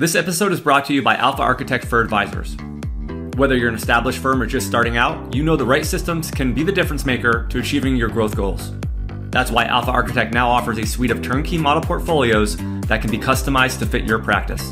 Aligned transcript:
This 0.00 0.14
episode 0.14 0.52
is 0.52 0.60
brought 0.60 0.84
to 0.84 0.94
you 0.94 1.02
by 1.02 1.16
Alpha 1.16 1.42
Architect 1.42 1.84
for 1.84 2.00
Advisors. 2.00 2.56
Whether 3.36 3.56
you're 3.56 3.68
an 3.68 3.74
established 3.74 4.20
firm 4.20 4.40
or 4.40 4.46
just 4.46 4.68
starting 4.68 4.96
out, 4.96 5.34
you 5.34 5.42
know 5.42 5.56
the 5.56 5.66
right 5.66 5.84
systems 5.84 6.30
can 6.30 6.54
be 6.54 6.62
the 6.62 6.70
difference 6.70 7.04
maker 7.04 7.48
to 7.50 7.58
achieving 7.58 7.96
your 7.96 8.08
growth 8.08 8.36
goals. 8.36 8.70
That's 9.30 9.50
why 9.50 9.64
Alpha 9.64 9.90
Architect 9.90 10.32
now 10.32 10.48
offers 10.48 10.78
a 10.78 10.86
suite 10.86 11.10
of 11.10 11.20
turnkey 11.20 11.58
model 11.58 11.82
portfolios 11.82 12.56
that 12.86 13.00
can 13.00 13.10
be 13.10 13.18
customized 13.18 13.80
to 13.80 13.86
fit 13.86 14.04
your 14.04 14.20
practice. 14.20 14.70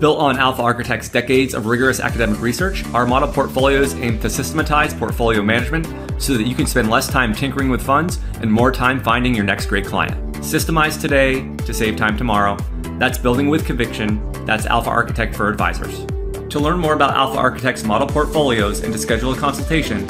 Built 0.00 0.18
on 0.18 0.38
Alpha 0.38 0.62
Architect's 0.62 1.08
decades 1.08 1.54
of 1.54 1.66
rigorous 1.66 2.00
academic 2.00 2.40
research, 2.40 2.84
our 2.86 3.06
model 3.06 3.28
portfolios 3.28 3.94
aim 3.94 4.18
to 4.18 4.28
systematize 4.28 4.92
portfolio 4.92 5.40
management 5.40 5.86
so 6.20 6.36
that 6.36 6.48
you 6.48 6.54
can 6.56 6.66
spend 6.66 6.90
less 6.90 7.06
time 7.06 7.32
tinkering 7.32 7.68
with 7.68 7.80
funds 7.80 8.18
and 8.40 8.50
more 8.50 8.72
time 8.72 9.00
finding 9.00 9.36
your 9.36 9.44
next 9.44 9.66
great 9.66 9.86
client. 9.86 10.34
Systemize 10.38 11.00
today 11.00 11.48
to 11.58 11.72
save 11.72 11.94
time 11.94 12.18
tomorrow. 12.18 12.56
That's 12.98 13.18
building 13.18 13.48
with 13.48 13.66
conviction. 13.66 14.32
That's 14.46 14.66
Alpha 14.66 14.90
Architect 14.90 15.34
for 15.34 15.48
advisors. 15.48 16.06
To 16.50 16.60
learn 16.60 16.78
more 16.78 16.92
about 16.94 17.16
Alpha 17.16 17.36
Architect's 17.38 17.82
model 17.82 18.06
portfolios 18.06 18.78
and 18.80 18.92
to 18.92 18.98
schedule 18.98 19.32
a 19.32 19.36
consultation, 19.36 20.06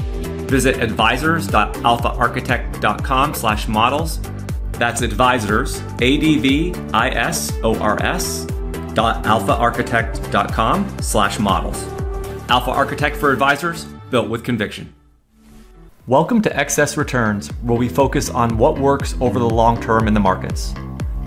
visit 0.47 0.83
advisors.alphaarchitect.com 0.83 3.35
slash 3.35 3.69
models. 3.69 4.21
That's 4.73 5.01
advisors, 5.01 5.81
A-D-V-I-S-O-R-S 6.01 6.77
dot 8.93 9.25
alphaarchitect.com 9.25 10.99
slash 11.01 11.39
models. 11.39 11.83
Alpha 12.51 12.71
Architect 12.71 13.17
for 13.17 13.33
advisors, 13.33 13.87
built 14.11 14.29
with 14.29 14.45
conviction. 14.45 14.93
Welcome 16.07 16.43
to 16.43 16.55
Excess 16.55 16.99
Returns, 16.99 17.49
where 17.63 17.79
we 17.79 17.89
focus 17.89 18.29
on 18.29 18.59
what 18.59 18.79
works 18.79 19.15
over 19.23 19.39
the 19.39 19.49
long 19.49 19.81
term 19.81 20.07
in 20.07 20.13
the 20.13 20.21
markets. 20.21 20.75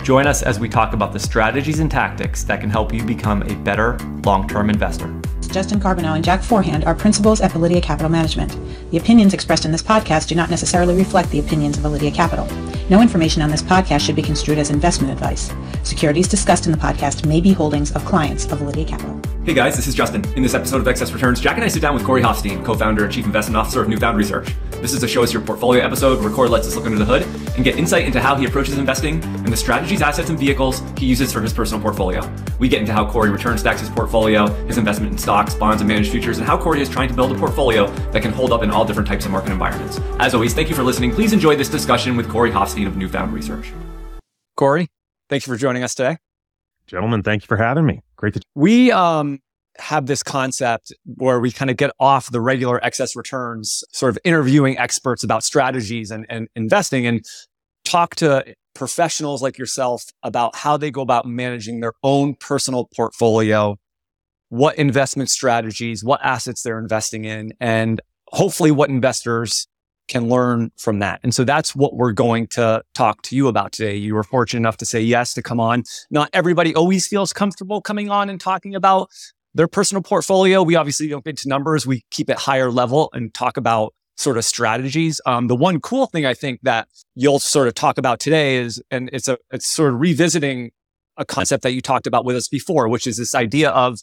Join 0.02 0.26
us 0.26 0.42
as 0.42 0.58
we 0.58 0.68
talk 0.68 0.94
about 0.94 1.12
the 1.12 1.18
strategies 1.18 1.80
and 1.80 1.90
tactics 1.90 2.42
that 2.44 2.60
can 2.60 2.70
help 2.70 2.92
you 2.92 3.04
become 3.04 3.42
a 3.42 3.54
better 3.56 3.98
long 4.24 4.48
term 4.48 4.70
investor. 4.70 5.14
Justin 5.50 5.80
Carbonell 5.80 6.14
and 6.14 6.24
Jack 6.24 6.42
Forehand 6.42 6.84
are 6.84 6.94
principals 6.94 7.40
at 7.40 7.50
Validea 7.52 7.82
Capital 7.82 8.10
Management. 8.10 8.56
The 8.90 8.98
opinions 8.98 9.32
expressed 9.32 9.64
in 9.64 9.72
this 9.72 9.82
podcast 9.82 10.28
do 10.28 10.34
not 10.34 10.50
necessarily 10.50 10.94
reflect 10.94 11.30
the 11.30 11.40
opinions 11.40 11.78
of 11.78 11.84
Validea 11.84 12.14
Capital. 12.14 12.46
No 12.90 13.00
information 13.00 13.40
on 13.42 13.50
this 13.50 13.62
podcast 13.62 14.00
should 14.00 14.16
be 14.16 14.22
construed 14.22 14.58
as 14.58 14.70
investment 14.70 15.12
advice. 15.12 15.50
Securities 15.84 16.28
discussed 16.28 16.66
in 16.66 16.72
the 16.72 16.78
podcast 16.78 17.26
may 17.26 17.40
be 17.40 17.52
holdings 17.52 17.92
of 17.92 18.04
clients 18.04 18.44
of 18.52 18.58
Validea 18.58 18.86
Capital. 18.88 19.20
Hey 19.44 19.54
guys, 19.54 19.76
this 19.76 19.86
is 19.86 19.94
Justin. 19.94 20.22
In 20.36 20.42
this 20.42 20.54
episode 20.54 20.82
of 20.82 20.88
Excess 20.88 21.12
Returns, 21.12 21.40
Jack 21.40 21.56
and 21.56 21.64
I 21.64 21.68
sit 21.68 21.80
down 21.80 21.94
with 21.94 22.04
Corey 22.04 22.22
Hoffstein, 22.22 22.62
co-founder 22.64 23.04
and 23.04 23.12
chief 23.12 23.24
investment 23.24 23.56
officer 23.56 23.80
of 23.80 23.88
Newfound 23.88 24.18
Research. 24.18 24.54
This 24.72 24.92
is 24.92 25.02
a 25.02 25.08
show 25.08 25.22
us 25.22 25.32
your 25.32 25.42
portfolio 25.42 25.82
episode 25.82 26.20
where 26.20 26.30
Corey 26.30 26.50
lets 26.50 26.68
us 26.68 26.76
look 26.76 26.84
under 26.84 26.98
the 26.98 27.06
hood 27.06 27.22
and 27.58 27.64
get 27.64 27.76
insight 27.76 28.04
into 28.04 28.20
how 28.20 28.36
he 28.36 28.46
approaches 28.46 28.78
investing 28.78 29.20
and 29.22 29.48
the 29.48 29.56
strategies, 29.56 30.00
assets, 30.00 30.30
and 30.30 30.38
vehicles 30.38 30.80
he 30.96 31.06
uses 31.06 31.32
for 31.32 31.40
his 31.40 31.52
personal 31.52 31.82
portfolio. 31.82 32.22
We 32.60 32.68
get 32.68 32.80
into 32.80 32.92
how 32.92 33.10
Corey 33.10 33.30
return 33.30 33.58
stacks 33.58 33.80
his 33.80 33.90
portfolio, 33.90 34.46
his 34.66 34.78
investment 34.78 35.10
in 35.10 35.18
stocks, 35.18 35.56
bonds, 35.56 35.82
and 35.82 35.88
managed 35.88 36.12
futures, 36.12 36.38
and 36.38 36.46
how 36.46 36.56
Corey 36.56 36.80
is 36.80 36.88
trying 36.88 37.08
to 37.08 37.14
build 37.14 37.32
a 37.32 37.34
portfolio 37.34 37.88
that 38.12 38.22
can 38.22 38.30
hold 38.30 38.52
up 38.52 38.62
in 38.62 38.70
all 38.70 38.84
different 38.84 39.08
types 39.08 39.24
of 39.24 39.32
market 39.32 39.50
environments. 39.50 40.00
As 40.20 40.34
always, 40.34 40.54
thank 40.54 40.68
you 40.68 40.76
for 40.76 40.84
listening. 40.84 41.12
Please 41.12 41.32
enjoy 41.32 41.56
this 41.56 41.68
discussion 41.68 42.16
with 42.16 42.28
Corey 42.28 42.52
Hoffstein 42.52 42.86
of 42.86 42.96
Newfound 42.96 43.34
Research. 43.34 43.72
Corey, 44.56 44.88
thank 45.28 45.44
you 45.44 45.52
for 45.52 45.58
joining 45.58 45.82
us 45.82 45.96
today. 45.96 46.18
Gentlemen, 46.86 47.24
thank 47.24 47.42
you 47.42 47.46
for 47.46 47.56
having 47.56 47.84
me. 47.84 48.02
Great 48.14 48.34
to. 48.34 48.40
We 48.54 48.92
um, 48.92 49.40
have 49.78 50.06
this 50.06 50.22
concept 50.22 50.92
where 51.04 51.40
we 51.40 51.52
kind 51.52 51.70
of 51.70 51.76
get 51.76 51.90
off 52.00 52.30
the 52.30 52.40
regular 52.40 52.84
excess 52.84 53.14
returns, 53.14 53.84
sort 53.92 54.10
of 54.10 54.18
interviewing 54.24 54.78
experts 54.78 55.22
about 55.22 55.44
strategies 55.44 56.10
and, 56.10 56.26
and 56.28 56.48
investing 56.56 57.06
and 57.06 57.24
talk 57.88 58.14
to 58.16 58.54
professionals 58.74 59.42
like 59.42 59.58
yourself 59.58 60.04
about 60.22 60.54
how 60.54 60.76
they 60.76 60.90
go 60.90 61.00
about 61.00 61.26
managing 61.26 61.80
their 61.80 61.94
own 62.02 62.34
personal 62.34 62.88
portfolio, 62.94 63.76
what 64.50 64.76
investment 64.76 65.30
strategies, 65.30 66.04
what 66.04 66.20
assets 66.22 66.62
they're 66.62 66.78
investing 66.78 67.24
in, 67.24 67.52
and 67.60 68.00
hopefully 68.28 68.70
what 68.70 68.88
investors 68.88 69.66
can 70.06 70.28
learn 70.28 70.70
from 70.78 71.00
that. 71.00 71.20
And 71.22 71.34
so 71.34 71.44
that's 71.44 71.74
what 71.74 71.94
we're 71.94 72.12
going 72.12 72.46
to 72.48 72.82
talk 72.94 73.22
to 73.22 73.36
you 73.36 73.48
about 73.48 73.72
today. 73.72 73.94
You 73.96 74.14
were 74.14 74.22
fortunate 74.22 74.60
enough 74.60 74.78
to 74.78 74.86
say 74.86 75.00
yes 75.00 75.34
to 75.34 75.42
come 75.42 75.60
on. 75.60 75.82
Not 76.10 76.30
everybody 76.32 76.74
always 76.74 77.06
feels 77.06 77.32
comfortable 77.32 77.82
coming 77.82 78.10
on 78.10 78.30
and 78.30 78.40
talking 78.40 78.74
about 78.74 79.10
their 79.54 79.68
personal 79.68 80.02
portfolio. 80.02 80.62
We 80.62 80.76
obviously 80.76 81.08
don't 81.08 81.24
get 81.24 81.30
into 81.30 81.48
numbers. 81.48 81.86
We 81.86 82.04
keep 82.10 82.30
it 82.30 82.38
higher 82.38 82.70
level 82.70 83.10
and 83.12 83.34
talk 83.34 83.56
about 83.56 83.92
sort 84.18 84.36
of 84.36 84.44
strategies. 84.44 85.20
Um, 85.26 85.46
the 85.46 85.56
one 85.56 85.80
cool 85.80 86.06
thing 86.06 86.26
I 86.26 86.34
think 86.34 86.60
that 86.62 86.88
you'll 87.14 87.38
sort 87.38 87.68
of 87.68 87.74
talk 87.74 87.98
about 87.98 88.20
today 88.20 88.56
is, 88.56 88.82
and 88.90 89.08
it's 89.12 89.28
a, 89.28 89.38
it's 89.52 89.72
sort 89.72 89.94
of 89.94 90.00
revisiting 90.00 90.72
a 91.16 91.24
concept 91.24 91.62
that 91.62 91.72
you 91.72 91.80
talked 91.80 92.06
about 92.06 92.24
with 92.24 92.36
us 92.36 92.48
before, 92.48 92.88
which 92.88 93.06
is 93.06 93.16
this 93.16 93.34
idea 93.34 93.70
of 93.70 93.98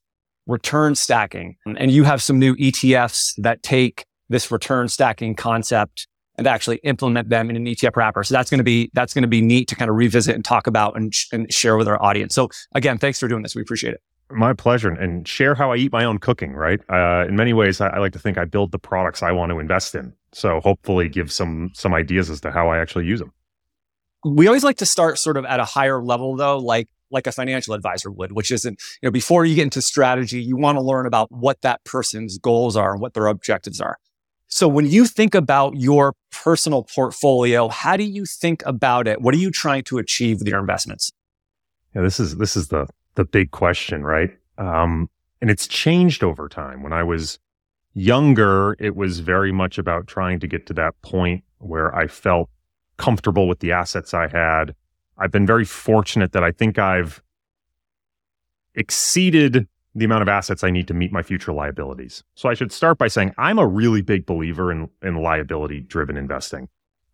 return 0.47 0.95
stacking. 0.95 1.57
And 1.65 1.91
you 1.91 2.03
have 2.05 2.21
some 2.21 2.39
new 2.39 2.55
ETFs 2.55 3.33
that 3.37 3.61
take 3.61 4.05
this 4.29 4.51
return 4.51 4.87
stacking 4.87 5.35
concept 5.35 6.07
and 6.37 6.47
actually 6.47 6.77
implement 6.77 7.29
them 7.29 7.49
in 7.49 7.55
an 7.55 7.65
ETF 7.65 7.95
wrapper. 7.95 8.23
So 8.23 8.33
that's 8.33 8.49
going 8.49 8.59
to 8.59 8.63
be, 8.63 8.89
that's 8.93 9.13
going 9.13 9.21
to 9.23 9.27
be 9.27 9.41
neat 9.41 9.67
to 9.69 9.75
kind 9.75 9.89
of 9.89 9.95
revisit 9.95 10.35
and 10.35 10.43
talk 10.43 10.67
about 10.67 10.97
and, 10.97 11.13
sh- 11.13 11.27
and 11.31 11.51
share 11.51 11.77
with 11.77 11.87
our 11.87 12.01
audience. 12.01 12.35
So 12.35 12.49
again, 12.73 12.97
thanks 12.97 13.19
for 13.19 13.27
doing 13.27 13.41
this. 13.41 13.55
We 13.55 13.61
appreciate 13.61 13.93
it. 13.93 14.01
My 14.31 14.53
pleasure. 14.53 14.89
And 14.89 15.27
share 15.27 15.55
how 15.55 15.71
I 15.71 15.77
eat 15.77 15.91
my 15.91 16.03
own 16.03 16.17
cooking, 16.17 16.53
right? 16.53 16.79
Uh, 16.89 17.25
in 17.27 17.35
many 17.35 17.53
ways, 17.53 17.79
I, 17.79 17.87
I, 17.87 17.99
like 17.99 18.13
to 18.13 18.19
think 18.19 18.37
I 18.37 18.45
build 18.45 18.71
the 18.71 18.79
products 18.79 19.21
I 19.21 19.31
want 19.31 19.51
to 19.51 19.59
invest 19.59 19.93
in. 19.93 20.13
So 20.33 20.59
hopefully 20.61 21.09
give 21.09 21.31
some, 21.31 21.71
some 21.73 21.93
ideas 21.93 22.29
as 22.29 22.41
to 22.41 22.51
how 22.51 22.69
I 22.69 22.79
actually 22.79 23.05
use 23.05 23.19
them. 23.19 23.31
We 24.23 24.47
always 24.47 24.63
like 24.63 24.77
to 24.77 24.85
start 24.85 25.19
sort 25.19 25.37
of 25.37 25.45
at 25.45 25.59
a 25.59 25.65
higher 25.65 26.03
level 26.03 26.35
though, 26.35 26.57
like, 26.57 26.89
like 27.11 27.27
a 27.27 27.31
financial 27.31 27.75
advisor 27.75 28.11
would, 28.11 28.31
which 28.31 28.51
isn't, 28.51 28.81
you 29.01 29.07
know, 29.07 29.11
before 29.11 29.45
you 29.45 29.55
get 29.55 29.63
into 29.63 29.81
strategy, 29.81 30.41
you 30.41 30.57
want 30.57 30.77
to 30.77 30.81
learn 30.81 31.05
about 31.05 31.31
what 31.31 31.61
that 31.61 31.83
person's 31.83 32.39
goals 32.39 32.75
are 32.75 32.93
and 32.93 33.01
what 33.01 33.13
their 33.13 33.27
objectives 33.27 33.79
are. 33.79 33.97
So 34.47 34.67
when 34.67 34.87
you 34.87 35.05
think 35.05 35.35
about 35.35 35.75
your 35.75 36.13
personal 36.31 36.83
portfolio, 36.83 37.67
how 37.69 37.95
do 37.95 38.03
you 38.03 38.25
think 38.25 38.63
about 38.65 39.07
it? 39.07 39.21
What 39.21 39.33
are 39.35 39.37
you 39.37 39.51
trying 39.51 39.83
to 39.85 39.99
achieve 39.99 40.39
with 40.39 40.47
your 40.47 40.59
investments? 40.59 41.11
Yeah, 41.95 42.01
this 42.01 42.19
is, 42.19 42.37
this 42.37 42.55
is 42.55 42.67
the, 42.69 42.87
the 43.15 43.25
big 43.25 43.51
question, 43.51 44.03
right? 44.03 44.31
Um, 44.57 45.09
and 45.41 45.49
it's 45.49 45.67
changed 45.67 46.23
over 46.23 46.47
time. 46.47 46.83
When 46.83 46.93
I 46.93 47.03
was 47.03 47.39
younger, 47.93 48.75
it 48.79 48.95
was 48.95 49.19
very 49.19 49.51
much 49.51 49.77
about 49.77 50.07
trying 50.07 50.39
to 50.41 50.47
get 50.47 50.65
to 50.67 50.73
that 50.73 51.01
point 51.01 51.43
where 51.59 51.95
I 51.95 52.07
felt 52.07 52.49
comfortable 52.97 53.47
with 53.47 53.59
the 53.59 53.71
assets 53.71 54.13
I 54.13 54.27
had. 54.27 54.75
I've 55.17 55.31
been 55.31 55.45
very 55.45 55.65
fortunate 55.65 56.33
that 56.33 56.43
I 56.43 56.51
think 56.51 56.77
I've 56.77 57.21
exceeded 58.75 59.67
the 59.93 60.05
amount 60.05 60.21
of 60.21 60.27
assets 60.27 60.63
I 60.63 60.71
need 60.71 60.87
to 60.89 60.93
meet 60.93 61.13
my 61.13 61.23
future 61.23 61.53
liabilities. 61.53 62.23
So 62.35 62.49
I 62.49 62.53
should 62.53 62.73
start 62.73 62.97
by 62.97 63.07
saying 63.07 63.33
I'm 63.37 63.57
a 63.57 63.65
really 63.65 64.01
big 64.01 64.25
believer 64.25 64.71
in, 64.71 64.89
in 65.01 65.15
liability 65.15 65.79
driven 65.79 66.17
investing. 66.17 66.67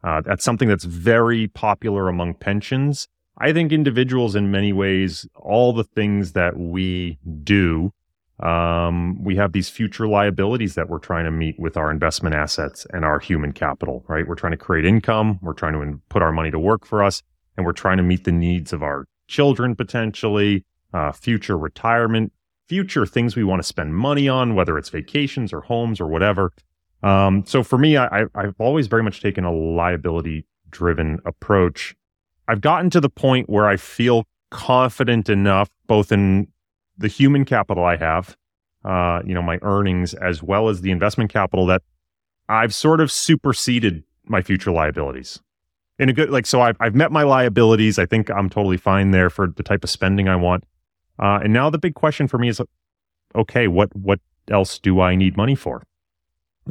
Uh, 0.04 0.22
that's 0.22 0.44
something 0.44 0.68
that's 0.68 0.84
very 0.84 1.48
popular 1.48 2.10
among 2.10 2.34
pensions 2.34 3.08
I 3.38 3.54
think 3.54 3.72
individuals, 3.72 4.36
in 4.36 4.52
many 4.52 4.74
ways, 4.74 5.28
all 5.36 5.74
the 5.74 5.84
things 5.84 6.34
that 6.34 6.58
we 6.58 7.18
do, 7.44 7.92
um, 8.40 9.24
we 9.24 9.36
have 9.36 9.52
these 9.52 9.70
future 9.70 10.08
liabilities 10.08 10.76
that 10.76 10.90
we're 10.90 11.00
trying 11.00 11.26
to 11.26 11.32
meet 11.32 11.60
with 11.60 11.78
our 11.78 11.92
investment 11.92 12.36
assets 12.36 12.86
and 12.92 13.06
our 13.06 13.20
human 13.20 13.52
capital, 13.54 14.04
right? 14.08 14.28
We're 14.28 14.36
trying 14.36 14.52
to 14.52 14.58
create 14.58 14.86
income. 14.86 15.40
We're 15.42 15.54
trying 15.54 15.74
to 15.74 16.02
put 16.10 16.22
our 16.22 16.32
money 16.32 16.52
to 16.52 16.60
work 16.60 16.86
for 16.86 17.04
us, 17.04 17.22
and 17.56 17.66
we're 17.66 17.74
trying 17.74 17.98
to 17.98 18.04
meet 18.04 18.24
the 18.24 18.32
needs 18.32 18.74
of 18.74 18.84
our 18.84 19.08
children 19.28 19.76
potentially, 19.76 20.66
uh, 20.94 21.12
future 21.12 21.58
retirement, 21.58 22.34
future 22.68 23.06
things 23.06 23.36
we 23.36 23.44
want 23.44 23.62
to 23.62 23.68
spend 23.68 23.96
money 23.96 24.28
on, 24.28 24.56
whether 24.56 24.78
it's 24.78 24.90
vacations 24.90 25.54
or 25.54 25.62
homes 25.62 26.02
or 26.02 26.08
whatever. 26.08 26.52
Um, 27.04 27.44
so 27.46 27.64
for 27.64 27.78
me, 27.78 27.98
I, 27.98 28.26
I've 28.36 28.56
always 28.60 28.88
very 28.88 29.04
much 29.04 29.22
taken 29.22 29.44
a 29.44 29.52
liability 29.52 30.46
driven 30.70 31.20
approach 31.26 31.96
I've 32.52 32.60
gotten 32.60 32.90
to 32.90 33.00
the 33.00 33.10
point 33.10 33.50
where 33.50 33.66
I 33.66 33.78
feel 33.78 34.28
confident 34.50 35.30
enough, 35.30 35.70
both 35.88 36.12
in 36.12 36.50
the 36.98 37.08
human 37.08 37.46
capital 37.46 37.86
I 37.86 37.96
have, 37.96 38.36
uh, 38.84 39.22
you 39.26 39.34
know, 39.34 39.42
my 39.42 39.58
earnings, 39.62 40.14
as 40.16 40.44
well 40.44 40.68
as 40.68 40.82
the 40.82 40.92
investment 40.92 41.32
capital 41.32 41.66
that 41.68 41.82
I've 42.50 42.74
sort 42.74 43.00
of 43.00 43.10
superseded 43.10 44.04
my 44.26 44.42
future 44.42 44.70
liabilities. 44.70 45.40
In 45.98 46.10
a 46.10 46.14
good, 46.14 46.30
like, 46.30 46.46
so 46.46 46.60
I've, 46.60 46.76
I've 46.82 46.94
met 46.94 47.10
my 47.10 47.24
liabilities. 47.24 47.98
I 47.98 48.06
think 48.06 48.30
I'm 48.30 48.50
totally 48.50 48.76
fine 48.76 49.12
there 49.12 49.30
for 49.30 49.48
the 49.48 49.64
type 49.64 49.86
of 49.86 49.90
spending 49.90 50.28
I 50.28 50.36
want. 50.36 50.66
Uh, 51.18 51.40
and 51.42 51.54
now 51.54 51.70
the 51.70 51.78
big 51.78 51.96
question 51.96 52.28
for 52.28 52.38
me 52.38 52.50
is, 52.50 52.62
okay, 53.34 53.70
what, 53.70 53.96
what 53.96 54.20
else 54.50 54.78
do 54.78 55.00
I 55.00 55.16
need 55.16 55.38
money 55.38 55.56
for? 55.56 55.84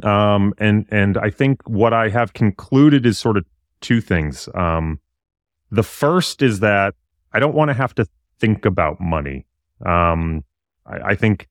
Um, 0.03 0.53
and, 0.59 0.85
and 0.91 1.17
I 1.17 1.31
think 1.31 1.67
what 1.67 1.91
I 1.91 2.09
have 2.09 2.33
concluded 2.33 3.03
is 3.07 3.17
sort 3.17 3.35
of 3.35 3.45
two 3.79 3.99
things. 3.99 4.47
Um, 4.53 4.99
the 5.71 5.83
first 5.83 6.41
is 6.41 6.59
that 6.59 6.93
I 7.33 7.39
don't 7.39 7.55
want 7.55 7.69
to 7.69 7.73
have 7.73 7.95
to 7.95 8.05
think 8.39 8.65
about 8.65 8.99
money. 8.99 9.45
Um, 9.85 10.43
I, 10.85 11.11
I, 11.11 11.15
think, 11.15 11.47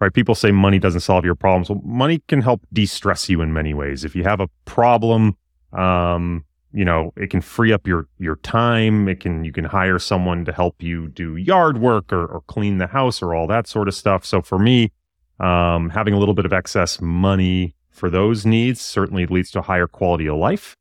right? 0.00 0.12
People 0.12 0.34
say 0.34 0.50
money 0.50 0.78
doesn't 0.78 1.00
solve 1.00 1.24
your 1.24 1.34
problems. 1.34 1.68
Well, 1.68 1.80
money 1.84 2.22
can 2.28 2.40
help 2.40 2.66
de-stress 2.72 3.28
you 3.28 3.42
in 3.42 3.52
many 3.52 3.74
ways. 3.74 4.04
If 4.04 4.16
you 4.16 4.24
have 4.24 4.40
a 4.40 4.48
problem, 4.64 5.36
um, 5.72 6.44
you 6.72 6.84
know, 6.84 7.12
it 7.16 7.30
can 7.30 7.40
free 7.40 7.72
up 7.72 7.86
your 7.86 8.06
your 8.18 8.36
time. 8.36 9.08
It 9.08 9.20
can 9.20 9.44
you 9.44 9.52
can 9.52 9.64
hire 9.64 9.98
someone 9.98 10.44
to 10.44 10.52
help 10.52 10.82
you 10.82 11.08
do 11.08 11.36
yard 11.36 11.78
work 11.78 12.12
or, 12.12 12.24
or 12.26 12.42
clean 12.42 12.78
the 12.78 12.86
house 12.86 13.20
or 13.22 13.34
all 13.34 13.48
that 13.48 13.66
sort 13.66 13.88
of 13.88 13.94
stuff. 13.94 14.24
So 14.24 14.40
for 14.40 14.58
me, 14.58 14.92
um, 15.40 15.90
having 15.90 16.14
a 16.14 16.18
little 16.18 16.34
bit 16.34 16.46
of 16.46 16.52
excess 16.52 17.00
money 17.00 17.74
for 17.90 18.08
those 18.08 18.46
needs 18.46 18.80
certainly 18.80 19.26
leads 19.26 19.50
to 19.52 19.58
a 19.58 19.62
higher 19.62 19.88
quality 19.88 20.28
of 20.28 20.36
life. 20.36 20.76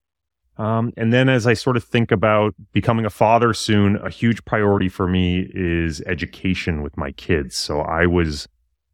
Um, 0.59 0.91
and 0.97 1.13
then 1.13 1.29
as 1.29 1.47
I 1.47 1.53
sort 1.53 1.77
of 1.77 1.85
think 1.85 2.11
about 2.11 2.53
becoming 2.73 3.05
a 3.05 3.09
father 3.09 3.53
soon, 3.53 3.95
a 3.95 4.09
huge 4.09 4.43
priority 4.43 4.89
for 4.89 5.07
me 5.07 5.49
is 5.53 6.01
education 6.01 6.81
with 6.81 6.97
my 6.97 7.13
kids. 7.13 7.55
So 7.55 7.79
I 7.79 8.05
was 8.05 8.45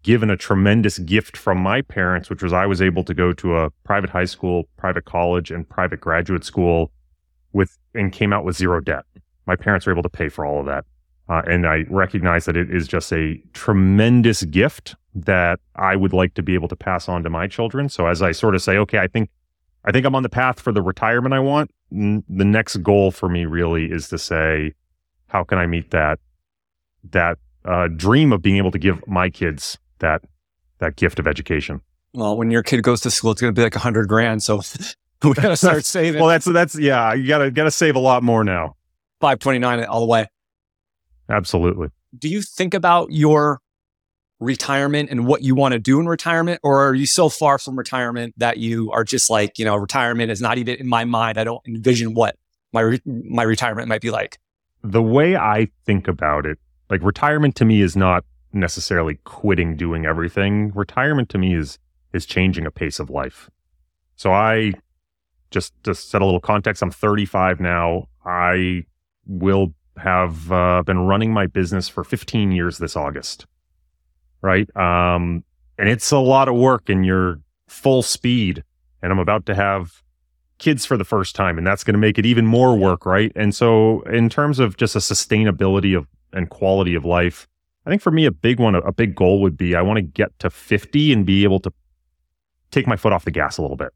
given 0.04 0.30
a 0.30 0.38
tremendous 0.38 1.00
gift 1.00 1.36
from 1.36 1.58
my 1.58 1.82
parents, 1.82 2.30
which 2.30 2.44
was 2.44 2.54
I 2.54 2.68
was 2.68 2.84
able 2.84 3.04
to 3.06 3.16
go 3.16 3.34
to 3.34 3.58
a 3.58 3.72
private 3.84 4.12
high 4.12 4.26
school, 4.26 4.66
private 4.78 5.06
college, 5.06 5.50
and 5.50 5.68
private 5.68 6.00
graduate 6.00 6.46
school 6.46 6.92
with 7.52 7.76
and 7.96 8.12
came 8.12 8.32
out 8.32 8.46
with 8.46 8.56
zero 8.56 8.80
debt. 8.80 9.04
My 9.48 9.56
parents 9.56 9.88
were 9.88 9.92
able 9.92 10.04
to 10.04 10.10
pay 10.10 10.30
for 10.30 10.46
all 10.46 10.60
of 10.60 10.68
that. 10.68 10.86
Uh, 11.28 11.42
and 11.48 11.66
I 11.66 11.86
recognize 11.90 12.46
that 12.46 12.56
it 12.56 12.70
is 12.70 12.88
just 12.88 13.12
a 13.12 13.42
tremendous 13.54 14.44
gift 14.44 14.94
that 15.16 15.60
I 15.76 15.96
would 15.96 16.14
like 16.14 16.36
to 16.36 16.44
be 16.44 16.54
able 16.54 16.68
to 16.68 16.76
pass 16.76 17.10
on 17.10 17.24
to 17.24 17.32
my 17.32 17.48
children. 17.48 17.90
So 17.90 18.06
as 18.06 18.22
I 18.22 18.34
sort 18.34 18.54
of 18.54 18.62
say, 18.62 18.78
okay, 18.78 19.00
I 19.00 19.08
think 19.08 19.32
I 19.86 19.92
think 19.92 20.06
I'm 20.06 20.16
on 20.16 20.24
the 20.24 20.30
path 20.30 20.60
for 20.60 20.72
the 20.72 20.82
retirement 20.82 21.34
I 21.34 21.40
want. 21.40 21.72
N- 21.92 22.24
the 22.28 22.46
next 22.46 22.78
goal 22.78 23.12
for 23.12 23.30
me 23.30 23.46
really 23.46 23.86
is 23.86 24.10
to 24.10 24.18
say, 24.18 24.74
how 25.28 25.44
can 25.44 25.58
I 25.58 25.68
meet 25.68 25.92
that 25.92 26.20
that 27.12 27.38
uh, 27.66 27.88
dream 27.88 28.32
of 28.32 28.42
being 28.42 28.58
able 28.58 28.72
to 28.72 28.80
give 28.80 29.06
my 29.08 29.30
kids 29.30 29.78
that 30.00 30.22
that 30.80 30.96
gift 30.96 31.20
of 31.20 31.28
education. 31.28 31.82
Well, 32.14 32.38
when 32.38 32.52
your 32.52 32.64
kid 32.64 32.84
goes 32.84 33.02
to 33.02 33.12
school, 33.12 33.32
it's 33.32 33.42
going 33.42 33.54
to 33.54 33.60
be 33.60 33.64
like 33.64 33.76
a 33.76 33.80
hundred 33.80 34.08
grand. 34.08 34.44
So 34.44 34.58
we 35.24 35.34
got 35.34 35.50
to 35.50 35.58
start 35.58 35.86
saving. 35.86 36.20
well, 36.22 36.30
that's 36.30 36.46
that's 36.46 36.78
yeah. 36.78 37.14
You 37.14 37.28
got 37.28 37.40
to 37.40 37.52
got 37.52 37.66
to 37.66 37.72
save 37.72 37.96
a 37.96 38.00
lot 38.00 38.24
more 38.24 38.44
now. 38.44 38.76
Five 39.20 39.40
twenty 39.40 39.60
nine 39.60 39.84
all 39.86 40.02
the 40.02 40.06
way. 40.06 40.28
Absolutely. 41.30 41.90
Do 42.18 42.30
you 42.30 42.42
think 42.42 42.74
about 42.74 43.12
your 43.12 43.60
retirement 44.40 45.10
and 45.10 45.26
what 45.26 45.42
you 45.42 45.56
want 45.56 45.74
to 45.74 45.80
do 45.80 46.00
in 46.00 46.08
retirement, 46.08 46.60
or 46.64 46.88
are 46.88 46.94
you 46.94 47.06
so 47.06 47.30
far 47.30 47.58
from 47.58 47.78
retirement 47.78 48.34
that 48.38 48.58
you 48.58 48.92
are 48.92 49.04
just 49.04 49.30
like, 49.30 49.58
you 49.58 49.66
know, 49.66 49.76
retirement 49.76 50.32
is 50.32 50.42
not 50.42 50.58
even 50.58 50.76
in 50.76 50.88
my 50.88 51.06
mind. 51.06 51.38
I 51.38 51.44
don't 51.44 51.66
envision 51.68 52.14
what 52.14 52.36
my 52.74 52.82
re- 52.82 53.02
my 53.06 53.44
retirement 53.44 53.88
might 53.88 54.02
be 54.02 54.12
like. 54.12 54.40
The 54.84 55.02
way 55.02 55.36
I 55.36 55.70
think 55.86 56.08
about 56.08 56.46
it, 56.46 56.60
like 56.90 57.02
retirement 57.02 57.56
to 57.56 57.66
me 57.66 57.82
is 57.82 57.96
not 57.96 58.24
necessarily 58.54 59.16
quitting 59.24 59.76
doing 59.76 60.06
everything. 60.06 60.72
Retirement 60.76 61.30
to 61.30 61.38
me 61.38 61.56
is 61.56 61.80
is 62.14 62.26
changing 62.26 62.66
a 62.66 62.72
pace 62.72 63.00
of 63.00 63.10
life. 63.10 63.50
So 64.16 64.31
I 64.31 64.74
just 65.52 65.74
to 65.84 65.96
set 65.96 66.22
a 66.22 66.26
little 66.26 66.42
context, 66.42 66.81
I'm 66.81 66.92
35 66.92 67.60
now. 67.60 68.08
I 68.26 68.86
will 69.26 69.74
have 69.98 70.52
uh, 70.52 70.84
been 70.84 71.00
running 71.00 71.34
my 71.34 71.48
business 71.48 71.88
for 71.88 72.04
15 72.04 72.52
years 72.52 72.78
this 72.78 72.96
August. 72.96 73.46
Right? 74.45 74.69
Um 74.77 75.44
and 75.77 75.89
it's 75.89 76.12
a 76.12 76.19
lot 76.19 76.47
of 76.47 76.56
work 76.56 76.88
and 76.88 77.06
you're 77.06 77.39
full 77.68 78.01
speed 78.01 78.63
and 79.01 79.12
I'm 79.12 79.19
about 79.19 79.45
to 79.47 79.56
have 79.56 80.03
kids 80.57 80.86
for 80.86 80.97
the 80.97 81.03
first 81.03 81.36
time 81.36 81.57
and 81.57 81.68
that's 81.68 81.83
going 81.83 81.95
to 81.95 82.00
make 82.00 82.18
it 82.18 82.25
even 82.25 82.45
more 82.45 82.77
work, 82.77 83.06
right? 83.06 83.31
And 83.36 83.53
so 83.53 84.01
in 84.03 84.30
terms 84.30 84.59
of 84.59 84.77
just 84.77 84.95
a 84.95 85.00
sustainability 85.00 85.97
of 85.97 86.07
and 86.31 86.50
quality 86.50 86.95
of 86.95 87.06
life, 87.06 87.47
I 87.86 87.89
think 87.89 88.01
for 88.01 88.12
me, 88.12 88.25
a 88.25 88.31
big 88.31 88.59
one, 88.59 88.75
a 88.75 88.92
big 88.92 89.15
goal 89.15 89.42
would 89.42 89.57
be 89.57 89.75
I 89.75 89.81
want 89.81 89.97
to 89.97 90.01
get 90.01 90.38
to 90.39 90.50
50 90.50 91.13
and 91.13 91.25
be 91.25 91.44
able 91.44 91.59
to 91.62 91.74
take 92.71 92.88
my 92.88 92.95
foot 92.95 93.13
off 93.13 93.25
the 93.25 93.31
gas 93.31 93.57
a 93.57 93.62
little 93.62 93.77
bit. 93.77 93.94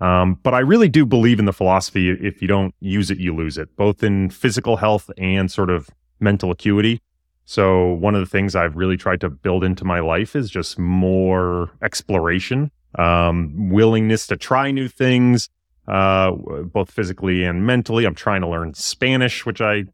Um, 0.00 0.38
but 0.42 0.54
I 0.54 0.58
really 0.58 0.88
do 0.88 1.06
believe 1.06 1.38
in 1.38 1.44
the 1.44 1.52
philosophy 1.52 2.10
if 2.10 2.42
you 2.42 2.48
don't 2.48 2.74
use 2.80 3.10
it, 3.10 3.18
you 3.18 3.34
lose 3.34 3.56
it, 3.56 3.74
both 3.76 4.02
in 4.02 4.28
physical 4.30 4.76
health 4.76 5.10
and 5.16 5.50
sort 5.50 5.70
of 5.70 5.88
mental 6.20 6.50
acuity. 6.50 7.00
So, 7.46 7.92
one 7.92 8.14
of 8.14 8.20
the 8.20 8.26
things 8.26 8.56
I've 8.56 8.76
really 8.76 8.96
tried 8.96 9.20
to 9.20 9.28
build 9.28 9.64
into 9.64 9.84
my 9.84 10.00
life 10.00 10.34
is 10.34 10.50
just 10.50 10.78
more 10.78 11.70
exploration, 11.82 12.70
um, 12.98 13.68
willingness 13.68 14.26
to 14.28 14.36
try 14.36 14.70
new 14.70 14.88
things, 14.88 15.50
uh, 15.86 16.30
both 16.30 16.90
physically 16.90 17.44
and 17.44 17.66
mentally. 17.66 18.06
I'm 18.06 18.14
trying 18.14 18.40
to 18.40 18.48
learn 18.48 18.72
Spanish, 18.74 19.44
which 19.44 19.60
I 19.60 19.84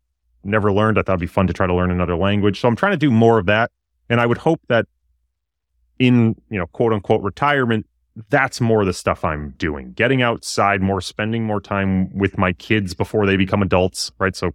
never 0.44 0.72
learned. 0.72 0.98
I 0.98 1.02
thought 1.02 1.14
it'd 1.14 1.20
be 1.20 1.26
fun 1.26 1.48
to 1.48 1.52
try 1.52 1.66
to 1.66 1.74
learn 1.74 1.90
another 1.90 2.16
language. 2.16 2.60
So 2.60 2.68
I'm 2.68 2.76
trying 2.76 2.92
to 2.92 2.98
do 2.98 3.10
more 3.10 3.38
of 3.38 3.46
that. 3.46 3.70
And 4.08 4.20
I 4.20 4.26
would 4.26 4.38
hope 4.38 4.60
that 4.68 4.86
in, 5.98 6.36
you 6.50 6.58
know, 6.58 6.66
quote 6.68 6.92
unquote 6.92 7.22
retirement, 7.22 7.86
that's 8.28 8.60
more 8.60 8.80
of 8.80 8.86
the 8.86 8.92
stuff 8.92 9.24
I'm 9.24 9.54
doing. 9.58 9.92
Getting 9.92 10.22
outside 10.22 10.80
more, 10.80 11.00
spending 11.00 11.44
more 11.44 11.60
time 11.60 12.16
with 12.16 12.38
my 12.38 12.52
kids 12.52 12.94
before 12.94 13.26
they 13.26 13.36
become 13.36 13.62
adults, 13.62 14.12
right? 14.18 14.34
So 14.34 14.52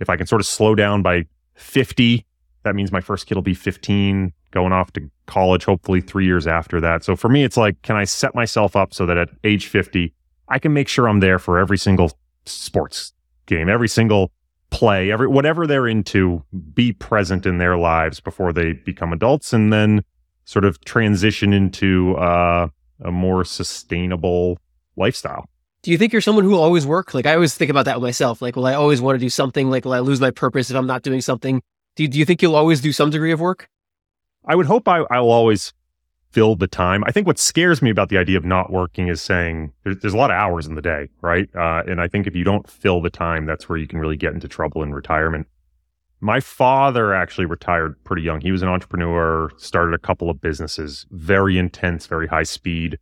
if 0.00 0.10
I 0.10 0.16
can 0.16 0.26
sort 0.26 0.40
of 0.40 0.46
slow 0.46 0.74
down 0.74 1.02
by 1.02 1.26
50, 1.54 2.24
that 2.62 2.74
means 2.74 2.92
my 2.92 3.00
first 3.00 3.26
kid 3.26 3.34
will 3.34 3.42
be 3.42 3.54
15, 3.54 4.32
going 4.50 4.72
off 4.72 4.92
to 4.92 5.10
college, 5.26 5.64
hopefully 5.64 6.00
three 6.00 6.26
years 6.26 6.46
after 6.46 6.80
that. 6.80 7.04
So 7.04 7.16
for 7.16 7.28
me, 7.28 7.44
it's 7.44 7.56
like, 7.56 7.80
can 7.82 7.96
I 7.96 8.04
set 8.04 8.34
myself 8.34 8.76
up 8.76 8.92
so 8.92 9.06
that 9.06 9.16
at 9.16 9.30
age 9.44 9.66
50, 9.66 10.12
I 10.48 10.58
can 10.58 10.72
make 10.72 10.88
sure 10.88 11.08
I'm 11.08 11.20
there 11.20 11.38
for 11.38 11.58
every 11.58 11.78
single 11.78 12.10
sports 12.44 13.12
game, 13.46 13.68
every 13.68 13.88
single 13.88 14.32
play, 14.70 15.10
every 15.10 15.26
whatever 15.26 15.66
they're 15.66 15.86
into, 15.86 16.42
be 16.74 16.92
present 16.92 17.46
in 17.46 17.58
their 17.58 17.76
lives 17.76 18.20
before 18.20 18.52
they 18.52 18.72
become 18.72 19.12
adults, 19.12 19.52
and 19.52 19.72
then 19.72 20.02
sort 20.44 20.64
of 20.64 20.80
transition 20.84 21.52
into 21.52 22.16
uh, 22.16 22.68
a 23.04 23.10
more 23.10 23.44
sustainable 23.44 24.58
lifestyle. 24.96 25.48
Do 25.82 25.90
you 25.90 25.98
think 25.98 26.12
you're 26.12 26.20
someone 26.20 26.44
who 26.44 26.50
will 26.50 26.62
always 26.62 26.86
work? 26.86 27.14
Like 27.14 27.26
I 27.26 27.34
always 27.34 27.54
think 27.54 27.70
about 27.70 27.86
that 27.86 27.96
with 27.96 28.08
myself. 28.08 28.42
Like, 28.42 28.56
will 28.56 28.66
I 28.66 28.74
always 28.74 29.00
want 29.00 29.16
to 29.16 29.20
do 29.20 29.30
something? 29.30 29.70
Like, 29.70 29.84
will 29.84 29.94
I 29.94 30.00
lose 30.00 30.20
my 30.20 30.30
purpose 30.30 30.70
if 30.70 30.76
I'm 30.76 30.86
not 30.86 31.02
doing 31.02 31.20
something? 31.20 31.62
Do 32.00 32.04
you, 32.04 32.08
do 32.08 32.18
you 32.18 32.24
think 32.24 32.40
you'll 32.40 32.56
always 32.56 32.80
do 32.80 32.92
some 32.92 33.10
degree 33.10 33.30
of 33.30 33.40
work? 33.40 33.68
I 34.46 34.54
would 34.56 34.64
hope 34.64 34.88
I, 34.88 35.00
I'll 35.10 35.30
always 35.30 35.74
fill 36.30 36.56
the 36.56 36.66
time. 36.66 37.04
I 37.04 37.12
think 37.12 37.26
what 37.26 37.38
scares 37.38 37.82
me 37.82 37.90
about 37.90 38.08
the 38.08 38.16
idea 38.16 38.38
of 38.38 38.44
not 38.46 38.72
working 38.72 39.08
is 39.08 39.20
saying 39.20 39.74
there's, 39.84 39.98
there's 39.98 40.14
a 40.14 40.16
lot 40.16 40.30
of 40.30 40.36
hours 40.36 40.66
in 40.66 40.76
the 40.76 40.80
day, 40.80 41.10
right? 41.20 41.54
Uh, 41.54 41.82
and 41.86 42.00
I 42.00 42.08
think 42.08 42.26
if 42.26 42.34
you 42.34 42.42
don't 42.42 42.66
fill 42.70 43.02
the 43.02 43.10
time, 43.10 43.44
that's 43.44 43.68
where 43.68 43.76
you 43.76 43.86
can 43.86 43.98
really 43.98 44.16
get 44.16 44.32
into 44.32 44.48
trouble 44.48 44.82
in 44.82 44.94
retirement. 44.94 45.46
My 46.20 46.40
father 46.40 47.12
actually 47.12 47.44
retired 47.44 48.02
pretty 48.04 48.22
young. 48.22 48.40
He 48.40 48.50
was 48.50 48.62
an 48.62 48.70
entrepreneur, 48.70 49.50
started 49.58 49.92
a 49.92 49.98
couple 49.98 50.30
of 50.30 50.40
businesses, 50.40 51.04
very 51.10 51.58
intense, 51.58 52.06
very 52.06 52.28
high 52.28 52.44
speed. 52.44 52.98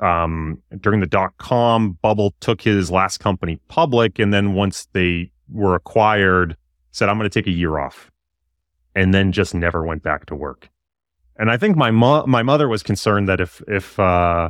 Um, 0.00 0.62
during 0.82 1.00
the 1.00 1.06
dot 1.06 1.32
com 1.38 1.92
bubble, 2.02 2.34
took 2.40 2.60
his 2.60 2.90
last 2.90 3.20
company 3.20 3.58
public. 3.68 4.18
And 4.18 4.34
then 4.34 4.52
once 4.52 4.86
they 4.92 5.30
were 5.48 5.74
acquired, 5.74 6.58
said, 6.96 7.08
I'm 7.08 7.18
going 7.18 7.28
to 7.28 7.40
take 7.40 7.46
a 7.46 7.54
year 7.54 7.78
off 7.78 8.10
and 8.94 9.12
then 9.12 9.30
just 9.30 9.54
never 9.54 9.84
went 9.84 10.02
back 10.02 10.26
to 10.26 10.34
work. 10.34 10.70
And 11.38 11.50
I 11.50 11.58
think 11.58 11.76
my 11.76 11.90
mo- 11.90 12.24
my 12.26 12.42
mother 12.42 12.66
was 12.66 12.82
concerned 12.82 13.28
that 13.28 13.40
if 13.40 13.62
if 13.68 14.00
uh, 14.00 14.48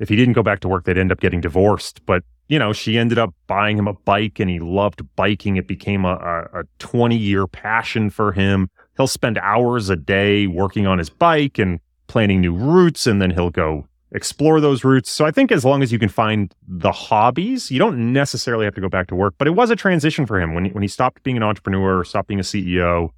if 0.00 0.08
he 0.08 0.16
didn't 0.16 0.34
go 0.34 0.42
back 0.42 0.60
to 0.60 0.68
work, 0.68 0.84
they'd 0.84 0.98
end 0.98 1.12
up 1.12 1.20
getting 1.20 1.40
divorced. 1.40 2.04
But 2.04 2.24
you 2.48 2.58
know, 2.58 2.72
she 2.72 2.98
ended 2.98 3.18
up 3.18 3.32
buying 3.46 3.78
him 3.78 3.86
a 3.86 3.92
bike, 3.92 4.40
and 4.40 4.50
he 4.50 4.58
loved 4.58 5.02
biking. 5.14 5.56
It 5.56 5.68
became 5.68 6.04
a, 6.04 6.46
a, 6.52 6.64
20 6.78 7.16
year 7.16 7.46
passion 7.46 8.10
for 8.10 8.32
him. 8.32 8.68
He'll 8.96 9.06
spend 9.06 9.38
hours 9.38 9.88
a 9.88 9.96
day 9.96 10.46
working 10.46 10.86
on 10.86 10.98
his 10.98 11.08
bike 11.08 11.58
and 11.58 11.78
planning 12.08 12.40
new 12.40 12.52
routes, 12.52 13.06
and 13.06 13.22
then 13.22 13.30
he'll 13.30 13.50
go 13.50 13.86
explore 14.14 14.60
those 14.60 14.84
routes. 14.84 15.10
So 15.10 15.26
I 15.26 15.32
think 15.32 15.50
as 15.50 15.64
long 15.64 15.82
as 15.82 15.92
you 15.92 15.98
can 15.98 16.08
find 16.08 16.54
the 16.66 16.92
hobbies, 16.92 17.70
you 17.70 17.80
don't 17.80 18.12
necessarily 18.12 18.64
have 18.64 18.74
to 18.76 18.80
go 18.80 18.88
back 18.88 19.08
to 19.08 19.14
work. 19.14 19.34
But 19.36 19.48
it 19.48 19.50
was 19.50 19.70
a 19.70 19.76
transition 19.76 20.24
for 20.24 20.40
him 20.40 20.54
when 20.54 20.66
he, 20.66 20.70
when 20.70 20.82
he 20.82 20.88
stopped 20.88 21.24
being 21.24 21.36
an 21.36 21.42
entrepreneur, 21.42 22.04
stopped 22.04 22.28
being 22.28 22.40
a 22.40 22.44
CEO. 22.44 23.10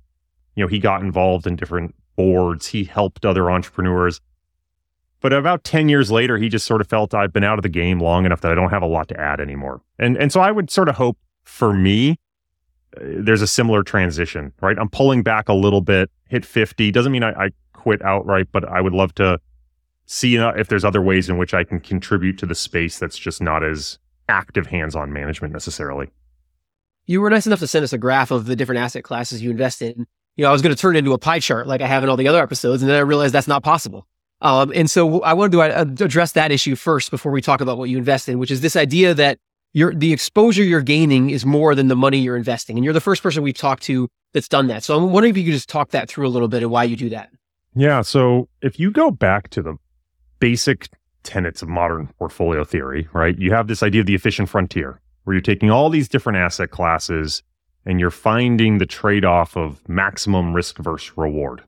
You 0.56 0.64
know, 0.64 0.68
he 0.68 0.78
got 0.78 1.02
involved 1.02 1.46
in 1.46 1.54
different 1.54 1.94
boards. 2.16 2.66
He 2.66 2.84
helped 2.84 3.26
other 3.26 3.50
entrepreneurs. 3.50 4.20
But 5.20 5.34
about 5.34 5.64
10 5.64 5.88
years 5.88 6.10
later, 6.10 6.38
he 6.38 6.48
just 6.48 6.66
sort 6.66 6.80
of 6.80 6.88
felt 6.88 7.12
I've 7.14 7.32
been 7.32 7.44
out 7.44 7.58
of 7.58 7.62
the 7.62 7.68
game 7.68 8.00
long 8.00 8.24
enough 8.24 8.40
that 8.40 8.52
I 8.52 8.54
don't 8.54 8.70
have 8.70 8.82
a 8.82 8.86
lot 8.86 9.08
to 9.08 9.20
add 9.20 9.40
anymore. 9.40 9.82
And, 9.98 10.16
and 10.16 10.32
so 10.32 10.40
I 10.40 10.50
would 10.50 10.70
sort 10.70 10.88
of 10.88 10.96
hope 10.96 11.18
for 11.44 11.74
me, 11.74 12.18
uh, 12.96 13.00
there's 13.00 13.42
a 13.42 13.46
similar 13.46 13.82
transition, 13.82 14.52
right? 14.62 14.78
I'm 14.78 14.88
pulling 14.88 15.22
back 15.22 15.48
a 15.48 15.54
little 15.54 15.80
bit, 15.82 16.10
hit 16.28 16.46
50. 16.46 16.90
Doesn't 16.90 17.12
mean 17.12 17.22
I, 17.22 17.32
I 17.32 17.50
quit 17.72 18.02
outright, 18.02 18.48
but 18.50 18.66
I 18.66 18.80
would 18.80 18.92
love 18.94 19.14
to 19.16 19.38
see 20.06 20.36
if 20.36 20.68
there's 20.68 20.84
other 20.84 21.02
ways 21.02 21.28
in 21.28 21.36
which 21.36 21.52
I 21.54 21.64
can 21.64 21.80
contribute 21.80 22.38
to 22.38 22.46
the 22.46 22.54
space 22.54 22.98
that's 22.98 23.18
just 23.18 23.42
not 23.42 23.62
as 23.62 23.98
active 24.28 24.66
hands 24.66 24.96
on 24.96 25.12
management 25.12 25.52
necessarily. 25.52 26.08
You 27.06 27.20
were 27.20 27.30
nice 27.30 27.46
enough 27.46 27.60
to 27.60 27.66
send 27.66 27.84
us 27.84 27.92
a 27.92 27.98
graph 27.98 28.30
of 28.30 28.46
the 28.46 28.56
different 28.56 28.80
asset 28.80 29.04
classes 29.04 29.42
you 29.42 29.50
invest 29.50 29.82
in 29.82 30.06
you 30.36 30.42
know, 30.42 30.50
I 30.50 30.52
was 30.52 30.62
going 30.62 30.74
to 30.74 30.80
turn 30.80 30.96
it 30.96 31.00
into 31.00 31.12
a 31.12 31.18
pie 31.18 31.40
chart 31.40 31.66
like 31.66 31.80
I 31.80 31.86
have 31.86 32.02
in 32.02 32.08
all 32.08 32.16
the 32.16 32.28
other 32.28 32.42
episodes. 32.42 32.82
And 32.82 32.90
then 32.90 32.96
I 32.96 33.00
realized 33.00 33.34
that's 33.34 33.48
not 33.48 33.62
possible. 33.62 34.06
Um, 34.42 34.70
and 34.74 34.90
so 34.90 35.22
I 35.22 35.32
wanted 35.32 35.52
to 35.52 35.62
uh, 35.62 36.04
address 36.04 36.32
that 36.32 36.52
issue 36.52 36.76
first 36.76 37.10
before 37.10 37.32
we 37.32 37.40
talk 37.40 37.62
about 37.62 37.78
what 37.78 37.88
you 37.88 37.96
invest 37.96 38.28
in, 38.28 38.38
which 38.38 38.50
is 38.50 38.60
this 38.60 38.76
idea 38.76 39.14
that 39.14 39.38
you're, 39.72 39.94
the 39.94 40.12
exposure 40.12 40.62
you're 40.62 40.82
gaining 40.82 41.30
is 41.30 41.46
more 41.46 41.74
than 41.74 41.88
the 41.88 41.96
money 41.96 42.18
you're 42.18 42.36
investing. 42.36 42.76
And 42.76 42.84
you're 42.84 42.94
the 42.94 43.00
first 43.00 43.22
person 43.22 43.42
we've 43.42 43.56
talked 43.56 43.82
to 43.84 44.08
that's 44.34 44.48
done 44.48 44.66
that. 44.66 44.84
So 44.84 44.96
I'm 44.96 45.10
wondering 45.10 45.30
if 45.30 45.38
you 45.38 45.44
could 45.44 45.52
just 45.52 45.70
talk 45.70 45.90
that 45.90 46.08
through 46.08 46.26
a 46.26 46.28
little 46.28 46.48
bit 46.48 46.62
and 46.62 46.70
why 46.70 46.84
you 46.84 46.96
do 46.96 47.08
that. 47.10 47.30
Yeah. 47.74 48.02
So 48.02 48.48
if 48.60 48.78
you 48.78 48.90
go 48.90 49.10
back 49.10 49.48
to 49.50 49.62
the 49.62 49.76
basic 50.38 50.88
tenets 51.22 51.62
of 51.62 51.68
modern 51.68 52.08
portfolio 52.18 52.64
theory, 52.64 53.08
right? 53.12 53.38
You 53.38 53.52
have 53.52 53.66
this 53.66 53.82
idea 53.82 54.00
of 54.00 54.06
the 54.06 54.14
efficient 54.14 54.48
frontier, 54.48 55.00
where 55.24 55.34
you're 55.34 55.40
taking 55.40 55.70
all 55.70 55.90
these 55.90 56.08
different 56.08 56.38
asset 56.38 56.70
classes 56.70 57.42
and 57.84 58.00
you're 58.00 58.10
finding 58.10 58.78
the 58.78 58.86
trade 58.86 59.24
off 59.24 59.56
of 59.56 59.88
maximum 59.88 60.54
risk 60.54 60.78
versus 60.78 61.16
reward. 61.16 61.62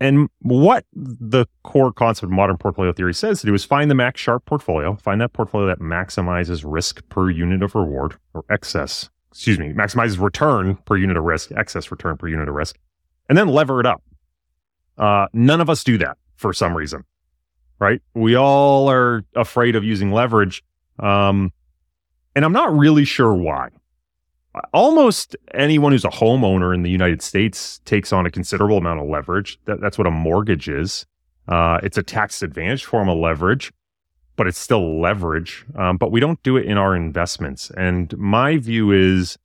And 0.00 0.28
what 0.40 0.84
the 0.92 1.46
core 1.64 1.92
concept 1.92 2.24
of 2.24 2.30
modern 2.30 2.56
portfolio 2.56 2.92
theory 2.92 3.14
says 3.14 3.40
to 3.40 3.46
do 3.46 3.54
is 3.54 3.64
find 3.64 3.90
the 3.90 3.96
max 3.96 4.20
Sharpe 4.20 4.44
portfolio, 4.46 4.96
find 4.96 5.20
that 5.20 5.32
portfolio 5.32 5.66
that 5.66 5.80
maximizes 5.80 6.62
risk 6.64 7.06
per 7.08 7.30
unit 7.30 7.62
of 7.62 7.74
reward 7.74 8.16
or 8.32 8.44
excess, 8.48 9.10
excuse 9.30 9.58
me, 9.58 9.72
maximizes 9.72 10.20
return 10.20 10.76
per 10.84 10.96
unit 10.96 11.16
of 11.16 11.24
risk, 11.24 11.50
excess 11.52 11.90
return 11.90 12.16
per 12.16 12.28
unit 12.28 12.48
of 12.48 12.54
risk, 12.54 12.78
and 13.28 13.36
then 13.36 13.48
lever 13.48 13.80
it 13.80 13.86
up. 13.86 14.02
Uh, 14.96 15.26
none 15.32 15.60
of 15.60 15.68
us 15.68 15.82
do 15.82 15.98
that 15.98 16.16
for 16.36 16.52
some 16.52 16.76
reason, 16.76 17.04
right? 17.78 18.00
We 18.14 18.36
all 18.36 18.90
are 18.90 19.24
afraid 19.34 19.76
of 19.76 19.84
using 19.84 20.12
leverage. 20.12 20.62
Um, 20.98 21.52
and 22.34 22.44
I'm 22.44 22.52
not 22.52 22.76
really 22.76 23.04
sure 23.04 23.34
why 23.34 23.70
almost 24.72 25.36
anyone 25.54 25.92
who's 25.92 26.04
a 26.04 26.10
homeowner 26.10 26.74
in 26.74 26.82
the 26.82 26.90
United 26.90 27.22
States 27.22 27.80
takes 27.84 28.12
on 28.12 28.26
a 28.26 28.30
considerable 28.30 28.78
amount 28.78 29.00
of 29.00 29.08
leverage. 29.08 29.58
That, 29.64 29.80
that's 29.80 29.98
what 29.98 30.06
a 30.06 30.10
mortgage 30.10 30.68
is. 30.68 31.06
Uh, 31.46 31.78
it's 31.82 31.98
a 31.98 32.02
tax 32.02 32.42
advantage 32.42 32.84
form 32.84 33.08
of 33.08 33.18
leverage, 33.18 33.72
but 34.36 34.46
it's 34.46 34.58
still 34.58 35.00
leverage. 35.00 35.64
Um, 35.76 35.96
but 35.96 36.12
we 36.12 36.20
don't 36.20 36.42
do 36.42 36.56
it 36.56 36.66
in 36.66 36.76
our 36.76 36.94
investments. 36.94 37.70
And 37.76 38.16
my 38.18 38.58
view 38.58 38.90
is 38.90 39.38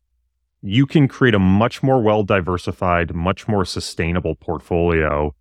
you 0.61 0.85
can 0.85 1.07
create 1.07 1.35
a 1.35 1.39
much 1.39 1.83
more 1.83 2.01
well 2.01 2.23
diversified, 2.23 3.13
much 3.13 3.47
more 3.47 3.65
sustainable 3.65 4.35
portfolio 4.35 5.33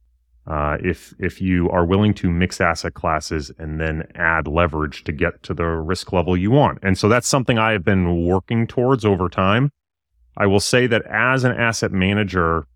uh, 0.47 0.77
if 0.83 1.15
if 1.19 1.41
you 1.41 1.71
are 1.71 1.85
willing 1.85 2.15
to 2.15 2.31
mix 2.31 2.61
asset 2.61 2.95
classes 2.95 3.53
and 3.59 3.81
then 3.81 4.05
add 4.15 4.49
leverage 4.49 5.05
to 5.05 5.13
get 5.13 5.43
to 5.45 5.55
the 5.55 5.65
risk 5.65 6.13
level 6.13 6.37
you 6.37 6.51
want. 6.51 6.79
And 6.83 6.99
so 6.99 7.09
that's 7.09 7.29
something 7.29 7.59
I 7.59 7.73
have 7.73 7.85
been 7.85 8.27
working 8.27 8.67
towards 8.67 9.05
over 9.05 9.29
time. 9.29 9.71
I 10.37 10.47
will 10.47 10.61
say 10.61 10.87
that 10.89 11.03
as 11.07 11.45
an 11.45 11.53
asset 11.53 11.93
manager, 11.93 12.67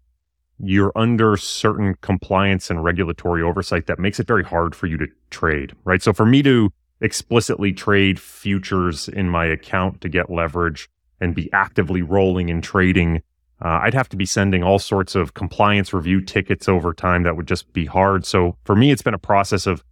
you're 0.58 0.92
under 0.94 1.37
certain 1.37 1.96
compliance 2.00 2.70
and 2.70 2.85
regulatory 2.85 3.42
oversight 3.42 3.87
that 3.87 3.99
makes 3.99 4.20
it 4.20 4.26
very 4.26 4.44
hard 4.44 4.75
for 4.75 4.87
you 4.87 4.96
to 4.99 5.06
trade, 5.30 5.75
right? 5.85 6.02
So 6.02 6.12
for 6.12 6.26
me 6.26 6.42
to 6.42 6.73
explicitly 7.00 7.73
trade 7.73 8.18
futures 8.18 9.08
in 9.08 9.28
my 9.28 9.44
account 9.44 10.00
to 10.00 10.08
get 10.08 10.30
leverage 10.30 10.88
and 11.20 11.35
be 11.35 11.52
actively 11.52 12.02
rolling 12.02 12.50
and 12.50 12.62
trading 12.62 13.23
uh, 13.64 13.80
I'd 13.82 13.94
have 13.94 14.08
to 14.10 14.16
be 14.16 14.26
sending 14.26 14.62
all 14.62 14.78
sorts 14.78 15.14
of 15.14 15.34
compliance 15.34 15.92
review 15.94 16.20
tickets 16.20 16.68
over 16.68 16.92
time. 16.92 17.22
That 17.22 17.36
would 17.36 17.48
just 17.48 17.72
be 17.72 17.86
hard. 17.86 18.26
So 18.26 18.56
for 18.64 18.76
me, 18.76 18.90
it's 18.90 19.02
been 19.02 19.14
a 19.14 19.18
process 19.18 19.66
of 19.66 19.82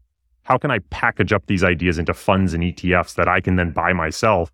how 0.42 0.58
can 0.58 0.70
I 0.70 0.80
package 0.90 1.32
up 1.32 1.46
these 1.46 1.64
ideas 1.64 1.98
into 1.98 2.12
funds 2.12 2.52
and 2.52 2.62
ETFs 2.62 3.14
that 3.14 3.28
I 3.28 3.40
can 3.40 3.56
then 3.56 3.70
buy 3.70 3.94
myself 3.94 4.52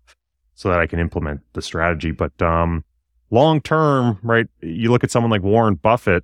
so 0.55 0.69
that 0.69 0.79
I 0.79 0.87
can 0.87 0.99
implement 0.99 1.41
the 1.53 1.61
strategy. 1.61 2.11
But 2.11 2.41
um, 2.41 2.85
long 3.29 3.61
term, 3.61 4.17
right? 4.23 4.47
You 4.61 4.91
look 4.91 5.03
at 5.03 5.11
someone 5.11 5.29
like 5.29 5.43
Warren 5.43 5.75
Buffett, 5.75 6.23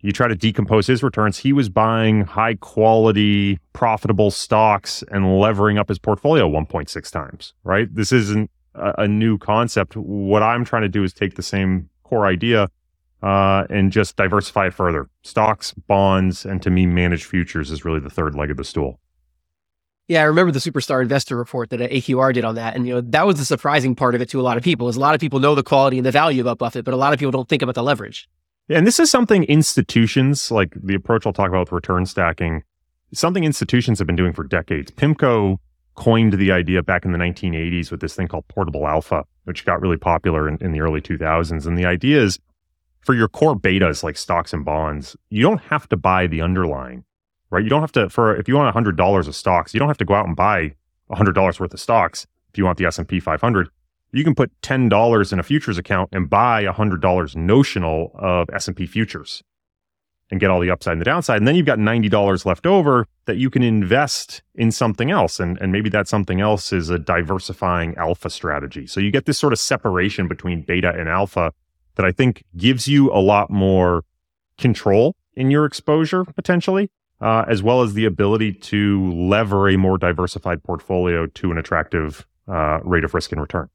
you 0.00 0.12
try 0.12 0.26
to 0.26 0.34
decompose 0.34 0.86
his 0.86 1.02
returns. 1.02 1.38
He 1.38 1.52
was 1.52 1.68
buying 1.68 2.22
high 2.22 2.54
quality, 2.54 3.58
profitable 3.72 4.30
stocks 4.30 5.04
and 5.12 5.38
levering 5.38 5.78
up 5.78 5.88
his 5.88 5.98
portfolio 5.98 6.48
1.6 6.48 7.10
times, 7.12 7.54
right? 7.62 7.94
This 7.94 8.10
isn't 8.10 8.50
a, 8.74 9.02
a 9.02 9.08
new 9.08 9.38
concept. 9.38 9.96
What 9.96 10.42
I'm 10.42 10.64
trying 10.64 10.82
to 10.82 10.88
do 10.88 11.04
is 11.04 11.12
take 11.12 11.34
the 11.34 11.42
same 11.42 11.88
core 12.10 12.26
idea 12.26 12.68
uh, 13.22 13.64
and 13.70 13.92
just 13.92 14.16
diversify 14.16 14.66
it 14.66 14.74
further. 14.74 15.08
Stocks, 15.22 15.72
bonds, 15.72 16.44
and 16.44 16.62
to 16.62 16.70
me, 16.70 16.86
managed 16.86 17.24
futures 17.24 17.70
is 17.70 17.84
really 17.84 18.00
the 18.00 18.10
third 18.10 18.34
leg 18.34 18.50
of 18.50 18.56
the 18.56 18.64
stool. 18.64 19.00
Yeah, 20.08 20.22
I 20.22 20.24
remember 20.24 20.50
the 20.50 20.58
Superstar 20.58 21.00
Investor 21.02 21.36
report 21.36 21.70
that 21.70 21.78
AQR 21.78 22.34
did 22.34 22.44
on 22.44 22.56
that, 22.56 22.74
and 22.74 22.84
you 22.86 22.94
know 22.94 23.00
that 23.00 23.26
was 23.26 23.38
the 23.38 23.44
surprising 23.44 23.94
part 23.94 24.16
of 24.16 24.20
it 24.20 24.28
to 24.30 24.40
a 24.40 24.42
lot 24.42 24.56
of 24.56 24.64
people. 24.64 24.88
Is 24.88 24.96
a 24.96 25.00
lot 25.00 25.14
of 25.14 25.20
people 25.20 25.38
know 25.38 25.54
the 25.54 25.62
quality 25.62 25.98
and 25.98 26.06
the 26.06 26.10
value 26.10 26.40
about 26.40 26.58
Buffett, 26.58 26.84
but 26.84 26.92
a 26.92 26.96
lot 26.96 27.12
of 27.12 27.20
people 27.20 27.30
don't 27.30 27.48
think 27.48 27.62
about 27.62 27.76
the 27.76 27.82
leverage. 27.82 28.28
And 28.68 28.86
this 28.86 28.98
is 28.98 29.10
something 29.10 29.44
institutions 29.44 30.50
like 30.50 30.74
the 30.74 30.94
approach 30.94 31.26
I'll 31.26 31.32
talk 31.32 31.48
about 31.48 31.60
with 31.60 31.72
return 31.72 32.06
stacking. 32.06 32.62
Something 33.12 33.44
institutions 33.44 33.98
have 33.98 34.06
been 34.06 34.16
doing 34.16 34.32
for 34.32 34.44
decades. 34.44 34.90
PIMCO 34.92 35.58
coined 35.94 36.34
the 36.34 36.52
idea 36.52 36.82
back 36.82 37.04
in 37.04 37.12
the 37.12 37.18
1980s 37.18 37.90
with 37.90 38.00
this 38.00 38.14
thing 38.14 38.28
called 38.28 38.46
portable 38.48 38.86
alpha, 38.86 39.24
which 39.44 39.64
got 39.64 39.80
really 39.80 39.96
popular 39.96 40.48
in, 40.48 40.56
in 40.60 40.72
the 40.72 40.80
early 40.80 41.00
2000s. 41.00 41.66
And 41.66 41.76
the 41.76 41.84
idea 41.84 42.22
is 42.22 42.38
for 43.00 43.14
your 43.14 43.28
core 43.28 43.56
betas 43.56 44.02
like 44.02 44.16
stocks 44.16 44.52
and 44.52 44.64
bonds, 44.64 45.16
you 45.30 45.42
don't 45.42 45.60
have 45.62 45.88
to 45.88 45.96
buy 45.96 46.26
the 46.26 46.40
underlying, 46.40 47.04
right? 47.50 47.62
You 47.62 47.70
don't 47.70 47.80
have 47.80 47.92
to, 47.92 48.08
for 48.08 48.36
if 48.36 48.48
you 48.48 48.56
want 48.56 48.74
$100 48.74 49.28
of 49.28 49.34
stocks, 49.34 49.74
you 49.74 49.80
don't 49.80 49.88
have 49.88 49.98
to 49.98 50.04
go 50.04 50.14
out 50.14 50.26
and 50.26 50.36
buy 50.36 50.74
$100 51.10 51.60
worth 51.60 51.74
of 51.74 51.80
stocks 51.80 52.26
if 52.50 52.58
you 52.58 52.64
want 52.64 52.78
the 52.78 52.86
S&P 52.86 53.20
500. 53.20 53.68
You 54.12 54.24
can 54.24 54.34
put 54.34 54.50
$10 54.62 55.32
in 55.32 55.38
a 55.38 55.42
futures 55.42 55.78
account 55.78 56.08
and 56.12 56.28
buy 56.28 56.64
$100 56.64 57.36
notional 57.36 58.10
of 58.14 58.48
S&P 58.52 58.86
futures 58.86 59.42
and 60.30 60.40
get 60.40 60.50
all 60.50 60.60
the 60.60 60.70
upside 60.70 60.92
and 60.92 61.00
the 61.00 61.04
downside. 61.04 61.38
And 61.38 61.48
then 61.48 61.56
you've 61.56 61.66
got 61.66 61.78
$90 61.78 62.44
left 62.44 62.66
over 62.66 63.06
that 63.26 63.36
you 63.36 63.50
can 63.50 63.62
invest 63.62 64.42
in 64.54 64.70
something 64.70 65.10
else. 65.10 65.40
And, 65.40 65.58
and 65.60 65.72
maybe 65.72 65.90
that 65.90 66.08
something 66.08 66.40
else 66.40 66.72
is 66.72 66.88
a 66.88 66.98
diversifying 66.98 67.96
alpha 67.96 68.30
strategy. 68.30 68.86
So 68.86 69.00
you 69.00 69.10
get 69.10 69.26
this 69.26 69.38
sort 69.38 69.52
of 69.52 69.58
separation 69.58 70.28
between 70.28 70.62
beta 70.62 70.92
and 70.96 71.08
alpha 71.08 71.52
that 71.96 72.06
I 72.06 72.12
think 72.12 72.44
gives 72.56 72.86
you 72.86 73.12
a 73.12 73.18
lot 73.18 73.50
more 73.50 74.04
control 74.58 75.16
in 75.34 75.50
your 75.50 75.64
exposure 75.64 76.24
potentially, 76.24 76.90
uh, 77.20 77.44
as 77.48 77.62
well 77.62 77.82
as 77.82 77.94
the 77.94 78.04
ability 78.04 78.52
to 78.52 79.12
lever 79.12 79.68
a 79.68 79.76
more 79.76 79.98
diversified 79.98 80.62
portfolio 80.62 81.26
to 81.26 81.50
an 81.50 81.58
attractive 81.58 82.26
uh, 82.46 82.78
rate 82.84 83.04
of 83.04 83.14
risk 83.14 83.32
and 83.32 83.40
return. 83.40 83.68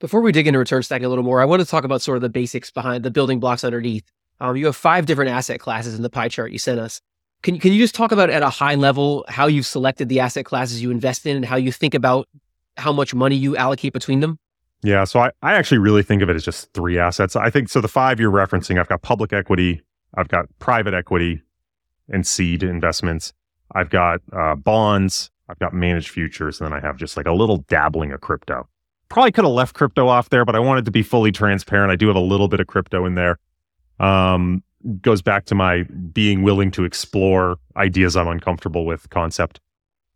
Before 0.00 0.22
we 0.22 0.32
dig 0.32 0.46
into 0.46 0.58
return 0.58 0.82
stacking 0.82 1.04
a 1.04 1.08
little 1.08 1.24
more, 1.24 1.42
I 1.42 1.44
want 1.44 1.60
to 1.60 1.66
talk 1.66 1.84
about 1.84 2.00
sort 2.00 2.16
of 2.16 2.22
the 2.22 2.30
basics 2.30 2.70
behind 2.70 3.04
the 3.04 3.10
building 3.10 3.38
blocks 3.38 3.64
underneath. 3.64 4.10
Um, 4.40 4.56
you 4.56 4.66
have 4.66 4.76
five 4.76 5.06
different 5.06 5.30
asset 5.30 5.60
classes 5.60 5.94
in 5.94 6.02
the 6.02 6.10
pie 6.10 6.28
chart 6.28 6.50
you 6.50 6.58
sent 6.58 6.80
us. 6.80 7.00
Can, 7.42 7.58
can 7.58 7.72
you 7.72 7.78
just 7.78 7.94
talk 7.94 8.12
about 8.12 8.30
at 8.30 8.42
a 8.42 8.50
high 8.50 8.74
level 8.74 9.24
how 9.28 9.46
you've 9.46 9.66
selected 9.66 10.08
the 10.08 10.20
asset 10.20 10.44
classes 10.44 10.82
you 10.82 10.90
invest 10.90 11.26
in 11.26 11.36
and 11.36 11.44
how 11.44 11.56
you 11.56 11.72
think 11.72 11.94
about 11.94 12.28
how 12.76 12.92
much 12.92 13.14
money 13.14 13.36
you 13.36 13.56
allocate 13.56 13.92
between 13.92 14.20
them? 14.20 14.38
Yeah, 14.82 15.04
so 15.04 15.20
I, 15.20 15.30
I 15.42 15.54
actually 15.54 15.78
really 15.78 16.02
think 16.02 16.22
of 16.22 16.30
it 16.30 16.36
as 16.36 16.44
just 16.44 16.72
three 16.72 16.98
assets. 16.98 17.36
I 17.36 17.50
think 17.50 17.68
so. 17.68 17.80
The 17.80 17.88
five 17.88 18.18
you're 18.18 18.30
referencing, 18.30 18.78
I've 18.78 18.88
got 18.88 19.02
public 19.02 19.32
equity, 19.32 19.82
I've 20.14 20.28
got 20.28 20.46
private 20.58 20.94
equity 20.94 21.42
and 22.08 22.26
seed 22.26 22.62
investments, 22.62 23.32
I've 23.74 23.90
got 23.90 24.20
uh, 24.32 24.54
bonds, 24.54 25.30
I've 25.48 25.58
got 25.58 25.74
managed 25.74 26.08
futures, 26.08 26.60
and 26.60 26.66
then 26.66 26.78
I 26.78 26.80
have 26.80 26.96
just 26.96 27.16
like 27.16 27.26
a 27.26 27.32
little 27.32 27.58
dabbling 27.68 28.12
of 28.12 28.20
crypto. 28.20 28.68
Probably 29.10 29.32
could 29.32 29.44
have 29.44 29.52
left 29.52 29.74
crypto 29.74 30.08
off 30.08 30.30
there, 30.30 30.44
but 30.44 30.54
I 30.54 30.60
wanted 30.60 30.84
to 30.86 30.90
be 30.90 31.02
fully 31.02 31.32
transparent. 31.32 31.90
I 31.90 31.96
do 31.96 32.06
have 32.06 32.16
a 32.16 32.20
little 32.20 32.48
bit 32.48 32.60
of 32.60 32.66
crypto 32.66 33.04
in 33.04 33.16
there 33.16 33.38
um, 34.00 34.62
goes 35.00 35.22
back 35.22 35.44
to 35.46 35.54
my 35.54 35.84
being 36.12 36.42
willing 36.42 36.70
to 36.72 36.84
explore 36.84 37.56
ideas 37.76 38.16
I'm 38.16 38.28
uncomfortable 38.28 38.84
with 38.84 39.08
concept. 39.10 39.60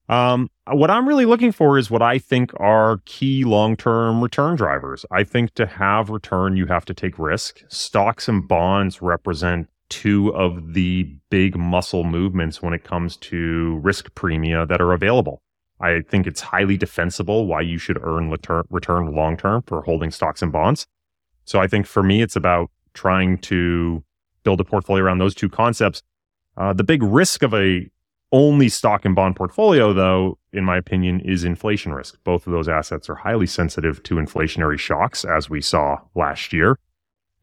Um, 0.09 0.51
what 0.67 0.91
I'm 0.91 1.09
really 1.09 1.25
looking 1.25 1.53
for 1.53 1.79
is 1.79 1.91
what 1.91 2.03
I 2.03 2.19
think 2.19 2.53
are 2.59 3.01
key 3.05 3.45
long 3.45 3.77
term 3.77 4.23
return 4.23 4.57
drivers. 4.57 5.07
I 5.11 5.25
think 5.25 5.55
to 5.55 5.67
have 5.67 6.11
return, 6.11 6.57
you 6.57 6.67
have 6.67 6.85
to 6.87 6.95
take 6.95 7.19
risk. 7.19 7.63
Stocks 7.69 8.29
and 8.29 8.47
bonds 8.47 9.01
represent 9.01 9.69
two 9.89 10.35
of 10.35 10.75
the 10.75 11.05
big 11.31 11.57
muscle 11.57 12.05
movements 12.05 12.61
when 12.61 12.75
it 12.75 12.85
comes 12.85 13.17
to 13.19 13.79
risk 13.83 14.13
premia 14.15 14.67
that 14.67 14.81
are 14.81 14.93
available. 14.93 15.41
I 15.81 16.01
think 16.09 16.27
it's 16.27 16.41
highly 16.41 16.77
defensible 16.77 17.47
why 17.47 17.61
you 17.61 17.79
should 17.79 17.99
earn 18.03 18.31
return, 18.71 19.15
long 19.15 19.37
term 19.37 19.63
for 19.63 19.83
holding 19.83 20.11
stocks 20.11 20.43
and 20.43 20.53
bonds. 20.53 20.87
So 21.45 21.61
I 21.61 21.67
think 21.67 21.87
for 21.87 22.03
me, 22.03 22.23
it's 22.23 22.37
about 22.37 22.71
trying 22.95 23.39
to 23.39 24.03
build 24.45 24.61
a 24.61 24.65
portfolio 24.65 25.05
around 25.05 25.19
those 25.19 25.35
two 25.35 25.49
concepts. 25.49 26.03
Uh, 26.57 26.73
the 26.73 26.85
big 26.85 27.03
risk 27.03 27.43
of 27.43 27.53
a 27.55 27.91
only 28.33 28.69
stock 28.69 29.05
and 29.05 29.15
bond 29.15 29.37
portfolio, 29.37 29.93
though, 29.93 30.39
in 30.53 30.65
my 30.65 30.77
opinion, 30.77 31.21
is 31.21 31.45
inflation 31.45 31.93
risk. 31.93 32.19
Both 32.25 32.47
of 32.47 32.53
those 32.53 32.69
assets 32.69 33.09
are 33.09 33.15
highly 33.15 33.47
sensitive 33.47 34.03
to 34.05 34.17
inflationary 34.17 34.79
shocks, 34.79 35.25
as 35.25 35.49
we 35.49 35.61
saw 35.61 35.99
last 36.17 36.53
year. 36.53 36.79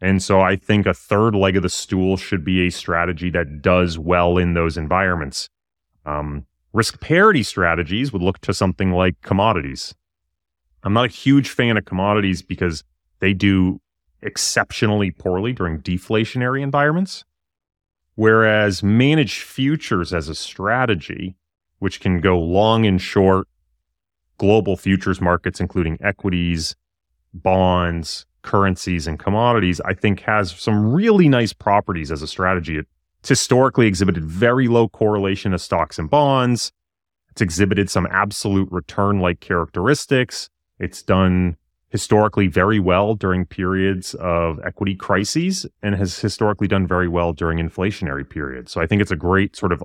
And 0.01 0.21
so 0.21 0.41
I 0.41 0.55
think 0.55 0.85
a 0.85 0.93
third 0.93 1.35
leg 1.35 1.55
of 1.55 1.63
the 1.63 1.69
stool 1.69 2.17
should 2.17 2.43
be 2.43 2.65
a 2.65 2.71
strategy 2.71 3.29
that 3.29 3.61
does 3.61 3.99
well 3.99 4.37
in 4.37 4.53
those 4.53 4.75
environments. 4.75 5.47
Um, 6.05 6.45
risk 6.73 6.99
parity 6.99 7.43
strategies 7.43 8.11
would 8.11 8.21
look 8.21 8.39
to 8.39 8.53
something 8.53 8.91
like 8.91 9.21
commodities. 9.21 9.93
I'm 10.83 10.93
not 10.93 11.05
a 11.05 11.09
huge 11.09 11.49
fan 11.49 11.77
of 11.77 11.85
commodities 11.85 12.41
because 12.41 12.83
they 13.19 13.33
do 13.33 13.79
exceptionally 14.21 15.11
poorly 15.11 15.53
during 15.53 15.81
deflationary 15.81 16.61
environments. 16.61 17.25
Whereas 18.15 18.83
managed 18.83 19.41
futures 19.41 20.13
as 20.13 20.29
a 20.29 20.35
strategy, 20.35 21.35
which 21.79 21.99
can 21.99 22.19
go 22.19 22.39
long 22.39 22.85
and 22.85 23.01
short 23.01 23.47
global 24.37 24.75
futures 24.75 25.21
markets, 25.21 25.59
including 25.59 25.97
equities, 26.01 26.75
bonds, 27.33 28.25
currencies, 28.41 29.07
and 29.07 29.19
commodities, 29.19 29.79
I 29.81 29.93
think 29.93 30.21
has 30.21 30.51
some 30.51 30.91
really 30.91 31.29
nice 31.29 31.53
properties 31.53 32.11
as 32.11 32.21
a 32.21 32.27
strategy. 32.27 32.81
It's 33.19 33.29
historically 33.29 33.87
exhibited 33.87 34.25
very 34.25 34.67
low 34.67 34.89
correlation 34.89 35.53
of 35.53 35.61
stocks 35.61 35.99
and 35.99 36.09
bonds, 36.09 36.71
It's 37.31 37.41
exhibited 37.41 37.89
some 37.89 38.07
absolute 38.11 38.69
return 38.71 39.19
like 39.19 39.39
characteristics. 39.39 40.49
It's 40.79 41.01
done 41.01 41.55
historically 41.91 42.47
very 42.47 42.79
well 42.79 43.15
during 43.15 43.45
periods 43.45 44.13
of 44.15 44.59
equity 44.65 44.95
crises 44.95 45.65
and 45.83 45.93
has 45.95 46.19
historically 46.19 46.67
done 46.67 46.87
very 46.87 47.07
well 47.07 47.33
during 47.33 47.59
inflationary 47.59 48.27
periods. 48.27 48.71
So 48.71 48.81
I 48.81 48.87
think 48.87 49.01
it's 49.01 49.11
a 49.11 49.15
great 49.17 49.55
sort 49.55 49.73
of 49.73 49.83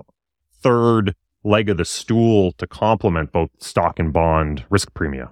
third 0.61 1.13
leg 1.43 1.69
of 1.69 1.77
the 1.77 1.85
stool 1.85 2.53
to 2.53 2.65
complement 2.65 3.31
both 3.31 3.49
stock 3.59 3.99
and 3.99 4.11
bond 4.11 4.65
risk 4.69 4.93
premia. 4.93 5.29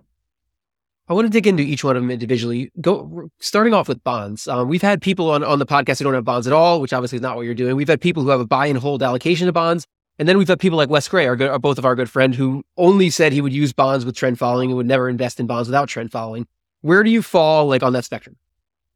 I 1.08 1.14
want 1.14 1.26
to 1.28 1.30
dig 1.30 1.46
into 1.46 1.62
each 1.64 1.84
one 1.84 1.96
of 1.96 2.02
them 2.02 2.12
individually. 2.12 2.72
Go 2.82 3.30
starting 3.40 3.74
off 3.74 3.88
with 3.88 4.04
bonds. 4.04 4.48
Um, 4.48 4.68
we've 4.68 4.82
had 4.82 5.02
people 5.02 5.30
on, 5.30 5.44
on 5.44 5.60
the 5.60 5.66
podcast 5.66 6.00
who 6.00 6.04
don't 6.04 6.16
have 6.16 6.26
bonds 6.26 6.48
at 6.48 6.54
all, 6.54 6.82
which 6.82 6.94
obviously 6.94 7.18
is 7.18 7.22
not 7.22 7.36
what 7.36 7.44
you're 7.44 7.54
doing. 7.54 7.76
We've 7.76 7.88
had 7.88 8.02
people 8.02 8.24
who 8.24 8.30
have 8.30 8.40
a 8.40 8.46
buy 8.46 8.66
and 8.66 8.78
hold 8.78 9.04
allocation 9.04 9.46
to 9.46 9.54
bonds. 9.54 9.86
And 10.18 10.28
then 10.28 10.38
we've 10.38 10.48
had 10.48 10.60
people 10.60 10.78
like 10.78 10.90
Wes 10.90 11.08
Gray, 11.08 11.28
our, 11.28 11.36
good, 11.36 11.50
our 11.50 11.60
both 11.60 11.78
of 11.78 11.86
our 11.86 11.94
good 11.94 12.10
friend, 12.10 12.34
who 12.34 12.64
only 12.78 13.10
said 13.10 13.34
he 13.34 13.42
would 13.42 13.54
use 13.54 13.72
bonds 13.72 14.06
with 14.06 14.16
trend 14.16 14.40
following 14.40 14.70
and 14.70 14.78
would 14.78 14.88
never 14.88 15.10
invest 15.10 15.40
in 15.40 15.46
bonds 15.46 15.68
without 15.68 15.90
trend 15.90 16.12
following. 16.12 16.48
Where 16.86 17.02
do 17.02 17.10
you 17.10 17.24
fall 17.24 17.66
like 17.66 17.82
on 17.82 17.94
that 17.94 18.06
spectrum? 18.06 18.36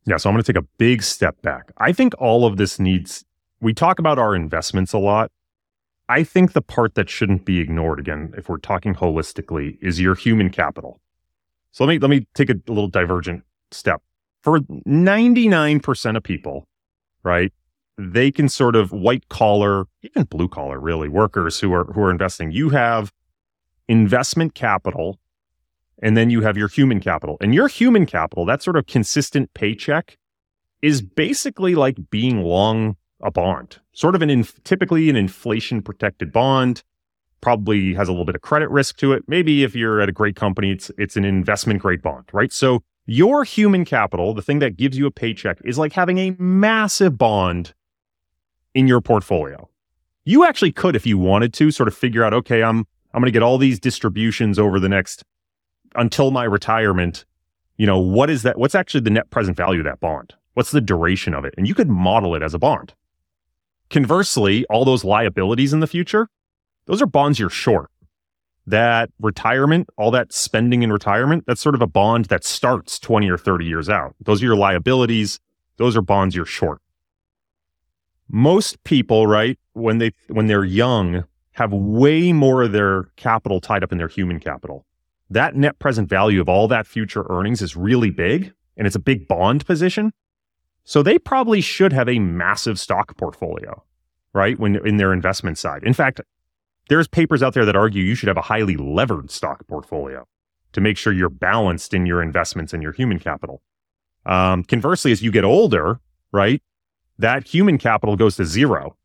Yeah, 0.05 0.17
so 0.17 0.29
I'm 0.29 0.35
going 0.35 0.43
to 0.43 0.53
take 0.53 0.61
a 0.61 0.67
big 0.77 1.01
step 1.01 1.41
back. 1.41 1.71
I 1.79 1.91
think 1.91 2.13
all 2.19 2.45
of 2.45 2.57
this 2.57 2.79
needs 2.79 3.25
we 3.61 3.73
talk 3.73 3.97
about 3.97 4.19
our 4.19 4.35
investments 4.35 4.93
a 4.93 4.99
lot. 4.99 5.31
I 6.07 6.23
think 6.23 6.53
the 6.53 6.61
part 6.61 6.93
that 6.93 7.09
shouldn't 7.09 7.45
be 7.45 7.59
ignored 7.59 7.99
again 7.99 8.31
if 8.37 8.47
we're 8.47 8.59
talking 8.59 8.93
holistically 8.93 9.79
is 9.81 9.99
your 9.99 10.13
human 10.13 10.51
capital. 10.51 11.01
So 11.71 11.83
let 11.83 11.89
me 11.89 11.97
let 11.97 12.11
me 12.11 12.27
take 12.35 12.51
a 12.51 12.59
little 12.67 12.89
divergent 12.89 13.41
step. 13.71 14.03
For 14.43 14.59
99% 14.59 16.15
of 16.15 16.21
people, 16.21 16.67
right? 17.23 17.51
They 17.97 18.29
can 18.29 18.49
sort 18.49 18.75
of 18.75 18.91
white 18.91 19.29
collar, 19.29 19.85
even 20.03 20.25
blue 20.25 20.47
collar 20.47 20.79
really, 20.79 21.09
workers 21.09 21.59
who 21.59 21.73
are 21.73 21.85
who 21.85 22.01
are 22.03 22.11
investing. 22.11 22.51
You 22.51 22.69
have 22.69 23.11
investment 23.87 24.53
capital 24.53 25.17
and 26.01 26.15
then 26.15 26.29
you 26.29 26.41
have 26.41 26.57
your 26.57 26.67
human 26.67 26.99
capital. 26.99 27.37
And 27.41 27.53
your 27.53 27.67
human 27.67 28.05
capital, 28.05 28.45
that 28.45 28.61
sort 28.61 28.75
of 28.75 28.85
consistent 28.85 29.53
paycheck 29.53 30.17
is 30.81 31.01
basically 31.01 31.75
like 31.75 31.97
being 32.09 32.41
long 32.41 32.95
a 33.21 33.31
bond, 33.31 33.79
sort 33.93 34.15
of 34.15 34.21
an 34.21 34.45
typically 34.63 35.09
an 35.09 35.15
inflation 35.15 35.81
protected 35.81 36.31
bond 36.31 36.83
probably 37.41 37.93
has 37.93 38.07
a 38.07 38.11
little 38.11 38.25
bit 38.25 38.35
of 38.35 38.41
credit 38.41 38.69
risk 38.69 38.97
to 38.97 39.13
it. 39.13 39.23
Maybe 39.27 39.63
if 39.63 39.75
you're 39.75 40.01
at 40.01 40.09
a 40.09 40.11
great 40.11 40.35
company, 40.35 40.71
it's 40.71 40.91
it's 40.97 41.17
an 41.17 41.25
investment 41.25 41.81
grade 41.81 42.01
bond, 42.01 42.25
right? 42.31 42.51
So 42.51 42.81
your 43.05 43.43
human 43.43 43.85
capital, 43.85 44.33
the 44.33 44.41
thing 44.41 44.59
that 44.59 44.77
gives 44.77 44.97
you 44.97 45.05
a 45.05 45.11
paycheck, 45.11 45.59
is 45.65 45.77
like 45.77 45.93
having 45.93 46.17
a 46.17 46.35
massive 46.37 47.17
bond 47.17 47.73
in 48.73 48.87
your 48.87 49.01
portfolio. 49.01 49.69
You 50.25 50.45
actually 50.45 50.71
could, 50.71 50.95
if 50.95 51.07
you 51.07 51.17
wanted 51.17 51.53
to, 51.55 51.71
sort 51.71 51.87
of 51.87 51.95
figure 51.95 52.23
out, 52.23 52.33
okay, 52.33 52.61
I'm 52.61 52.85
I'm 53.13 53.21
going 53.21 53.25
to 53.25 53.31
get 53.31 53.43
all 53.43 53.57
these 53.57 53.79
distributions 53.79 54.59
over 54.59 54.79
the 54.79 54.89
next 54.89 55.23
until 55.95 56.31
my 56.31 56.43
retirement. 56.43 57.25
You 57.77 57.85
know, 57.85 57.99
what 57.99 58.29
is 58.29 58.43
that? 58.43 58.57
What's 58.57 58.75
actually 58.75 59.01
the 59.01 59.09
net 59.09 59.29
present 59.29 59.55
value 59.55 59.79
of 59.79 59.85
that 59.85 59.99
bond? 59.99 60.33
What's 60.53 60.71
the 60.71 60.81
duration 60.81 61.33
of 61.33 61.45
it? 61.45 61.53
And 61.57 61.67
you 61.67 61.73
could 61.73 61.89
model 61.89 62.35
it 62.35 62.43
as 62.43 62.53
a 62.53 62.59
bond. 62.59 62.93
Conversely, 63.89 64.65
all 64.65 64.85
those 64.85 65.03
liabilities 65.03 65.73
in 65.73 65.79
the 65.79 65.87
future, 65.87 66.27
those 66.85 67.01
are 67.01 67.07
bonds 67.07 67.39
you're 67.39 67.49
short. 67.49 67.89
That 68.67 69.09
retirement, 69.19 69.89
all 69.97 70.11
that 70.11 70.31
spending 70.31 70.83
in 70.83 70.91
retirement, 70.91 71.45
that's 71.47 71.61
sort 71.61 71.75
of 71.75 71.81
a 71.81 71.87
bond 71.87 72.25
that 72.25 72.43
starts 72.43 72.99
20 72.99 73.29
or 73.29 73.37
30 73.37 73.65
years 73.65 73.89
out. 73.89 74.15
Those 74.21 74.43
are 74.43 74.45
your 74.45 74.55
liabilities. 74.55 75.39
Those 75.77 75.97
are 75.97 76.01
bonds 76.01 76.35
you're 76.35 76.45
short. 76.45 76.81
Most 78.27 78.83
people, 78.83 79.25
right, 79.25 79.57
when 79.73 79.97
they 79.97 80.11
when 80.27 80.45
they're 80.45 80.65
young, 80.65 81.23
have 81.53 81.73
way 81.73 82.31
more 82.31 82.63
of 82.63 82.73
their 82.73 83.05
capital 83.15 83.59
tied 83.59 83.83
up 83.83 83.91
in 83.91 83.97
their 83.97 84.07
human 84.07 84.39
capital. 84.39 84.85
That 85.29 85.55
net 85.55 85.79
present 85.79 86.09
value 86.09 86.41
of 86.41 86.49
all 86.49 86.67
that 86.67 86.87
future 86.87 87.25
earnings 87.29 87.61
is 87.61 87.75
really 87.75 88.09
big 88.09 88.53
and 88.77 88.87
it's 88.87 88.95
a 88.95 88.99
big 88.99 89.27
bond 89.27 89.65
position. 89.65 90.13
So 90.83 91.03
they 91.03 91.19
probably 91.19 91.61
should 91.61 91.93
have 91.93 92.09
a 92.09 92.17
massive 92.17 92.79
stock 92.79 93.15
portfolio, 93.17 93.83
right? 94.33 94.57
When 94.57 94.75
in 94.87 94.97
their 94.97 95.13
investment 95.13 95.57
side. 95.57 95.83
In 95.83 95.93
fact, 95.93 96.21
there's 96.87 97.07
papers 97.07 97.43
out 97.43 97.53
there 97.53 97.65
that 97.65 97.75
argue 97.75 98.03
you 98.03 98.15
should 98.15 98.27
have 98.27 98.37
a 98.37 98.41
highly 98.41 98.75
levered 98.75 99.29
stock 99.29 99.67
portfolio 99.67 100.27
to 100.71 100.81
make 100.81 100.97
sure 100.97 101.13
you're 101.13 101.29
balanced 101.29 101.93
in 101.93 102.05
your 102.05 102.21
investments 102.21 102.73
and 102.73 102.81
your 102.81 102.91
human 102.91 103.19
capital. 103.19 103.61
Um, 104.25 104.63
conversely, 104.63 105.11
as 105.11 105.21
you 105.21 105.31
get 105.31 105.43
older, 105.43 105.99
right, 106.31 106.61
that 107.19 107.47
human 107.47 107.77
capital 107.77 108.15
goes 108.15 108.35
to 108.37 108.45
zero. 108.45 108.95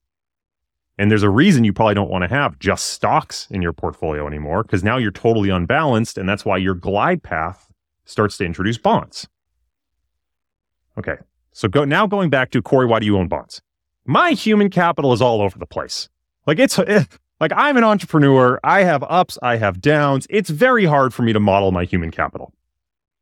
And 0.96 1.10
there's 1.10 1.22
a 1.22 1.30
reason 1.30 1.64
you 1.64 1.72
probably 1.72 1.94
don't 1.94 2.10
want 2.10 2.22
to 2.22 2.28
have 2.28 2.58
just 2.58 2.86
stocks 2.86 3.48
in 3.50 3.62
your 3.62 3.72
portfolio 3.72 4.26
anymore 4.26 4.62
because 4.62 4.84
now 4.84 4.96
you're 4.96 5.10
totally 5.10 5.50
unbalanced. 5.50 6.18
And 6.18 6.28
that's 6.28 6.44
why 6.44 6.56
your 6.56 6.74
glide 6.74 7.22
path 7.22 7.72
starts 8.04 8.36
to 8.38 8.44
introduce 8.44 8.78
bonds. 8.78 9.26
Okay. 10.96 11.16
So 11.52 11.68
go 11.68 11.84
now 11.84 12.06
going 12.06 12.30
back 12.30 12.50
to 12.50 12.62
Corey, 12.62 12.86
why 12.86 13.00
do 13.00 13.06
you 13.06 13.18
own 13.18 13.28
bonds? 13.28 13.60
My 14.04 14.32
human 14.32 14.70
capital 14.70 15.12
is 15.12 15.20
all 15.20 15.40
over 15.40 15.58
the 15.58 15.66
place. 15.66 16.08
Like 16.46 16.58
it's, 16.58 16.78
eh, 16.78 17.04
like 17.40 17.52
I'm 17.56 17.76
an 17.76 17.84
entrepreneur, 17.84 18.60
I 18.62 18.84
have 18.84 19.02
ups, 19.04 19.38
I 19.42 19.56
have 19.56 19.80
downs. 19.80 20.26
It's 20.30 20.50
very 20.50 20.84
hard 20.84 21.12
for 21.12 21.22
me 21.22 21.32
to 21.32 21.40
model 21.40 21.72
my 21.72 21.84
human 21.84 22.10
capital. 22.10 22.52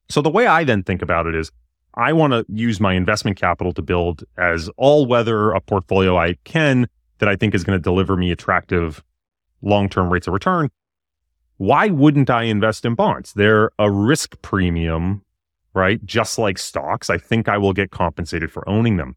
So 0.08 0.20
the 0.20 0.30
way 0.30 0.46
I 0.46 0.64
then 0.64 0.82
think 0.82 1.00
about 1.00 1.26
it 1.26 1.35
is 1.35 1.50
I 1.94 2.12
want 2.12 2.32
to 2.32 2.44
use 2.48 2.80
my 2.80 2.94
investment 2.94 3.38
capital 3.38 3.72
to 3.74 3.82
build 3.82 4.24
as 4.37 4.68
all 4.76 5.06
weather 5.06 5.52
a 5.52 5.61
portfolio 5.61 6.16
I 6.16 6.35
can 6.44 6.88
that 7.22 7.28
I 7.28 7.37
think 7.37 7.54
is 7.54 7.62
going 7.62 7.78
to 7.78 7.82
deliver 7.82 8.16
me 8.16 8.32
attractive 8.32 9.00
long 9.62 9.88
term 9.88 10.12
rates 10.12 10.26
of 10.26 10.35
return. 10.35 10.70
Why 11.56 11.87
wouldn't 11.87 12.28
I 12.28 12.42
invest 12.42 12.85
in 12.85 12.96
bonds? 12.96 13.32
They're 13.35 13.70
a 13.78 13.88
risk 13.88 14.42
premium, 14.42 15.22
right? 15.72 16.04
Just 16.04 16.37
like 16.37 16.58
stocks. 16.58 17.11
I 17.11 17.18
think 17.18 17.48
I 17.48 17.58
will 17.58 17.72
get 17.72 17.92
compensated 17.92 18.50
for 18.50 18.68
owning 18.68 18.96
them. 18.96 19.14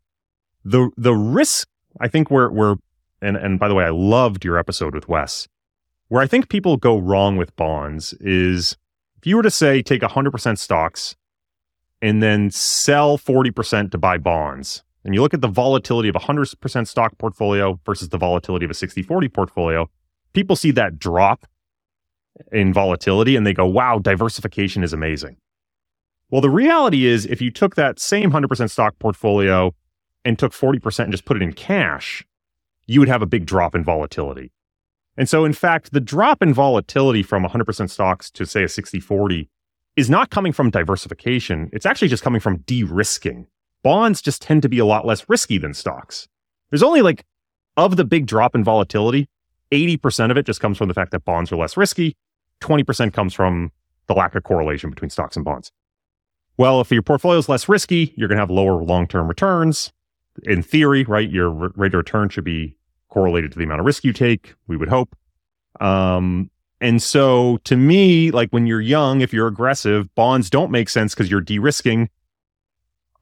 The 0.64 0.92
the 0.96 1.16
risk, 1.16 1.68
I 2.00 2.08
think 2.08 2.30
where 2.30 2.76
and 3.24 3.38
and 3.38 3.60
by 3.60 3.68
the 3.68 3.74
way, 3.74 3.86
I 3.86 3.90
loved 3.90 4.46
your 4.46 4.60
episode 4.60 4.94
with 4.94 5.10
Wes. 5.10 5.48
Where 6.10 6.22
I 6.22 6.28
think 6.28 6.48
people 6.48 6.78
go 6.78 7.00
wrong 7.00 7.38
with 7.38 7.56
bonds 7.56 8.14
is 8.20 8.78
if 9.18 9.26
you 9.26 9.36
were 9.36 9.42
to 9.42 9.50
say 9.50 9.82
take 9.82 10.04
100% 10.04 10.60
stocks 10.60 11.16
and 12.04 12.22
then 12.22 12.52
sell 12.52 13.18
40% 13.18 13.90
to 13.90 13.98
buy 13.98 14.20
bonds, 14.20 14.84
and 15.06 15.14
you 15.14 15.22
look 15.22 15.36
at 15.36 15.42
the 15.42 15.48
volatility 15.48 16.10
of 16.10 16.16
a 16.16 16.20
100% 16.20 16.88
stock 16.88 17.18
portfolio 17.20 17.80
versus 17.86 18.10
the 18.10 18.18
volatility 18.18 18.66
of 18.66 18.72
a 18.72 18.74
60 18.74 19.04
40 19.04 19.30
portfolio, 19.30 19.90
people 20.34 20.56
see 20.56 20.72
that 20.72 20.98
drop 20.98 21.46
in 22.52 22.74
volatility 22.74 23.36
and 23.36 23.46
they 23.46 23.54
go, 23.54 23.68
wow, 23.68 24.00
diversification 24.00 24.84
is 24.84 24.94
amazing. 24.94 25.38
Well, 26.32 26.42
the 26.42 26.50
reality 26.50 27.06
is, 27.06 27.28
if 27.28 27.40
you 27.40 27.52
took 27.52 27.76
that 27.76 28.00
same 28.00 28.32
100% 28.32 28.70
stock 28.70 28.98
portfolio 28.98 29.76
and 30.26 30.40
took 30.40 30.54
40% 30.54 31.04
and 31.04 31.12
just 31.12 31.26
put 31.26 31.38
it 31.38 31.44
in 31.44 31.54
cash, 31.54 32.26
you 32.88 33.00
would 33.00 33.08
have 33.08 33.22
a 33.22 33.28
big 33.28 33.46
drop 33.46 33.76
in 33.76 33.84
volatility. 33.84 34.52
And 35.18 35.30
so, 35.30 35.46
in 35.46 35.54
fact, 35.54 35.94
the 35.94 36.02
drop 36.02 36.42
in 36.42 36.52
volatility 36.52 37.22
from 37.22 37.46
100% 37.46 37.90
stocks 37.90 38.32
to, 38.32 38.46
say, 38.46 38.64
a 38.64 38.68
60 38.68 39.00
40 39.00 39.50
is 39.96 40.10
not 40.10 40.32
coming 40.32 40.52
from 40.52 40.72
diversification. 40.72 41.70
It's 41.72 41.86
actually 41.86 42.10
just 42.10 42.24
coming 42.24 42.42
from 42.42 42.58
de 42.66 42.84
risking. 42.84 43.48
Bonds 43.86 44.20
just 44.20 44.42
tend 44.42 44.64
to 44.64 44.70
be 44.70 44.80
a 44.80 44.86
lot 44.86 45.06
less 45.06 45.30
risky 45.30 45.60
than 45.60 45.76
stocks. 45.76 46.28
There's 46.72 46.82
only 46.82 47.04
like, 47.04 47.24
of 47.78 47.98
the 47.98 48.04
big 48.04 48.26
drop 48.26 48.56
in 48.56 48.64
volatility, 48.64 49.30
80% 49.72 50.32
of 50.32 50.38
it 50.38 50.48
just 50.48 50.60
comes 50.60 50.76
from 50.76 50.88
the 50.88 50.96
fact 50.96 51.12
that 51.12 51.24
bonds 51.24 51.52
are 51.52 51.56
less 51.56 51.78
risky. 51.78 52.18
20% 52.62 53.14
comes 53.14 53.36
from 53.36 53.72
the 54.08 54.16
lack 54.16 54.34
of 54.34 54.42
correlation 54.42 54.90
between 54.90 55.12
stocks 55.12 55.36
and 55.36 55.46
bonds. 55.46 55.72
Well, 56.58 56.82
if 56.82 56.92
your 56.92 57.04
portfolio 57.04 57.38
is 57.38 57.48
less 57.48 57.70
risky, 57.70 58.12
you're 58.18 58.28
going 58.28 58.38
to 58.38 58.42
have 58.42 58.50
lower 58.50 58.84
long 58.84 59.08
term 59.08 59.28
returns 59.28 59.94
in 60.44 60.64
theory, 60.64 61.04
right, 61.04 61.30
your 61.30 61.50
rate 61.50 61.94
of 61.94 62.00
return 62.00 62.30
should 62.30 62.44
be 62.44 62.76
correlated 63.10 63.52
to 63.52 63.58
the 63.60 63.64
amount 63.66 63.82
of 63.82 63.86
risk 63.86 64.04
you 64.04 64.14
take. 64.14 64.56
We 64.68 64.78
would 64.78 64.90
hope. 64.90 65.16
Um, 65.80 66.50
and 66.82 67.04
so 67.04 67.58
to 67.66 67.78
me, 67.78 68.32
like 68.32 68.50
when 68.50 68.66
you're 68.66 68.82
young, 68.82 69.22
if 69.22 69.32
you're 69.32 69.48
aggressive, 69.48 70.14
bonds 70.16 70.50
don't 70.50 70.72
make 70.72 70.90
sense 70.90 71.14
because 71.14 71.30
you're 71.30 71.42
de-risking 71.42 72.10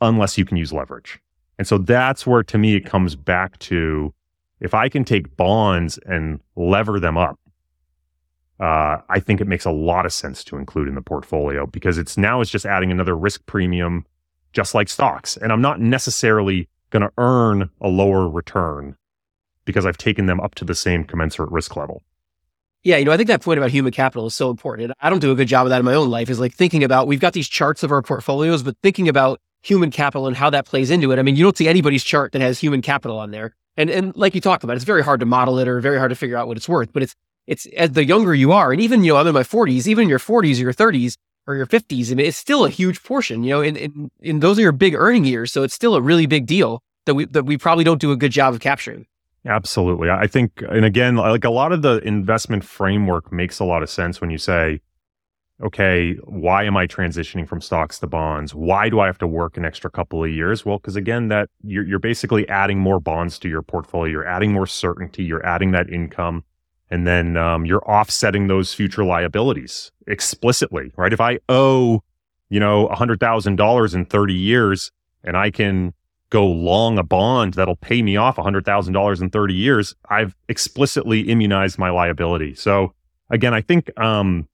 unless 0.03 0.37
you 0.37 0.45
can 0.45 0.57
use 0.57 0.71
leverage. 0.71 1.19
And 1.57 1.67
so 1.67 1.77
that's 1.77 2.25
where 2.25 2.43
to 2.43 2.57
me 2.57 2.75
it 2.75 2.85
comes 2.85 3.15
back 3.15 3.57
to 3.59 4.13
if 4.59 4.73
I 4.73 4.89
can 4.89 5.03
take 5.03 5.35
bonds 5.35 5.99
and 6.05 6.39
lever 6.55 6.99
them 6.99 7.17
up, 7.17 7.39
uh, 8.59 8.97
I 9.09 9.19
think 9.19 9.41
it 9.41 9.47
makes 9.47 9.65
a 9.65 9.71
lot 9.71 10.05
of 10.05 10.13
sense 10.13 10.43
to 10.45 10.57
include 10.57 10.87
in 10.87 10.95
the 10.95 11.01
portfolio 11.01 11.65
because 11.65 11.97
it's 11.97 12.17
now 12.17 12.39
it's 12.39 12.49
just 12.51 12.65
adding 12.65 12.91
another 12.91 13.15
risk 13.15 13.45
premium, 13.45 14.05
just 14.53 14.73
like 14.73 14.89
stocks. 14.89 15.37
And 15.37 15.51
I'm 15.51 15.61
not 15.61 15.81
necessarily 15.81 16.69
going 16.89 17.01
to 17.01 17.11
earn 17.17 17.69
a 17.81 17.89
lower 17.89 18.29
return 18.29 18.95
because 19.65 19.85
I've 19.85 19.97
taken 19.97 20.27
them 20.27 20.39
up 20.39 20.55
to 20.55 20.65
the 20.65 20.75
same 20.75 21.03
commensurate 21.03 21.51
risk 21.51 21.75
level. 21.75 22.01
Yeah, 22.83 22.97
you 22.97 23.05
know, 23.05 23.11
I 23.11 23.17
think 23.17 23.27
that 23.27 23.41
point 23.41 23.57
about 23.57 23.71
human 23.71 23.93
capital 23.93 24.27
is 24.27 24.35
so 24.35 24.49
important. 24.49 24.91
I 24.99 25.09
don't 25.09 25.19
do 25.19 25.31
a 25.31 25.35
good 25.35 25.47
job 25.47 25.65
of 25.65 25.69
that 25.69 25.79
in 25.79 25.85
my 25.85 25.93
own 25.93 26.09
life. 26.09 26.29
Is 26.29 26.39
like 26.39 26.53
thinking 26.53 26.83
about 26.83 27.07
we've 27.07 27.19
got 27.19 27.33
these 27.33 27.47
charts 27.47 27.81
of 27.81 27.91
our 27.91 28.01
portfolios, 28.01 28.61
but 28.61 28.75
thinking 28.83 29.07
about 29.07 29.39
human 29.63 29.89
capital 29.89 30.27
and 30.27 30.35
how 30.35 30.49
that 30.51 30.65
plays 30.65 30.91
into 30.91 31.11
it. 31.11 31.17
I 31.17 31.23
mean, 31.23 31.35
you 31.35 31.43
don't 31.43 31.57
see 31.57 31.67
anybody's 31.67 32.03
chart 32.03 32.33
that 32.33 32.41
has 32.41 32.59
human 32.59 32.81
capital 32.81 33.17
on 33.17 33.31
there. 33.31 33.55
And 33.75 33.89
and 33.89 34.15
like 34.15 34.35
you 34.35 34.41
talked 34.41 34.63
about, 34.63 34.75
it's 34.75 34.85
very 34.85 35.03
hard 35.03 35.19
to 35.21 35.25
model 35.25 35.57
it 35.57 35.67
or 35.67 35.79
very 35.79 35.97
hard 35.97 36.09
to 36.09 36.15
figure 36.15 36.37
out 36.37 36.47
what 36.47 36.57
it's 36.57 36.69
worth. 36.69 36.93
But 36.93 37.01
it's 37.01 37.15
it's 37.47 37.65
as 37.77 37.91
the 37.91 38.05
younger 38.05 38.35
you 38.35 38.51
are, 38.51 38.71
and 38.71 38.79
even, 38.79 39.03
you 39.03 39.13
know, 39.13 39.17
I'm 39.17 39.27
in 39.27 39.33
my 39.33 39.43
40s, 39.43 39.87
even 39.87 40.03
in 40.03 40.09
your 40.09 40.19
40s 40.19 40.57
or 40.57 40.61
your 40.61 40.73
30s 40.73 41.17
or 41.45 41.55
your 41.55 41.65
50s, 41.65 42.11
I 42.11 42.15
mean, 42.15 42.25
it's 42.25 42.37
still 42.37 42.65
a 42.65 42.69
huge 42.69 43.03
portion, 43.03 43.43
you 43.43 43.49
know, 43.49 43.61
and, 43.61 43.75
and, 43.75 44.11
and 44.23 44.41
those 44.41 44.57
are 44.57 44.61
your 44.61 44.71
big 44.71 44.95
earning 44.95 45.25
years. 45.25 45.51
So 45.51 45.63
it's 45.63 45.73
still 45.73 45.95
a 45.95 46.01
really 46.01 46.25
big 46.25 46.45
deal 46.45 46.81
that 47.05 47.15
we, 47.15 47.25
that 47.25 47.43
we 47.43 47.57
probably 47.57 47.83
don't 47.83 47.99
do 47.99 48.11
a 48.11 48.15
good 48.15 48.31
job 48.31 48.53
of 48.53 48.61
capturing. 48.61 49.05
Absolutely. 49.45 50.09
I 50.09 50.25
think, 50.25 50.63
and 50.69 50.85
again, 50.85 51.17
like 51.17 51.43
a 51.43 51.49
lot 51.49 51.73
of 51.73 51.81
the 51.81 51.97
investment 51.97 52.63
framework 52.63 53.29
makes 53.31 53.59
a 53.59 53.65
lot 53.65 53.83
of 53.83 53.89
sense 53.89 54.21
when 54.21 54.29
you 54.29 54.37
say, 54.37 54.79
okay, 55.63 56.15
why 56.25 56.65
am 56.65 56.75
I 56.75 56.85
transitioning 56.85 57.47
from 57.47 57.61
stocks 57.61 57.97
to 57.99 58.07
bonds? 58.07 58.53
Why 58.53 58.89
do 58.89 58.99
I 58.99 59.05
have 59.05 59.17
to 59.19 59.27
work 59.27 59.55
an 59.55 59.63
extra 59.63 59.89
couple 59.89 60.23
of 60.23 60.29
years? 60.29 60.65
Well, 60.65 60.77
because 60.77 60.97
again, 60.97 61.29
that 61.29 61.49
you're, 61.63 61.85
you're 61.85 61.99
basically 61.99 62.47
adding 62.49 62.79
more 62.79 62.99
bonds 62.99 63.39
to 63.39 63.49
your 63.49 63.61
portfolio. 63.61 64.11
You're 64.11 64.27
adding 64.27 64.51
more 64.51 64.67
certainty. 64.67 65.23
You're 65.23 65.45
adding 65.45 65.71
that 65.71 65.89
income. 65.89 66.43
And 66.91 67.07
then 67.07 67.37
um, 67.37 67.65
you're 67.65 67.83
offsetting 67.89 68.47
those 68.47 68.73
future 68.73 69.05
liabilities 69.05 69.91
explicitly, 70.05 70.91
right? 70.97 71.13
If 71.13 71.21
I 71.21 71.39
owe, 71.47 72.03
you 72.49 72.59
know, 72.59 72.89
$100,000 72.89 73.95
in 73.95 74.05
30 74.05 74.33
years 74.33 74.91
and 75.23 75.37
I 75.37 75.49
can 75.49 75.93
go 76.29 76.45
long 76.45 76.97
a 76.97 77.03
bond 77.03 77.53
that'll 77.53 77.77
pay 77.77 78.01
me 78.01 78.17
off 78.17 78.35
$100,000 78.35 79.21
in 79.21 79.29
30 79.29 79.53
years, 79.53 79.95
I've 80.09 80.35
explicitly 80.49 81.21
immunized 81.21 81.79
my 81.79 81.89
liability. 81.89 82.53
So 82.53 82.93
again, 83.29 83.53
I 83.53 83.61
think 83.61 83.97
um, 83.97 84.47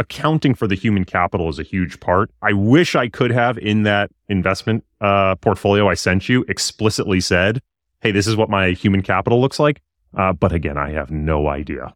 accounting 0.00 0.54
for 0.54 0.66
the 0.66 0.74
human 0.74 1.04
capital 1.04 1.48
is 1.48 1.58
a 1.58 1.62
huge 1.62 2.00
part. 2.00 2.30
I 2.42 2.54
wish 2.54 2.96
I 2.96 3.08
could 3.08 3.30
have 3.30 3.58
in 3.58 3.82
that 3.84 4.10
investment 4.28 4.84
uh, 5.00 5.36
portfolio 5.36 5.88
I 5.88 5.94
sent 5.94 6.28
you 6.28 6.44
explicitly 6.48 7.20
said, 7.20 7.60
hey, 8.00 8.10
this 8.10 8.26
is 8.26 8.34
what 8.34 8.48
my 8.48 8.70
human 8.70 9.02
capital 9.02 9.40
looks 9.40 9.58
like. 9.58 9.82
Uh, 10.16 10.32
but 10.32 10.52
again, 10.52 10.78
I 10.78 10.90
have 10.92 11.10
no 11.10 11.48
idea. 11.48 11.94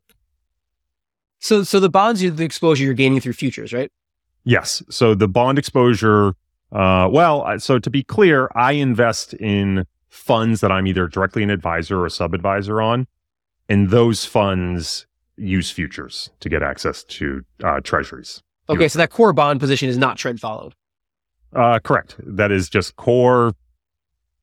So, 1.40 1.62
so 1.62 1.80
the 1.80 1.88
bonds, 1.88 2.20
the 2.20 2.44
exposure 2.44 2.84
you're 2.84 2.94
gaining 2.94 3.20
through 3.20 3.32
futures, 3.32 3.72
right? 3.72 3.90
Yes. 4.44 4.82
So 4.90 5.14
the 5.14 5.28
bond 5.28 5.58
exposure, 5.58 6.36
uh, 6.70 7.08
well, 7.10 7.58
so 7.58 7.78
to 7.78 7.90
be 7.90 8.02
clear, 8.02 8.50
I 8.54 8.72
invest 8.72 9.34
in 9.34 9.86
funds 10.10 10.60
that 10.60 10.70
I'm 10.70 10.86
either 10.86 11.08
directly 11.08 11.42
an 11.42 11.50
advisor 11.50 12.00
or 12.00 12.06
a 12.06 12.10
sub 12.10 12.34
advisor 12.34 12.80
on. 12.80 13.06
And 13.68 13.90
those 13.90 14.26
funds 14.26 15.06
use 15.36 15.70
futures 15.70 16.30
to 16.40 16.48
get 16.48 16.62
access 16.62 17.04
to 17.04 17.44
uh, 17.62 17.80
treasuries. 17.80 18.42
Okay, 18.68 18.88
so 18.88 18.98
that 18.98 19.10
core 19.10 19.32
bond 19.32 19.60
position 19.60 19.88
is 19.88 19.98
not 19.98 20.16
trend 20.16 20.40
followed. 20.40 20.74
Uh, 21.54 21.78
correct. 21.78 22.16
That 22.18 22.50
is 22.50 22.68
just 22.68 22.96
core 22.96 23.52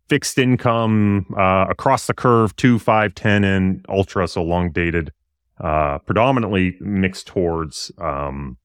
fixed 0.07 0.37
income 0.37 1.25
uh, 1.37 1.65
across 1.69 2.07
the 2.07 2.13
curve, 2.13 2.55
two, 2.55 2.77
five, 2.77 3.15
ten, 3.15 3.43
and 3.43 3.85
ultra, 3.89 4.27
so 4.27 4.43
long 4.43 4.71
dated, 4.71 5.11
uh, 5.59 5.97
predominantly 5.99 6.77
mixed 6.81 7.27
towards 7.27 7.91
um, 7.97 8.57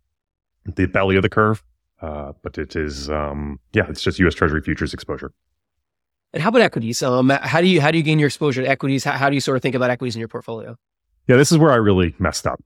the 0.65 0.87
belly 0.87 1.17
of 1.17 1.23
the 1.23 1.29
curve. 1.29 1.63
Uh, 2.03 2.33
but 2.43 2.59
it 2.59 2.77
is, 2.77 3.09
um, 3.09 3.59
yeah, 3.73 3.87
it's 3.89 4.03
just 4.03 4.19
U.S. 4.19 4.35
Treasury 4.35 4.61
futures 4.61 4.93
exposure. 4.93 5.33
And 6.33 6.43
how 6.43 6.51
about 6.51 6.61
equities? 6.61 7.03
Um, 7.03 7.31
how 7.31 7.61
do 7.61 7.67
you 7.67 7.81
how 7.81 7.91
do 7.91 7.97
you 7.97 8.05
gain 8.05 8.19
your 8.19 8.27
exposure 8.27 8.63
to 8.63 8.69
equities? 8.69 9.05
How, 9.05 9.13
how 9.13 9.31
do 9.31 9.35
you 9.35 9.41
sort 9.41 9.57
of 9.57 9.63
think 9.63 9.75
about 9.75 9.91
equities 9.91 10.15
in 10.15 10.19
your 10.19 10.29
portfolio? 10.29 10.77
Yeah, 11.27 11.37
this 11.37 11.51
is 11.51 11.59
where 11.59 11.73
I 11.73 11.77
really 11.77 12.15
messed 12.19 12.47
up. 12.47 12.63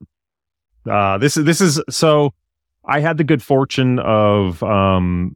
Uh, 0.89 1.17
this 1.17 1.37
is 1.37 1.45
this 1.45 1.61
is 1.61 1.81
so. 1.89 2.33
I 2.83 2.99
had 2.99 3.17
the 3.17 3.23
good 3.23 3.43
fortune 3.43 3.99
of 3.99 4.61
um, 4.63 5.35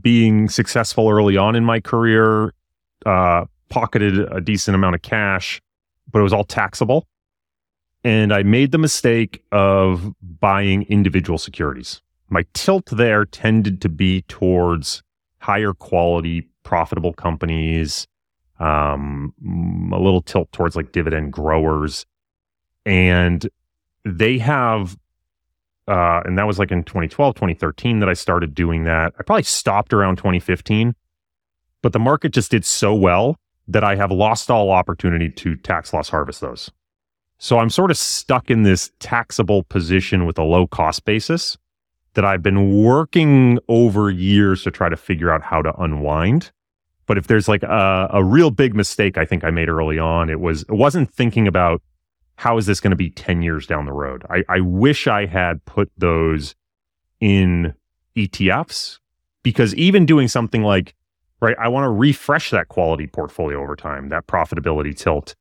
being 0.00 0.48
successful 0.48 1.08
early 1.10 1.36
on 1.36 1.54
in 1.56 1.64
my 1.64 1.80
career. 1.80 2.54
Uh, 3.04 3.44
pocketed 3.68 4.20
a 4.32 4.40
decent 4.40 4.74
amount 4.74 4.94
of 4.94 5.02
cash, 5.02 5.60
but 6.10 6.20
it 6.20 6.22
was 6.22 6.32
all 6.32 6.44
taxable. 6.44 7.06
And 8.02 8.32
I 8.32 8.42
made 8.42 8.72
the 8.72 8.78
mistake 8.78 9.42
of 9.52 10.12
buying 10.22 10.84
individual 10.84 11.38
securities. 11.38 12.00
My 12.30 12.44
tilt 12.54 12.86
there 12.90 13.24
tended 13.24 13.80
to 13.82 13.88
be 13.88 14.22
towards 14.22 15.02
higher 15.40 15.72
quality, 15.72 16.48
profitable 16.62 17.12
companies, 17.12 18.06
um, 18.58 19.34
a 19.92 19.98
little 19.98 20.22
tilt 20.22 20.50
towards 20.52 20.76
like 20.76 20.92
dividend 20.92 21.32
growers 21.32 22.06
and 22.88 23.46
they 24.04 24.38
have 24.38 24.96
uh, 25.86 26.20
and 26.24 26.36
that 26.38 26.46
was 26.46 26.58
like 26.58 26.70
in 26.70 26.82
2012 26.82 27.34
2013 27.34 28.00
that 28.00 28.08
i 28.08 28.14
started 28.14 28.54
doing 28.54 28.84
that. 28.84 29.12
I 29.18 29.22
probably 29.22 29.42
stopped 29.44 29.92
around 29.92 30.16
2015 30.16 30.94
but 31.82 31.92
the 31.92 31.98
market 31.98 32.32
just 32.32 32.50
did 32.50 32.64
so 32.64 32.94
well 32.94 33.36
that 33.68 33.84
i 33.84 33.94
have 33.94 34.10
lost 34.10 34.50
all 34.50 34.70
opportunity 34.70 35.28
to 35.28 35.54
tax 35.56 35.92
loss 35.92 36.08
harvest 36.08 36.40
those. 36.40 36.70
So 37.36 37.58
i'm 37.58 37.70
sort 37.70 37.90
of 37.90 37.98
stuck 37.98 38.50
in 38.50 38.62
this 38.62 38.90
taxable 39.00 39.64
position 39.64 40.24
with 40.24 40.38
a 40.38 40.44
low 40.44 40.66
cost 40.66 41.04
basis 41.04 41.58
that 42.14 42.24
i've 42.24 42.42
been 42.42 42.82
working 42.82 43.58
over 43.68 44.10
years 44.10 44.62
to 44.62 44.70
try 44.70 44.88
to 44.88 44.96
figure 44.96 45.30
out 45.30 45.42
how 45.42 45.60
to 45.60 45.74
unwind. 45.80 46.50
But 47.06 47.16
if 47.16 47.26
there's 47.26 47.48
like 47.48 47.62
a, 47.62 48.08
a 48.12 48.24
real 48.24 48.50
big 48.50 48.74
mistake 48.74 49.18
i 49.18 49.26
think 49.26 49.44
i 49.44 49.50
made 49.50 49.68
early 49.68 49.98
on 49.98 50.30
it 50.30 50.40
was 50.40 50.62
it 50.62 50.72
wasn't 50.72 51.12
thinking 51.12 51.46
about 51.46 51.82
how 52.38 52.56
is 52.56 52.66
this 52.66 52.78
going 52.78 52.92
to 52.92 52.96
be 52.96 53.10
10 53.10 53.42
years 53.42 53.66
down 53.66 53.84
the 53.84 53.92
road? 53.92 54.24
I, 54.30 54.44
I 54.48 54.60
wish 54.60 55.08
I 55.08 55.26
had 55.26 55.64
put 55.64 55.90
those 55.98 56.54
in 57.18 57.74
ETFs 58.16 59.00
because 59.42 59.74
even 59.74 60.06
doing 60.06 60.28
something 60.28 60.62
like, 60.62 60.94
right, 61.40 61.56
I 61.58 61.66
want 61.66 61.86
to 61.86 61.88
refresh 61.88 62.50
that 62.50 62.68
quality 62.68 63.08
portfolio 63.08 63.60
over 63.60 63.74
time, 63.74 64.08
that 64.10 64.28
profitability 64.28 64.96
tilt. 64.96 65.34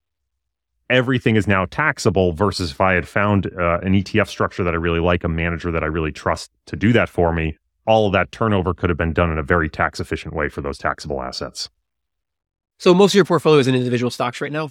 Everything 0.89 1.35
is 1.35 1.45
now 1.45 1.65
taxable 1.65 2.33
versus 2.33 2.71
if 2.71 2.81
I 2.81 2.93
had 2.93 3.07
found 3.07 3.45
uh, 3.45 3.77
an 3.83 3.93
ETF 3.93 4.27
structure 4.27 4.63
that 4.63 4.73
I 4.73 4.77
really 4.77 4.99
like, 4.99 5.23
a 5.23 5.29
manager 5.29 5.69
that 5.69 5.83
I 5.83 5.87
really 5.87 6.11
trust 6.11 6.49
to 6.65 6.75
do 6.75 6.91
that 6.93 7.09
for 7.09 7.31
me, 7.31 7.59
all 7.85 8.07
of 8.07 8.13
that 8.13 8.31
turnover 8.31 8.73
could 8.73 8.89
have 8.89 8.97
been 8.97 9.13
done 9.13 9.31
in 9.31 9.37
a 9.37 9.43
very 9.43 9.69
tax 9.69 9.99
efficient 9.99 10.33
way 10.33 10.49
for 10.49 10.61
those 10.61 10.79
taxable 10.79 11.21
assets. 11.21 11.69
So 12.79 12.95
most 12.95 13.11
of 13.11 13.15
your 13.17 13.25
portfolio 13.25 13.59
is 13.59 13.67
in 13.67 13.75
individual 13.75 14.09
stocks 14.09 14.41
right 14.41 14.51
now? 14.51 14.69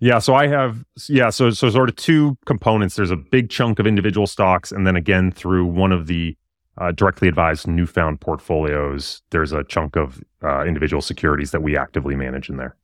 Yeah, 0.00 0.18
so 0.18 0.34
I 0.34 0.48
have 0.48 0.84
yeah, 1.08 1.28
so 1.28 1.50
so 1.50 1.68
sort 1.68 1.90
of 1.90 1.96
two 1.96 2.38
components. 2.46 2.96
There's 2.96 3.10
a 3.10 3.16
big 3.16 3.50
chunk 3.50 3.78
of 3.78 3.86
individual 3.86 4.26
stocks, 4.26 4.72
and 4.72 4.86
then 4.86 4.96
again 4.96 5.30
through 5.30 5.66
one 5.66 5.92
of 5.92 6.06
the 6.06 6.36
uh, 6.78 6.92
directly 6.92 7.28
advised 7.28 7.66
newfound 7.68 8.20
portfolios, 8.20 9.20
there's 9.30 9.52
a 9.52 9.62
chunk 9.64 9.96
of 9.96 10.22
uh, 10.42 10.64
individual 10.64 11.02
securities 11.02 11.50
that 11.50 11.62
we 11.62 11.76
actively 11.76 12.16
manage 12.16 12.48
in 12.48 12.56
there. 12.56 12.76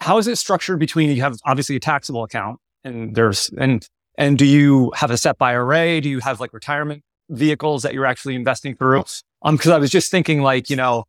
How 0.00 0.18
is 0.18 0.28
it 0.28 0.36
structured 0.36 0.78
between 0.78 1.10
you 1.10 1.22
have 1.22 1.38
obviously 1.46 1.76
a 1.76 1.80
taxable 1.80 2.22
account 2.22 2.60
and 2.84 3.14
there's 3.14 3.50
and 3.58 3.88
and 4.18 4.36
do 4.36 4.44
you 4.44 4.92
have 4.94 5.10
a 5.10 5.16
SEP 5.16 5.40
IRA? 5.40 6.02
Do 6.02 6.10
you 6.10 6.20
have 6.20 6.38
like 6.40 6.52
retirement 6.52 7.02
vehicles 7.30 7.82
that 7.82 7.94
you're 7.94 8.06
actually 8.06 8.34
investing 8.34 8.76
through? 8.76 9.04
Um, 9.42 9.56
because 9.56 9.70
I 9.70 9.78
was 9.78 9.90
just 9.90 10.10
thinking 10.10 10.42
like 10.42 10.68
you 10.68 10.76
know, 10.76 11.04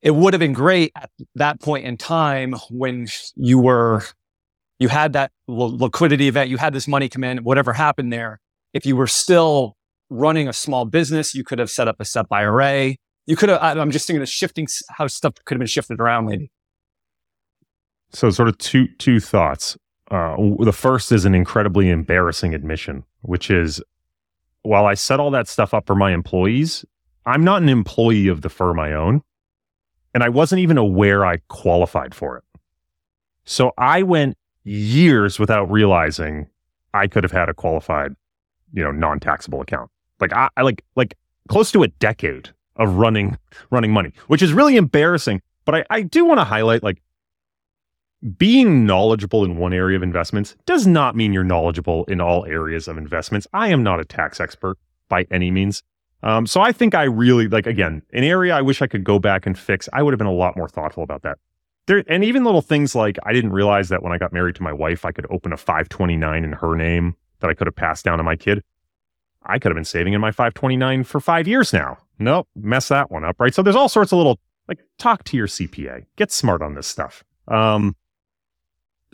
it 0.00 0.12
would 0.12 0.32
have 0.32 0.40
been 0.40 0.54
great 0.54 0.92
at 0.96 1.10
that 1.34 1.60
point 1.60 1.84
in 1.84 1.98
time 1.98 2.54
when 2.70 3.06
you 3.34 3.58
were 3.58 4.02
you 4.78 4.88
had 4.88 5.12
that 5.14 5.32
liquidity 5.46 6.28
event, 6.28 6.50
you 6.50 6.58
had 6.58 6.72
this 6.72 6.86
money 6.86 7.08
come 7.08 7.24
in, 7.24 7.38
whatever 7.38 7.72
happened 7.72 8.12
there. 8.12 8.40
If 8.72 8.84
you 8.84 8.96
were 8.96 9.06
still 9.06 9.76
running 10.10 10.48
a 10.48 10.52
small 10.52 10.84
business, 10.84 11.34
you 11.34 11.44
could 11.44 11.58
have 11.58 11.70
set 11.70 11.88
up 11.88 11.96
a 11.98 12.04
SEP 12.04 12.26
IRA. 12.30 12.96
You 13.26 13.36
could 13.36 13.48
have, 13.48 13.60
I'm 13.62 13.90
just 13.90 14.06
thinking 14.06 14.22
of 14.22 14.28
shifting 14.28 14.66
how 14.90 15.06
stuff 15.06 15.34
could 15.44 15.56
have 15.56 15.60
been 15.60 15.66
shifted 15.66 16.00
around 16.00 16.26
maybe. 16.26 16.50
So 18.10 18.30
sort 18.30 18.48
of 18.48 18.58
two, 18.58 18.88
two 18.98 19.18
thoughts. 19.18 19.76
Uh, 20.10 20.36
the 20.60 20.72
first 20.72 21.10
is 21.10 21.24
an 21.24 21.34
incredibly 21.34 21.90
embarrassing 21.90 22.54
admission, 22.54 23.04
which 23.22 23.50
is 23.50 23.82
while 24.62 24.86
I 24.86 24.94
set 24.94 25.18
all 25.18 25.30
that 25.32 25.48
stuff 25.48 25.74
up 25.74 25.86
for 25.86 25.96
my 25.96 26.12
employees, 26.12 26.84
I'm 27.24 27.42
not 27.42 27.62
an 27.62 27.68
employee 27.68 28.28
of 28.28 28.42
the 28.42 28.48
firm 28.48 28.78
I 28.78 28.92
own. 28.92 29.22
And 30.14 30.22
I 30.22 30.28
wasn't 30.28 30.60
even 30.60 30.78
aware 30.78 31.26
I 31.26 31.38
qualified 31.48 32.14
for 32.14 32.38
it. 32.38 32.44
So 33.44 33.72
I 33.76 34.02
went 34.02 34.36
years 34.66 35.38
without 35.38 35.70
realizing 35.70 36.48
I 36.92 37.06
could 37.06 37.24
have 37.24 37.32
had 37.32 37.48
a 37.48 37.54
qualified, 37.54 38.14
you 38.72 38.82
know, 38.82 38.90
non-taxable 38.90 39.60
account. 39.60 39.90
Like 40.20 40.32
I, 40.32 40.48
I 40.56 40.62
like 40.62 40.84
like 40.96 41.16
close 41.48 41.70
to 41.72 41.82
a 41.82 41.88
decade 41.88 42.50
of 42.76 42.94
running 42.94 43.38
running 43.70 43.92
money, 43.92 44.12
which 44.26 44.42
is 44.42 44.52
really 44.52 44.76
embarrassing. 44.76 45.40
But 45.64 45.76
I, 45.76 45.84
I 45.90 46.02
do 46.02 46.24
want 46.24 46.38
to 46.38 46.44
highlight 46.44 46.82
like 46.82 47.02
being 48.38 48.86
knowledgeable 48.86 49.44
in 49.44 49.56
one 49.56 49.72
area 49.72 49.96
of 49.96 50.02
investments 50.02 50.56
does 50.64 50.86
not 50.86 51.14
mean 51.14 51.32
you're 51.32 51.44
knowledgeable 51.44 52.04
in 52.06 52.20
all 52.20 52.44
areas 52.46 52.88
of 52.88 52.98
investments. 52.98 53.46
I 53.52 53.68
am 53.68 53.82
not 53.82 54.00
a 54.00 54.04
tax 54.04 54.40
expert 54.40 54.78
by 55.08 55.26
any 55.30 55.50
means. 55.50 55.82
Um, 56.22 56.46
so 56.46 56.60
I 56.60 56.72
think 56.72 56.94
I 56.94 57.04
really 57.04 57.46
like 57.46 57.66
again 57.66 58.02
an 58.12 58.24
area 58.24 58.54
I 58.56 58.62
wish 58.62 58.82
I 58.82 58.86
could 58.86 59.04
go 59.04 59.18
back 59.18 59.46
and 59.46 59.56
fix. 59.56 59.88
I 59.92 60.02
would 60.02 60.12
have 60.12 60.18
been 60.18 60.26
a 60.26 60.32
lot 60.32 60.56
more 60.56 60.68
thoughtful 60.68 61.02
about 61.02 61.22
that 61.22 61.38
there 61.86 62.04
and 62.08 62.24
even 62.24 62.44
little 62.44 62.62
things 62.62 62.94
like 62.94 63.18
I 63.24 63.32
didn't 63.32 63.52
realize 63.52 63.88
that 63.88 64.02
when 64.02 64.12
I 64.12 64.18
got 64.18 64.32
married 64.32 64.56
to 64.56 64.62
my 64.62 64.72
wife, 64.72 65.04
I 65.04 65.12
could 65.12 65.26
open 65.30 65.52
a 65.52 65.56
529 65.56 66.44
in 66.44 66.52
her 66.52 66.74
name 66.76 67.16
that 67.40 67.50
I 67.50 67.54
could 67.54 67.66
have 67.66 67.76
passed 67.76 68.04
down 68.04 68.18
to 68.18 68.24
my 68.24 68.36
kid. 68.36 68.62
I 69.44 69.58
could 69.58 69.70
have 69.70 69.76
been 69.76 69.84
saving 69.84 70.12
in 70.12 70.20
my 70.20 70.30
529 70.32 71.04
for 71.04 71.20
five 71.20 71.46
years 71.46 71.72
now. 71.72 71.98
Nope, 72.18 72.48
mess 72.56 72.88
that 72.88 73.10
one 73.10 73.24
up, 73.24 73.36
right? 73.38 73.54
So 73.54 73.62
there's 73.62 73.76
all 73.76 73.88
sorts 73.88 74.12
of 74.12 74.16
little 74.18 74.38
like 74.68 74.80
talk 74.98 75.22
to 75.24 75.36
your 75.36 75.46
CPA, 75.46 76.06
get 76.16 76.32
smart 76.32 76.62
on 76.62 76.74
this 76.74 76.86
stuff. 76.86 77.22
Um, 77.48 77.94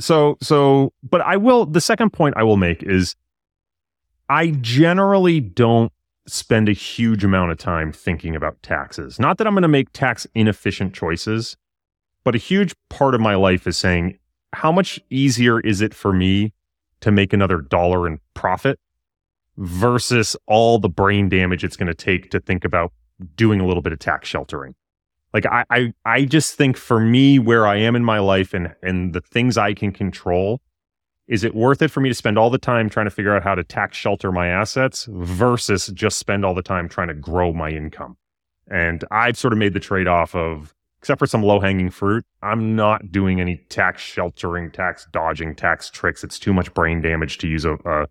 So, 0.00 0.38
so, 0.40 0.92
but 1.02 1.20
I 1.20 1.36
will, 1.36 1.66
the 1.66 1.80
second 1.80 2.12
point 2.12 2.34
I 2.36 2.42
will 2.42 2.56
make 2.56 2.82
is 2.82 3.14
I 4.28 4.52
generally 4.60 5.40
don't 5.40 5.92
spend 6.26 6.68
a 6.68 6.72
huge 6.72 7.24
amount 7.24 7.52
of 7.52 7.58
time 7.58 7.92
thinking 7.92 8.34
about 8.34 8.62
taxes. 8.62 9.18
Not 9.18 9.38
that 9.38 9.46
I'm 9.46 9.54
going 9.54 9.62
to 9.62 9.68
make 9.68 9.92
tax 9.92 10.26
inefficient 10.34 10.94
choices, 10.94 11.56
but 12.24 12.34
a 12.34 12.38
huge 12.38 12.74
part 12.88 13.14
of 13.14 13.20
my 13.20 13.34
life 13.34 13.66
is 13.66 13.76
saying, 13.76 14.18
how 14.52 14.70
much 14.70 15.00
easier 15.10 15.60
is 15.60 15.80
it 15.80 15.94
for 15.94 16.12
me 16.12 16.52
to 17.00 17.10
make 17.10 17.32
another 17.32 17.58
dollar 17.58 18.06
in 18.06 18.20
profit 18.34 18.78
versus 19.56 20.36
all 20.46 20.78
the 20.78 20.88
brain 20.88 21.28
damage 21.28 21.64
it's 21.64 21.76
going 21.76 21.86
to 21.86 21.94
take 21.94 22.30
to 22.30 22.40
think 22.40 22.64
about 22.64 22.92
doing 23.36 23.60
a 23.60 23.66
little 23.66 23.82
bit 23.82 23.92
of 23.92 23.98
tax 23.98 24.28
sheltering? 24.28 24.74
Like 25.32 25.46
I, 25.46 25.64
I, 25.70 25.94
I 26.04 26.24
just 26.24 26.54
think 26.54 26.76
for 26.76 27.00
me, 27.00 27.38
where 27.38 27.66
I 27.66 27.76
am 27.76 27.96
in 27.96 28.04
my 28.04 28.18
life 28.18 28.52
and 28.52 28.74
and 28.82 29.14
the 29.14 29.22
things 29.22 29.56
I 29.56 29.72
can 29.72 29.90
control, 29.90 30.60
is 31.26 31.42
it 31.44 31.54
worth 31.54 31.80
it 31.80 31.88
for 31.90 32.00
me 32.00 32.10
to 32.10 32.14
spend 32.14 32.38
all 32.38 32.50
the 32.50 32.58
time 32.58 32.90
trying 32.90 33.06
to 33.06 33.10
figure 33.10 33.34
out 33.34 33.42
how 33.42 33.54
to 33.54 33.64
tax 33.64 33.96
shelter 33.96 34.30
my 34.30 34.48
assets 34.48 35.08
versus 35.10 35.86
just 35.94 36.18
spend 36.18 36.44
all 36.44 36.54
the 36.54 36.62
time 36.62 36.88
trying 36.88 37.08
to 37.08 37.14
grow 37.14 37.52
my 37.52 37.70
income? 37.70 38.18
And 38.70 39.04
I've 39.10 39.38
sort 39.38 39.54
of 39.54 39.58
made 39.58 39.72
the 39.72 39.80
trade 39.80 40.06
off 40.06 40.34
of, 40.34 40.74
except 41.02 41.18
for 41.18 41.26
some 41.26 41.42
low 41.42 41.58
hanging 41.58 41.90
fruit, 41.90 42.24
I'm 42.44 42.76
not 42.76 43.10
doing 43.10 43.40
any 43.40 43.56
tax 43.68 44.00
sheltering, 44.00 44.70
tax 44.70 45.08
dodging, 45.12 45.56
tax 45.56 45.90
tricks. 45.90 46.22
It's 46.22 46.38
too 46.38 46.52
much 46.52 46.72
brain 46.74 47.02
damage 47.02 47.38
to 47.38 47.48
use 47.48 47.64
a, 47.64 47.74
a 47.84 48.06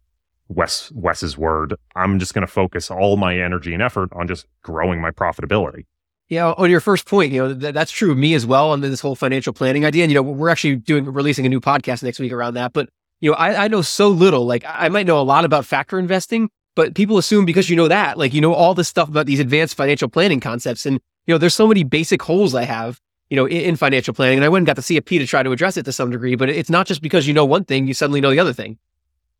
Wes 0.50 0.92
Wes's 0.92 1.38
word. 1.38 1.74
I'm 1.96 2.20
just 2.20 2.34
going 2.34 2.46
to 2.46 2.52
focus 2.52 2.92
all 2.92 3.16
my 3.16 3.40
energy 3.40 3.74
and 3.74 3.82
effort 3.82 4.10
on 4.12 4.28
just 4.28 4.46
growing 4.62 5.00
my 5.00 5.10
profitability. 5.10 5.86
Yeah, 6.28 6.52
on 6.52 6.70
your 6.70 6.82
first 6.82 7.06
point, 7.06 7.32
you 7.32 7.42
know 7.42 7.58
th- 7.58 7.74
that's 7.74 7.92
true 7.92 8.12
of 8.12 8.18
me 8.18 8.34
as 8.34 8.46
well 8.46 8.72
on 8.72 8.82
this 8.82 9.00
whole 9.00 9.16
financial 9.16 9.54
planning 9.54 9.86
idea. 9.86 10.04
And 10.04 10.12
you 10.12 10.16
know, 10.16 10.22
we're 10.22 10.50
actually 10.50 10.76
doing 10.76 11.06
releasing 11.06 11.46
a 11.46 11.50
new 11.50 11.62
podcast 11.62 12.04
next 12.04 12.20
week 12.20 12.34
around 12.34 12.56
that. 12.56 12.74
But 12.74 12.90
you 13.22 13.32
know, 13.32 13.38
I, 13.38 13.66
I 13.66 13.68
know 13.70 13.82
so 13.82 14.10
little. 14.10 14.46
Like 14.46 14.66
I 14.68 14.90
might 14.90 15.08
know 15.08 15.20
a 15.20 15.24
lot 15.24 15.46
about 15.46 15.66
factor 15.66 15.98
investing, 15.98 16.50
but 16.76 16.94
people 16.94 17.18
assume 17.18 17.46
because 17.46 17.70
you 17.70 17.78
know 17.78 17.88
that, 17.88 18.18
like 18.18 18.34
you 18.34 18.42
know 18.42 18.54
all 18.54 18.74
this 18.74 18.90
stuff 18.90 19.08
about 19.08 19.28
these 19.28 19.40
advanced 19.40 19.76
financial 19.76 20.10
planning 20.10 20.42
concepts. 20.42 20.86
And 20.86 21.00
you 21.26 21.34
know, 21.34 21.38
there's 21.38 21.54
so 21.54 21.68
many 21.68 21.84
basic 21.84 22.22
holes 22.22 22.56
I 22.56 22.64
have, 22.64 23.00
you 23.30 23.36
know, 23.36 23.46
in, 23.46 23.62
in 23.62 23.76
financial 23.76 24.14
planning. 24.14 24.38
And 24.38 24.46
I 24.46 24.50
went 24.50 24.62
and 24.62 24.68
got 24.68 24.76
the 24.76 24.82
CFP 24.82 25.20
to 25.20 25.28
try 25.28 25.44
to 25.44 25.52
address 25.52 25.78
it 25.78 25.84
to 25.84 25.92
some 25.92 26.12
degree. 26.12 26.36
But 26.36 26.50
it's 26.50 26.70
not 26.70 26.88
just 26.88 27.02
because 27.02 27.28
you 27.28 27.34
know 27.34 27.46
one 27.46 27.66
thing, 27.66 27.88
you 27.88 27.94
suddenly 27.94 28.22
know 28.22 28.32
the 28.32 28.40
other 28.40 28.54
thing. 28.54 28.78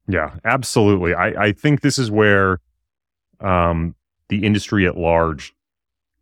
Yeah, 0.08 0.36
absolutely. 0.44 1.14
I, 1.14 1.46
I 1.46 1.52
think 1.52 1.82
this 1.82 1.98
is 1.98 2.12
where 2.12 2.60
um, 3.40 3.96
the 4.30 4.44
industry 4.44 4.86
at 4.86 4.98
large 4.98 5.54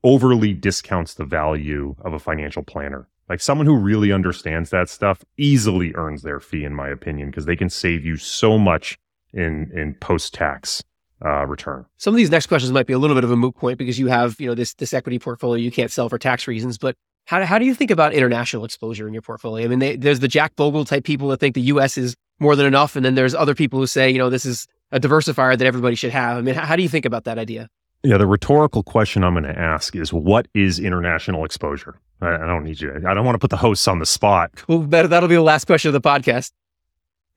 overly 0.04 0.54
discounts 0.54 1.14
the 1.14 1.26
value 1.26 1.96
of 2.02 2.14
a 2.14 2.20
financial 2.20 2.64
planner. 2.64 3.08
Like 3.28 3.42
someone 3.42 3.68
who 3.68 3.76
really 3.76 4.12
understands 4.12 4.72
that 4.72 4.90
stuff 4.90 5.24
easily 5.38 5.94
earns 5.96 6.24
their 6.24 6.40
fee, 6.40 6.64
in 6.64 6.74
my 6.74 6.90
opinion, 6.90 7.30
because 7.30 7.46
they 7.46 7.56
can 7.56 7.70
save 7.70 8.04
you 8.04 8.18
so 8.18 8.58
much 8.58 8.98
in 9.34 9.72
in 9.72 9.94
post 9.94 10.34
tax 10.34 10.84
uh, 11.24 11.46
return. 11.46 11.86
Some 11.98 12.14
of 12.14 12.18
these 12.18 12.30
next 12.30 12.48
questions 12.48 12.72
might 12.72 12.88
be 12.88 12.94
a 12.94 13.00
little 13.00 13.16
bit 13.16 13.24
of 13.24 13.32
a 13.32 13.36
moot 13.36 13.56
point 13.56 13.78
because 13.78 14.00
you 14.00 14.08
have 14.08 14.40
you 14.40 14.48
know 14.48 14.56
this 14.56 14.74
this 14.76 14.94
equity 14.94 15.20
portfolio 15.20 15.62
you 15.62 15.72
can't 15.72 15.92
sell 15.92 16.10
for 16.10 16.18
tax 16.18 16.48
reasons. 16.48 16.78
But 16.78 16.96
how 17.26 17.44
how 17.46 17.60
do 17.60 17.66
you 17.66 17.74
think 17.74 17.92
about 17.92 18.14
international 18.14 18.66
exposure 18.66 19.08
in 19.08 19.14
your 19.14 19.22
portfolio? 19.22 19.66
I 19.66 19.68
mean, 19.68 19.80
they, 19.80 19.96
there's 19.96 20.20
the 20.20 20.28
Jack 20.28 20.56
Bogle 20.56 20.86
type 20.86 21.04
people 21.04 21.30
that 21.30 21.40
think 21.40 21.56
the 21.56 21.62
U.S. 21.62 21.98
is 21.98 22.16
more 22.40 22.56
than 22.56 22.66
enough, 22.66 22.96
and 22.96 23.04
then 23.04 23.16
there's 23.16 23.36
other 23.36 23.56
people 23.56 23.80
who 23.80 23.88
say 23.88 24.10
you 24.10 24.18
know 24.18 24.30
this 24.30 24.46
is 24.46 24.68
a 24.92 25.00
diversifier 25.00 25.58
that 25.58 25.66
everybody 25.66 25.96
should 25.96 26.12
have. 26.12 26.38
I 26.38 26.42
mean, 26.42 26.56
how, 26.56 26.66
how 26.66 26.76
do 26.76 26.84
you 26.84 26.90
think 26.90 27.06
about 27.06 27.26
that 27.26 27.38
idea? 27.38 27.70
Yeah, 28.04 28.18
the 28.18 28.28
rhetorical 28.28 28.82
question 28.82 29.24
I'm 29.26 29.34
going 29.34 29.44
to 29.44 29.60
ask 29.60 29.96
is 29.96 30.14
what 30.14 30.48
is 30.54 30.80
international 30.80 31.44
exposure? 31.44 32.00
I, 32.22 32.36
I 32.36 32.46
don't 32.46 32.64
need 32.64 32.80
you. 32.80 32.94
I 33.06 33.14
don't 33.14 33.26
want 33.26 33.36
to 33.36 33.40
put 33.40 33.50
the 33.50 33.58
hosts 33.58 33.88
on 33.88 34.00
the 34.00 34.06
spot. 34.06 34.52
Well, 34.68 34.80
better, 34.80 35.08
that'll 35.08 35.28
be 35.28 35.36
the 35.36 35.42
last 35.42 35.66
question 35.66 35.90
of 35.90 35.94
the 35.94 36.02
podcast. 36.02 36.52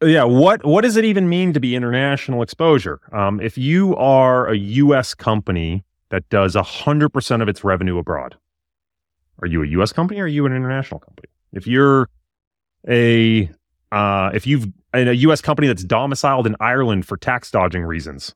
Yeah, 0.03 0.25
what 0.25 0.65
what 0.65 0.83
does 0.83 0.97
it 0.97 1.05
even 1.05 1.29
mean 1.29 1.53
to 1.53 1.61
be 1.61 1.77
international 1.77 2.43
exposure? 2.43 3.01
Um, 3.13 3.41
if 3.41 3.57
you 3.57 3.95
are 3.97 4.49
a 4.49 4.57
U.S. 4.57 5.15
company 5.15 5.85
that 6.09 6.29
does 6.29 6.57
hundred 6.57 7.11
percent 7.11 7.43
of 7.43 7.49
its 7.49 7.63
revenue 7.63 7.99
abroad, 7.99 8.37
are 9.41 9.47
you 9.47 9.63
a 9.63 9.67
U.S. 9.69 9.93
company 9.93 10.21
or 10.21 10.25
are 10.25 10.29
you 10.29 10.45
an 10.45 10.53
international 10.53 11.01
company? 11.01 11.29
If 11.53 11.67
you're 11.67 12.09
a 12.89 13.49
uh, 13.93 14.31
if 14.35 14.47
you've 14.47 14.67
in 14.93 15.09
a 15.09 15.13
U.S. 15.13 15.41
company 15.41 15.69
that's 15.69 15.85
domiciled 15.85 16.47
in 16.47 16.57
Ireland 16.59 17.07
for 17.07 17.17
tax 17.17 17.51
dodging 17.51 17.83
reasons, 17.83 18.35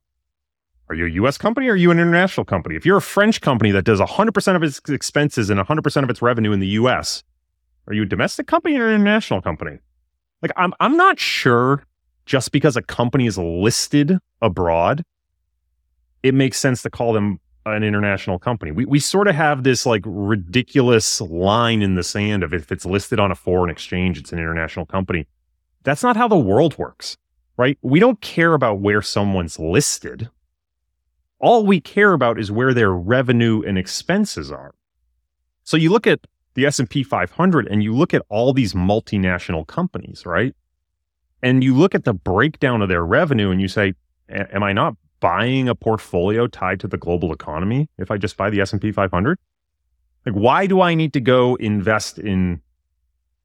are 0.89 0.95
you 0.95 1.07
a 1.07 1.11
US 1.27 1.37
company 1.37 1.69
or 1.69 1.73
are 1.73 1.77
you 1.77 1.91
an 1.91 1.99
international 1.99 2.45
company? 2.45 2.77
If 2.77 2.87
you're 2.87 2.99
a 2.99 3.03
French 3.03 3.41
company 3.41 3.73
that 3.73 3.85
does 3.85 4.01
100% 4.01 4.57
of 4.57 4.63
its 4.63 4.81
expenses 4.89 5.51
and 5.51 5.59
100% 5.59 6.03
of 6.03 6.11
its 6.11 6.23
revenue 6.23 6.53
in 6.53 6.61
the 6.61 6.69
US, 6.69 7.25
are 7.89 7.95
you 7.95 8.03
a 8.03 8.07
domestic 8.07 8.47
company 8.47 8.79
or 8.79 8.87
an 8.87 8.95
international 8.95 9.43
company? 9.43 9.79
Like 10.43 10.53
I'm 10.57 10.73
I'm 10.81 10.97
not 10.97 11.19
sure 11.19 11.85
just 12.25 12.53
because 12.53 12.77
a 12.77 12.83
company 12.83 13.27
is 13.27 13.39
listed 13.39 14.19
abroad, 14.43 15.05
it 16.23 16.35
makes 16.35 16.59
sense 16.59 16.83
to 16.83 16.91
call 16.91 17.13
them 17.13 17.41
an 17.65 17.83
international 17.83 18.39
company. 18.39 18.71
We 18.73 18.85
we 18.85 18.99
sort 18.99 19.29
of 19.29 19.35
have 19.35 19.63
this 19.63 19.87
like 19.87 20.03
ridiculous 20.05 21.21
line 21.21 21.83
in 21.83 21.95
the 21.95 22.03
sand 22.03 22.43
of 22.43 22.53
if 22.53 22.71
it's 22.71 22.87
listed 22.87 23.19
on 23.19 23.31
a 23.31 23.35
foreign 23.35 23.71
exchange, 23.71 24.19
it's 24.19 24.33
an 24.33 24.39
international 24.39 24.87
company. 24.87 25.27
That's 25.83 26.03
not 26.03 26.17
how 26.17 26.29
the 26.29 26.37
world 26.37 26.77
works, 26.79 27.17
right? 27.57 27.79
We 27.83 28.01
don't 28.01 28.21
care 28.21 28.55
about 28.55 28.81
where 28.81 29.03
someone's 29.03 29.59
listed 29.59 30.31
all 31.39 31.67
we 31.67 31.81
care 31.81 32.13
about 32.13 32.39
is 32.39 32.51
where 32.51 32.73
their 32.73 32.93
revenue 32.93 33.63
and 33.63 33.77
expenses 33.77 34.51
are. 34.51 34.75
So 35.65 35.77
you 35.77 35.91
look 35.91 36.07
at 36.07 36.21
the 36.57 36.67
S&P 36.67 37.03
500 37.05 37.69
and 37.69 37.83
you 37.83 37.95
look 37.95 38.13
at 38.13 38.23
all 38.29 38.53
these 38.53 38.75
multinational 38.75 39.67
companies, 39.67 40.27
right? 40.27 40.55
And 41.43 41.63
you 41.63 41.75
look 41.75 41.95
at 41.95 42.05
the 42.05 42.15
breakdown 42.15 42.83
of 42.83 42.89
their 42.89 43.05
revenue 43.05 43.51
and 43.51 43.61
you 43.61 43.69
say, 43.69 43.95
am 44.29 44.63
I 44.63 44.73
not 44.73 44.97
buying 45.21 45.69
a 45.69 45.75
portfolio 45.75 46.47
tied 46.47 46.81
to 46.81 46.89
the 46.89 46.97
global 46.97 47.33
economy 47.33 47.89
if 47.99 48.11
I 48.11 48.17
just 48.17 48.37
buy 48.37 48.51
the 48.51 48.61
S&P 48.61 48.91
500? 48.91 49.39
Like 50.25 50.35
why 50.35 50.67
do 50.67 50.81
I 50.81 50.95
need 50.95 51.13
to 51.13 51.21
go 51.21 51.55
invest 51.57 52.19
in 52.19 52.61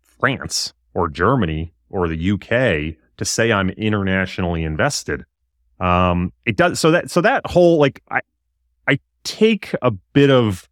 France 0.02 0.74
or 0.94 1.08
Germany 1.08 1.74
or 1.90 2.08
the 2.08 2.32
UK 2.32 2.98
to 3.18 3.26
say 3.26 3.52
I'm 3.52 3.70
internationally 3.72 4.64
invested? 4.64 5.26
Um, 5.80 6.32
it 6.46 6.56
does 6.58 6.80
so 6.80 6.92
that 6.92 7.10
so 7.10 7.22
that 7.22 7.46
whole 7.46 7.80
like 7.80 8.04
I 8.10 8.22
I 8.88 9.00
take 9.24 9.74
a 9.82 9.92
bit 9.92 10.30
of 10.30 10.70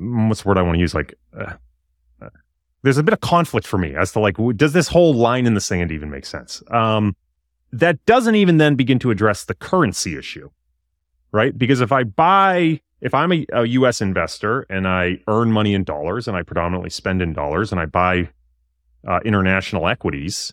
what's 0.00 0.42
the 0.42 0.48
word 0.48 0.58
I 0.58 0.62
want 0.62 0.76
to 0.76 0.80
use 0.80 0.94
like 0.94 1.14
uh, 1.38 1.54
uh, 2.22 2.28
there's 2.82 2.98
a 2.98 3.02
bit 3.02 3.12
of 3.12 3.20
conflict 3.20 3.66
for 3.66 3.78
me 3.78 3.94
as 3.94 4.12
to 4.12 4.20
like 4.20 4.36
does 4.56 4.72
this 4.72 4.88
whole 4.88 5.14
line 5.14 5.46
in 5.46 5.54
the 5.54 5.60
sand 5.60 5.92
even 5.92 6.10
make 6.10 6.26
sense? 6.26 6.62
Um, 6.70 7.14
that 7.72 8.04
doesn't 8.06 8.34
even 8.34 8.56
then 8.56 8.74
begin 8.74 8.98
to 9.00 9.10
address 9.10 9.44
the 9.44 9.54
currency 9.54 10.16
issue, 10.16 10.50
right? 11.32 11.56
Because 11.56 11.80
if 11.80 11.92
I 11.92 12.04
buy 12.04 12.80
if 13.00 13.14
I'm 13.14 13.32
a, 13.32 13.46
a 13.52 13.66
U.S. 13.66 14.00
investor 14.00 14.66
and 14.68 14.86
I 14.86 15.18
earn 15.26 15.52
money 15.52 15.74
in 15.74 15.84
dollars 15.84 16.28
and 16.28 16.36
I 16.36 16.42
predominantly 16.42 16.90
spend 16.90 17.22
in 17.22 17.32
dollars 17.32 17.72
and 17.72 17.80
I 17.80 17.86
buy 17.86 18.28
uh, 19.08 19.20
international 19.24 19.88
equities, 19.88 20.52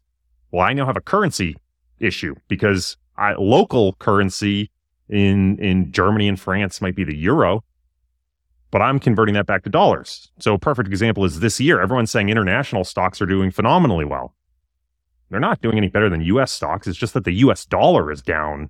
well, 0.52 0.66
I 0.66 0.74
now 0.74 0.86
have 0.86 0.96
a 0.96 1.02
currency 1.02 1.58
issue 2.00 2.36
because 2.48 2.96
I, 3.18 3.34
local 3.34 3.94
currency 3.94 4.72
in 5.10 5.58
in 5.60 5.92
Germany 5.92 6.28
and 6.28 6.40
France 6.40 6.82
might 6.82 6.96
be 6.96 7.04
the 7.04 7.16
euro, 7.16 7.64
but 8.72 8.82
I'm 8.82 9.00
converting 9.00 9.36
that 9.36 9.46
back 9.46 9.64
to 9.64 9.70
dollars. 9.70 10.32
So 10.40 10.54
a 10.54 10.60
perfect 10.60 10.90
example 10.90 11.26
is 11.26 11.40
this 11.40 11.60
year. 11.60 11.82
Everyone's 11.82 12.12
saying 12.12 12.30
international 12.30 12.84
stocks 12.84 13.22
are 13.22 13.26
doing 13.26 13.52
phenomenally 13.52 14.06
well. 14.06 14.36
They're 15.30 15.40
not 15.40 15.62
doing 15.62 15.78
any 15.78 15.90
better 15.90 16.10
than 16.10 16.22
U.S. 16.22 16.52
stocks. 16.52 16.88
It's 16.88 16.98
just 16.98 17.14
that 17.14 17.26
the 17.26 17.34
U.S. 17.34 17.66
dollar 17.66 18.12
is 18.12 18.22
down 18.22 18.70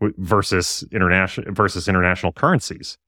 versus 0.00 0.84
international 0.92 1.52
versus 1.52 1.88
international 1.88 2.32
currencies. 2.32 2.98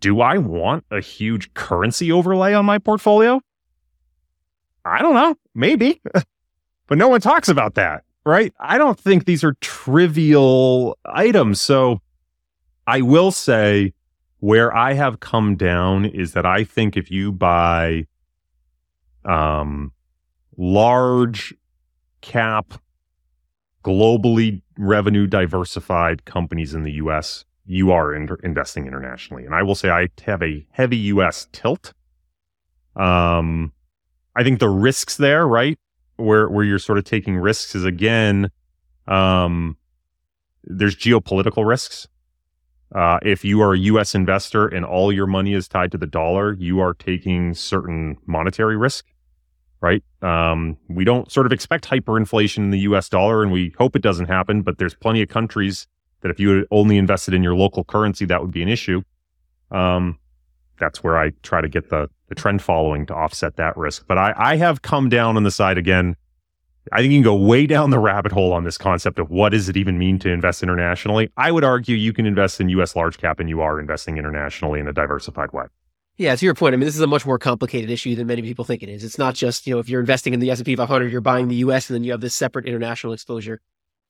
Do 0.00 0.20
I 0.20 0.38
want 0.38 0.84
a 0.90 1.00
huge 1.00 1.54
currency 1.54 2.10
overlay 2.10 2.54
on 2.54 2.64
my 2.64 2.78
portfolio? 2.78 3.40
I 4.84 5.00
don't 5.00 5.14
know. 5.14 5.36
Maybe. 5.54 6.00
but 6.86 6.98
no 6.98 7.08
one 7.08 7.20
talks 7.20 7.48
about 7.48 7.74
that 7.74 8.04
right? 8.26 8.52
I 8.58 8.76
don't 8.76 8.98
think 8.98 9.24
these 9.24 9.44
are 9.44 9.54
trivial 9.60 10.98
items. 11.06 11.62
So 11.62 12.02
I 12.86 13.00
will 13.00 13.30
say 13.30 13.94
where 14.40 14.74
I 14.74 14.92
have 14.94 15.20
come 15.20 15.56
down 15.56 16.04
is 16.04 16.32
that 16.32 16.46
I 16.46 16.64
think 16.64 16.96
if 16.96 17.10
you 17.10 17.32
buy 17.32 18.06
um, 19.24 19.92
large 20.56 21.54
cap, 22.20 22.74
globally 23.84 24.62
revenue 24.78 25.26
diversified 25.26 26.24
companies 26.24 26.74
in 26.74 26.82
the 26.82 26.92
US, 26.92 27.44
you 27.64 27.92
are 27.92 28.14
in- 28.14 28.28
investing 28.42 28.86
internationally. 28.86 29.44
And 29.44 29.54
I 29.54 29.62
will 29.62 29.74
say 29.74 29.90
I 29.90 30.08
have 30.24 30.42
a 30.42 30.66
heavy 30.70 30.96
US 30.96 31.48
tilt. 31.52 31.92
Um, 32.94 33.72
I 34.34 34.42
think 34.42 34.60
the 34.60 34.68
risks 34.68 35.16
there, 35.16 35.46
right? 35.46 35.78
where 36.16 36.48
where 36.48 36.64
you're 36.64 36.78
sort 36.78 36.98
of 36.98 37.04
taking 37.04 37.36
risks 37.36 37.74
is 37.74 37.84
again 37.84 38.50
um, 39.06 39.76
there's 40.64 40.96
geopolitical 40.96 41.66
risks. 41.66 42.08
Uh, 42.94 43.18
if 43.22 43.44
you 43.44 43.60
are 43.60 43.74
a 43.74 43.78
U.S. 43.78 44.14
investor 44.14 44.66
and 44.66 44.84
all 44.84 45.12
your 45.12 45.26
money 45.26 45.54
is 45.54 45.68
tied 45.68 45.92
to 45.92 45.98
the 45.98 46.06
dollar, 46.06 46.54
you 46.54 46.80
are 46.80 46.94
taking 46.94 47.52
certain 47.52 48.16
monetary 48.26 48.76
risk, 48.76 49.04
right? 49.80 50.02
Um, 50.22 50.76
we 50.88 51.04
don't 51.04 51.30
sort 51.30 51.46
of 51.46 51.52
expect 51.52 51.88
hyperinflation 51.88 52.58
in 52.58 52.70
the 52.70 52.80
US 52.80 53.08
dollar 53.08 53.42
and 53.42 53.50
we 53.50 53.74
hope 53.76 53.96
it 53.96 54.02
doesn't 54.02 54.26
happen, 54.26 54.62
but 54.62 54.78
there's 54.78 54.94
plenty 54.94 55.20
of 55.20 55.28
countries 55.28 55.88
that 56.20 56.30
if 56.30 56.40
you 56.40 56.66
only 56.70 56.96
invested 56.96 57.34
in 57.34 57.42
your 57.42 57.54
local 57.54 57.84
currency, 57.84 58.24
that 58.26 58.40
would 58.40 58.52
be 58.52 58.62
an 58.62 58.68
issue. 58.68 59.02
Um, 59.70 60.18
that's 60.78 61.02
where 61.02 61.18
I 61.18 61.30
try 61.42 61.60
to 61.60 61.68
get 61.68 61.90
the, 61.90 62.08
the 62.28 62.34
trend 62.34 62.62
following 62.62 63.06
to 63.06 63.14
offset 63.14 63.56
that 63.56 63.76
risk. 63.76 64.06
But 64.06 64.18
I, 64.18 64.34
I 64.36 64.56
have 64.56 64.82
come 64.82 65.08
down 65.08 65.36
on 65.36 65.42
the 65.42 65.50
side 65.50 65.78
again. 65.78 66.16
I 66.92 67.00
think 67.00 67.12
you 67.12 67.18
can 67.18 67.24
go 67.24 67.34
way 67.34 67.66
down 67.66 67.90
the 67.90 67.98
rabbit 67.98 68.32
hole 68.32 68.52
on 68.52 68.64
this 68.64 68.78
concept 68.78 69.18
of 69.18 69.30
what 69.30 69.50
does 69.50 69.68
it 69.68 69.76
even 69.76 69.98
mean 69.98 70.18
to 70.20 70.30
invest 70.30 70.62
internationally. 70.62 71.30
I 71.36 71.52
would 71.52 71.64
argue 71.64 71.96
you 71.96 72.12
can 72.12 72.26
invest 72.26 72.60
in 72.60 72.68
US 72.70 72.94
large 72.94 73.18
cap 73.18 73.40
and 73.40 73.48
you 73.48 73.60
are 73.60 73.80
investing 73.80 74.18
internationally 74.18 74.80
in 74.80 74.88
a 74.88 74.92
diversified 74.92 75.52
way. 75.52 75.64
Yeah, 76.16 76.34
to 76.34 76.44
your 76.44 76.54
point, 76.54 76.72
I 76.72 76.76
mean, 76.76 76.86
this 76.86 76.94
is 76.94 77.02
a 77.02 77.06
much 77.06 77.26
more 77.26 77.38
complicated 77.38 77.90
issue 77.90 78.14
than 78.14 78.26
many 78.26 78.40
people 78.40 78.64
think 78.64 78.82
it 78.82 78.88
is. 78.88 79.04
It's 79.04 79.18
not 79.18 79.34
just, 79.34 79.66
you 79.66 79.74
know, 79.74 79.80
if 79.80 79.88
you're 79.88 80.00
investing 80.00 80.32
in 80.32 80.40
the 80.40 80.50
S&P 80.50 80.74
500, 80.74 81.12
you're 81.12 81.20
buying 81.20 81.48
the 81.48 81.56
US 81.56 81.90
and 81.90 81.94
then 81.94 82.04
you 82.04 82.12
have 82.12 82.22
this 82.22 82.34
separate 82.34 82.66
international 82.66 83.12
exposure. 83.12 83.60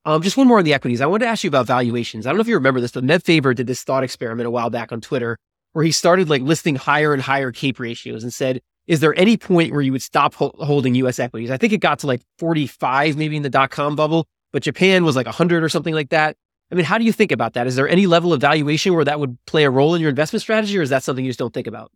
Um, 0.05 0.23
just 0.23 0.37
one 0.37 0.47
more 0.47 0.59
on 0.59 0.65
the 0.65 0.75
equities. 0.75 1.01
I 1.01 1.07
wanted 1.07 1.25
to 1.25 1.31
ask 1.31 1.43
you 1.43 1.49
about 1.49 1.67
valuations. 1.67 2.27
I 2.27 2.31
don't 2.31 2.37
know 2.37 2.43
if 2.43 2.47
you 2.47 2.55
remember 2.55 2.81
this, 2.81 2.93
but 2.93 3.03
Meb 3.03 3.25
Faber 3.25 3.55
did 3.55 3.67
this 3.67 3.83
thought 3.83 4.05
experiment 4.05 4.47
a 4.47 4.51
while 4.51 4.71
back 4.71 4.93
on 4.93 5.01
Twitter 5.01 5.37
where 5.73 5.85
he 5.85 5.91
started 5.91 6.31
like 6.31 6.43
listing 6.43 6.77
higher 6.77 7.13
and 7.13 7.21
higher 7.21 7.51
CAPE 7.51 7.81
ratios 7.81 8.23
and 8.23 8.33
said, 8.33 8.63
is 8.87 9.01
there 9.01 9.19
any 9.19 9.37
point 9.37 9.73
where 9.73 9.83
you 9.83 9.93
would 9.93 10.03
stop 10.03 10.35
ho- 10.35 10.55
holding 10.59 10.95
US 10.97 11.19
equities? 11.19 11.51
I 11.51 11.57
think 11.57 11.73
it 11.73 11.79
got 11.79 11.99
to 12.01 12.07
like 12.07 12.23
45 12.39 13.17
maybe 13.17 13.37
in 13.37 13.43
the 13.43 13.51
dot 13.51 13.71
com 13.71 13.97
bubble, 13.97 14.27
but 14.53 14.63
Japan 14.63 15.05
was 15.05 15.17
like 15.17 15.27
100 15.27 15.63
or 15.63 15.69
something 15.69 15.95
like 15.95 16.11
that. 16.11 16.37
I 16.71 16.75
mean, 16.75 16.85
how 16.85 16.99
do 16.99 17.05
you 17.05 17.13
think 17.13 17.31
about 17.31 17.55
that? 17.55 17.67
Is 17.67 17.77
there 17.77 17.89
any 17.89 18.07
level 18.07 18.33
of 18.33 18.41
valuation 18.41 18.95
where 18.95 19.05
that 19.05 19.21
would 19.21 19.39
play 19.47 19.65
a 19.65 19.71
role 19.71 19.95
in 19.95 20.01
your 20.01 20.11
investment 20.11 20.43
strategy, 20.43 20.77
or 20.77 20.83
is 20.83 20.91
that 20.91 21.05
something 21.05 21.25
you 21.25 21.31
just 21.31 21.39
don't 21.39 21.55
think 21.55 21.69
about? 21.69 21.93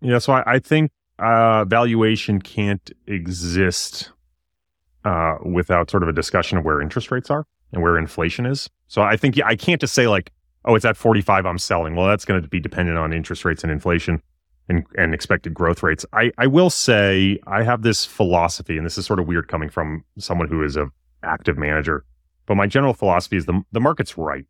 Yeah, 0.00 0.18
so 0.18 0.32
I, 0.32 0.54
I 0.54 0.58
think 0.58 0.90
uh, 1.18 1.64
valuation 1.66 2.40
can't 2.40 2.90
exist 3.06 4.10
uh, 5.04 5.36
without 5.44 5.90
sort 5.90 6.02
of 6.02 6.08
a 6.08 6.12
discussion 6.12 6.56
of 6.56 6.64
where 6.64 6.80
interest 6.80 7.10
rates 7.10 7.30
are 7.30 7.46
and 7.72 7.82
where 7.82 7.98
inflation 7.98 8.46
is. 8.46 8.68
So 8.88 9.02
I 9.02 9.16
think 9.16 9.38
I 9.44 9.56
can't 9.56 9.80
just 9.80 9.94
say 9.94 10.08
like, 10.08 10.32
oh, 10.64 10.74
it's 10.74 10.84
at 10.84 10.96
45, 10.96 11.44
I'm 11.44 11.58
selling. 11.58 11.94
Well, 11.94 12.06
that's 12.06 12.24
going 12.24 12.40
to 12.40 12.48
be 12.48 12.60
dependent 12.60 12.96
on 12.96 13.12
interest 13.12 13.44
rates 13.44 13.62
and 13.62 13.70
inflation 13.70 14.22
and, 14.68 14.84
and 14.96 15.14
expected 15.14 15.54
growth 15.54 15.82
rates. 15.82 16.04
I, 16.12 16.32
I 16.38 16.46
will 16.46 16.70
say 16.70 17.38
I 17.46 17.62
have 17.62 17.82
this 17.82 18.04
philosophy, 18.04 18.76
and 18.76 18.86
this 18.86 18.98
is 18.98 19.06
sort 19.06 19.18
of 19.18 19.26
weird 19.26 19.48
coming 19.48 19.68
from 19.68 20.04
someone 20.18 20.48
who 20.48 20.62
is 20.62 20.76
a 20.76 20.88
active 21.22 21.56
manager, 21.56 22.04
but 22.46 22.56
my 22.56 22.66
general 22.66 22.94
philosophy 22.94 23.36
is 23.36 23.46
the, 23.46 23.62
the 23.72 23.80
market's 23.80 24.18
right. 24.18 24.44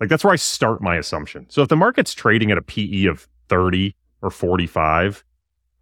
Like 0.00 0.08
that's 0.08 0.24
where 0.24 0.32
I 0.32 0.36
start 0.36 0.82
my 0.82 0.96
assumption. 0.96 1.46
So 1.48 1.62
if 1.62 1.68
the 1.68 1.76
market's 1.76 2.14
trading 2.14 2.50
at 2.50 2.58
a 2.58 2.62
PE 2.62 3.04
of 3.04 3.28
30 3.48 3.94
or 4.20 4.30
45, 4.30 5.24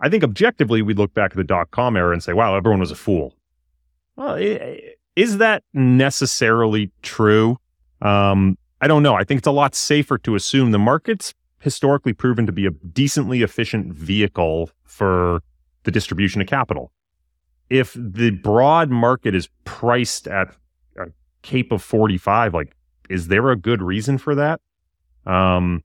I 0.00 0.08
think 0.08 0.24
objectively 0.24 0.82
we'd 0.82 0.98
look 0.98 1.14
back 1.14 1.32
at 1.32 1.36
the 1.36 1.44
dot 1.44 1.70
com 1.70 1.96
era 1.96 2.12
and 2.12 2.22
say, 2.22 2.32
wow, 2.32 2.54
everyone 2.54 2.80
was 2.80 2.90
a 2.90 2.96
fool. 2.96 3.34
Well, 4.16 4.36
is 5.16 5.38
that 5.38 5.62
necessarily 5.72 6.90
true? 7.02 7.58
Um, 8.02 8.58
I 8.80 8.88
don't 8.88 9.02
know. 9.02 9.14
I 9.14 9.24
think 9.24 9.38
it's 9.38 9.46
a 9.46 9.52
lot 9.52 9.74
safer 9.74 10.18
to 10.18 10.34
assume 10.34 10.70
the 10.70 10.78
market's 10.78 11.34
historically 11.60 12.12
proven 12.12 12.46
to 12.46 12.52
be 12.52 12.66
a 12.66 12.70
decently 12.70 13.42
efficient 13.42 13.92
vehicle 13.92 14.70
for 14.84 15.42
the 15.84 15.90
distribution 15.90 16.40
of 16.40 16.46
capital. 16.46 16.92
If 17.68 17.94
the 17.94 18.30
broad 18.30 18.90
market 18.90 19.34
is 19.34 19.48
priced 19.64 20.26
at 20.26 20.54
a 20.98 21.06
cape 21.42 21.70
of 21.70 21.82
45, 21.82 22.54
like, 22.54 22.74
is 23.08 23.28
there 23.28 23.50
a 23.50 23.56
good 23.56 23.82
reason 23.82 24.18
for 24.18 24.34
that? 24.34 24.60
Um, 25.26 25.84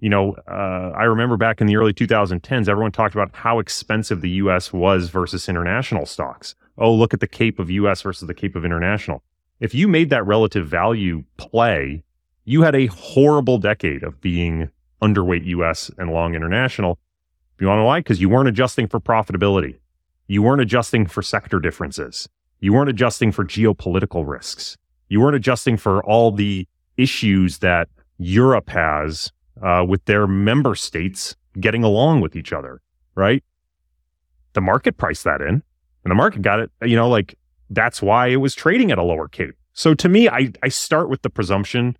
you 0.00 0.10
know, 0.10 0.36
uh, 0.46 0.92
I 0.96 1.04
remember 1.04 1.36
back 1.36 1.60
in 1.60 1.66
the 1.66 1.76
early 1.76 1.94
2010s, 1.94 2.68
everyone 2.68 2.92
talked 2.92 3.14
about 3.14 3.34
how 3.34 3.58
expensive 3.58 4.20
the 4.20 4.30
US 4.30 4.72
was 4.72 5.08
versus 5.08 5.48
international 5.48 6.04
stocks. 6.06 6.54
Oh, 6.76 6.92
look 6.92 7.14
at 7.14 7.20
the 7.20 7.26
cape 7.26 7.58
of 7.58 7.70
US 7.70 8.02
versus 8.02 8.26
the 8.26 8.34
cape 8.34 8.54
of 8.54 8.64
international. 8.64 9.22
If 9.60 9.74
you 9.74 9.88
made 9.88 10.10
that 10.10 10.26
relative 10.26 10.66
value 10.66 11.24
play, 11.36 12.02
you 12.44 12.62
had 12.62 12.74
a 12.74 12.86
horrible 12.86 13.58
decade 13.58 14.02
of 14.02 14.20
being 14.20 14.70
underweight 15.04 15.44
US 15.46 15.90
and 15.98 16.10
long 16.10 16.34
international. 16.34 16.98
You 17.60 17.68
want 17.68 17.80
to 17.80 17.84
why? 17.84 18.00
Because 18.00 18.20
you 18.20 18.28
weren't 18.28 18.48
adjusting 18.48 18.88
for 18.88 19.00
profitability. 19.00 19.78
You 20.26 20.42
weren't 20.42 20.60
adjusting 20.60 21.06
for 21.06 21.22
sector 21.22 21.60
differences. 21.60 22.28
You 22.60 22.72
weren't 22.72 22.90
adjusting 22.90 23.30
for 23.32 23.44
geopolitical 23.44 24.26
risks. 24.26 24.76
You 25.08 25.20
weren't 25.20 25.36
adjusting 25.36 25.76
for 25.76 26.02
all 26.04 26.32
the 26.32 26.66
issues 26.96 27.58
that 27.58 27.88
Europe 28.18 28.70
has 28.70 29.30
uh, 29.62 29.84
with 29.86 30.04
their 30.06 30.26
member 30.26 30.74
states 30.74 31.36
getting 31.60 31.84
along 31.84 32.20
with 32.20 32.34
each 32.36 32.52
other, 32.52 32.80
right? 33.14 33.44
The 34.54 34.60
market 34.60 34.96
priced 34.96 35.24
that 35.24 35.40
in, 35.40 35.62
and 36.04 36.10
the 36.10 36.14
market 36.14 36.42
got 36.42 36.58
it. 36.60 36.70
You 36.82 36.96
know, 36.96 37.08
like 37.08 37.36
that's 37.70 38.00
why 38.00 38.28
it 38.28 38.36
was 38.36 38.54
trading 38.54 38.90
at 38.90 38.98
a 38.98 39.02
lower 39.02 39.28
cape. 39.28 39.54
So 39.72 39.94
to 39.94 40.08
me, 40.08 40.28
I 40.28 40.52
I 40.62 40.68
start 40.68 41.08
with 41.08 41.22
the 41.22 41.30
presumption 41.30 41.96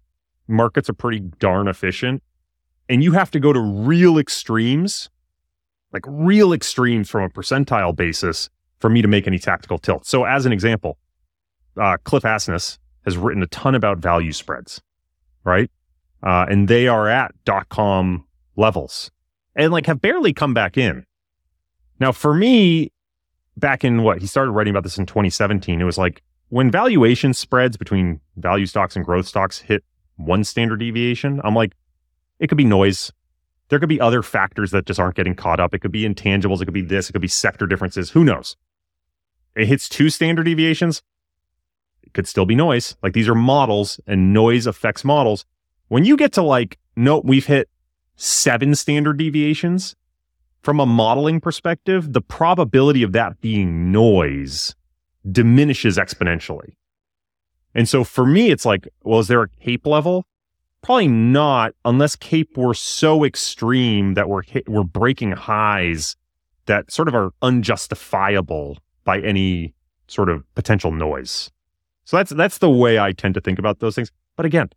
markets 0.48 0.88
are 0.88 0.94
pretty 0.94 1.20
darn 1.38 1.68
efficient, 1.68 2.22
and 2.88 3.02
you 3.02 3.12
have 3.12 3.30
to 3.32 3.40
go 3.40 3.52
to 3.52 3.60
real 3.60 4.18
extremes, 4.18 5.10
like 5.92 6.04
real 6.06 6.52
extremes 6.52 7.08
from 7.08 7.24
a 7.24 7.28
percentile 7.28 7.94
basis 7.94 8.50
for 8.80 8.90
me 8.90 9.02
to 9.02 9.08
make 9.08 9.26
any 9.26 9.38
tactical 9.38 9.78
tilt. 9.78 10.06
So 10.06 10.24
as 10.24 10.46
an 10.46 10.52
example, 10.52 10.98
uh, 11.80 11.96
Cliff 12.04 12.22
Asness 12.24 12.78
has 13.04 13.16
written 13.16 13.42
a 13.42 13.46
ton 13.48 13.74
about 13.74 13.98
value 13.98 14.32
spreads, 14.32 14.82
right? 15.44 15.70
uh, 16.24 16.46
and 16.48 16.68
they 16.68 16.88
are 16.88 17.08
at 17.08 17.32
dot 17.44 17.68
com 17.68 18.24
levels 18.56 19.10
and 19.54 19.72
like 19.72 19.86
have 19.86 20.00
barely 20.00 20.32
come 20.32 20.54
back 20.54 20.76
in. 20.76 21.04
Now, 22.00 22.10
for 22.10 22.34
me, 22.34 22.90
back 23.56 23.84
in 23.84 24.02
what 24.02 24.20
he 24.20 24.26
started 24.26 24.50
writing 24.50 24.72
about 24.72 24.82
this 24.82 24.98
in 24.98 25.06
2017, 25.06 25.80
it 25.80 25.84
was 25.84 25.98
like 25.98 26.22
when 26.48 26.70
valuation 26.70 27.34
spreads 27.34 27.76
between 27.76 28.20
value 28.36 28.66
stocks 28.66 28.96
and 28.96 29.04
growth 29.04 29.26
stocks 29.26 29.58
hit 29.58 29.84
one 30.16 30.44
standard 30.44 30.80
deviation, 30.80 31.40
I'm 31.44 31.54
like, 31.54 31.72
it 32.38 32.48
could 32.48 32.58
be 32.58 32.64
noise. 32.64 33.12
There 33.68 33.78
could 33.78 33.88
be 33.88 34.00
other 34.00 34.22
factors 34.22 34.70
that 34.72 34.86
just 34.86 35.00
aren't 35.00 35.16
getting 35.16 35.34
caught 35.34 35.60
up. 35.60 35.74
It 35.74 35.80
could 35.80 35.92
be 35.92 36.04
intangibles. 36.04 36.60
It 36.60 36.66
could 36.66 36.74
be 36.74 36.82
this. 36.82 37.08
It 37.08 37.12
could 37.12 37.22
be 37.22 37.28
sector 37.28 37.66
differences. 37.66 38.10
Who 38.10 38.24
knows? 38.24 38.56
It 39.56 39.66
hits 39.66 39.88
two 39.88 40.10
standard 40.10 40.44
deviations. 40.44 41.02
It 42.02 42.12
could 42.12 42.28
still 42.28 42.46
be 42.46 42.54
noise. 42.54 42.96
Like 43.02 43.12
these 43.12 43.28
are 43.28 43.34
models 43.34 44.00
and 44.06 44.32
noise 44.32 44.66
affects 44.66 45.04
models. 45.04 45.46
When 45.88 46.04
you 46.04 46.16
get 46.16 46.32
to 46.34 46.42
like, 46.42 46.78
nope, 46.96 47.24
we've 47.24 47.46
hit 47.46 47.68
seven 48.16 48.74
standard 48.74 49.16
deviations 49.16 49.96
from 50.62 50.80
a 50.80 50.86
modeling 50.86 51.40
perspective, 51.40 52.12
the 52.12 52.22
probability 52.22 53.02
of 53.02 53.12
that 53.12 53.40
being 53.40 53.92
noise 53.92 54.74
diminishes 55.30 55.98
exponentially. 55.98 56.74
And 57.74 57.88
so 57.88 58.04
for 58.04 58.24
me, 58.24 58.50
it's 58.50 58.64
like, 58.64 58.88
well, 59.02 59.20
is 59.20 59.28
there 59.28 59.42
a 59.42 59.48
cape 59.48 59.86
level? 59.86 60.26
Probably 60.84 61.08
not, 61.08 61.74
unless 61.86 62.14
cape 62.14 62.58
were 62.58 62.74
so 62.74 63.24
extreme 63.24 64.14
that 64.14 64.28
we're 64.28 64.42
hit, 64.42 64.68
we're 64.68 64.84
breaking 64.84 65.32
highs 65.32 66.14
that 66.66 66.92
sort 66.92 67.08
of 67.08 67.14
are 67.14 67.30
unjustifiable 67.40 68.76
by 69.04 69.20
any 69.20 69.74
sort 70.08 70.28
of 70.28 70.44
potential 70.54 70.92
noise. 70.92 71.50
So 72.04 72.18
that's 72.18 72.32
that's 72.32 72.58
the 72.58 72.68
way 72.68 72.98
I 72.98 73.12
tend 73.12 73.32
to 73.34 73.40
think 73.40 73.58
about 73.58 73.80
those 73.80 73.94
things. 73.94 74.12
But 74.36 74.44
again, 74.44 74.68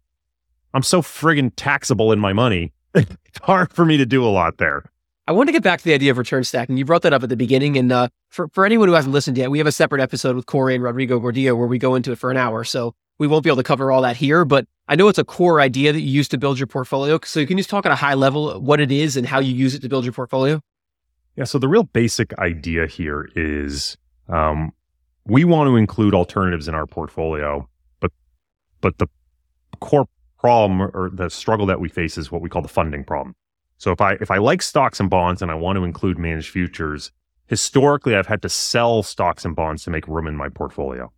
I'm 0.74 0.82
so 0.82 1.02
friggin' 1.02 1.52
taxable 1.58 2.14
in 2.14 2.20
my 2.20 2.32
money. 2.32 2.72
it's 2.96 3.40
hard 3.42 3.74
for 3.74 3.84
me 3.84 3.98
to 3.98 4.06
do 4.06 4.24
a 4.26 4.30
lot 4.30 4.60
there. 4.60 4.86
I 5.28 5.34
want 5.34 5.50
to 5.50 5.52
get 5.52 5.62
back 5.62 5.80
to 5.80 5.86
the 5.86 5.94
idea 5.94 6.12
of 6.12 6.18
return 6.18 6.46
stacking. 6.46 6.78
You 6.78 6.86
brought 6.86 7.02
that 7.02 7.12
up 7.12 7.22
at 7.22 7.28
the 7.28 7.36
beginning. 7.36 7.78
And 7.78 7.92
uh, 7.92 8.08
for, 8.30 8.48
for 8.54 8.66
anyone 8.66 8.88
who 8.88 8.94
hasn't 8.94 9.14
listened 9.14 9.38
yet, 9.38 9.52
we 9.52 9.58
have 9.58 9.68
a 9.68 9.74
separate 9.74 10.02
episode 10.02 10.38
with 10.38 10.46
Corey 10.46 10.74
and 10.76 10.82
Rodrigo 10.82 11.20
Gordillo 11.20 11.58
where 11.58 11.68
we 11.68 11.78
go 11.78 11.96
into 11.96 12.14
it 12.14 12.18
for 12.18 12.32
an 12.32 12.38
hour. 12.38 12.64
So 12.64 12.96
we 13.20 13.28
won't 13.28 13.44
be 13.44 13.50
able 13.50 13.58
to 13.58 13.64
cover 13.64 13.92
all 13.92 14.02
that 14.02 14.18
here, 14.18 14.46
but 14.46 14.66
I 14.88 14.96
know 14.96 15.08
it's 15.08 15.20
a 15.20 15.24
core 15.24 15.60
idea 15.60 15.92
that 15.92 16.02
you 16.02 16.10
use 16.10 16.28
to 16.30 16.38
build 16.38 16.60
your 16.60 16.68
portfolio. 16.68 17.20
So 17.24 17.40
you 17.40 17.48
can 17.48 17.58
just 17.58 17.70
talk 17.70 17.86
at 17.86 17.92
a 17.92 17.96
high 17.96 18.14
level 18.14 18.60
what 18.62 18.80
it 18.80 18.92
is 18.92 19.18
and 19.18 19.28
how 19.28 19.40
you 19.40 19.54
use 19.54 19.74
it 19.76 19.82
to 19.82 19.90
build 19.90 20.06
your 20.06 20.14
portfolio. 20.14 20.62
Yeah. 21.36 21.44
So 21.44 21.60
the 21.60 21.68
real 21.68 21.84
basic 21.84 22.38
idea 22.40 22.88
here 22.88 23.30
is 23.36 23.98
um, 24.30 24.72
we 25.26 25.44
want 25.44 25.68
to 25.68 25.76
include 25.76 26.14
alternatives 26.14 26.68
in 26.68 26.76
our 26.76 26.88
portfolio, 26.88 27.68
but 28.00 28.12
but 28.82 28.98
the 28.98 29.08
core 29.80 30.08
problem 30.40 30.82
or 30.82 31.10
the 31.12 31.30
struggle 31.30 31.66
that 31.66 31.80
we 31.80 31.90
face 31.90 32.18
is 32.18 32.32
what 32.32 32.42
we 32.42 32.50
call 32.50 32.62
the 32.62 32.68
funding 32.68 33.04
problem. 33.04 33.36
So 33.78 33.92
if 33.92 34.02
I 34.02 34.14
if 34.14 34.32
I 34.32 34.38
like 34.38 34.62
stocks 34.62 35.00
and 35.00 35.10
bonds 35.10 35.42
and 35.42 35.52
I 35.52 35.56
want 35.56 35.78
to 35.78 35.84
include 35.84 36.18
managed 36.18 36.50
futures, 36.50 37.12
historically 37.48 38.16
I've 38.16 38.28
had 38.28 38.42
to 38.42 38.50
sell 38.50 39.04
stocks 39.04 39.46
and 39.46 39.56
bonds 39.56 39.84
to 39.84 39.90
make 39.90 40.08
room 40.08 40.28
in 40.28 40.36
my 40.36 40.50
portfolio. 40.50 41.12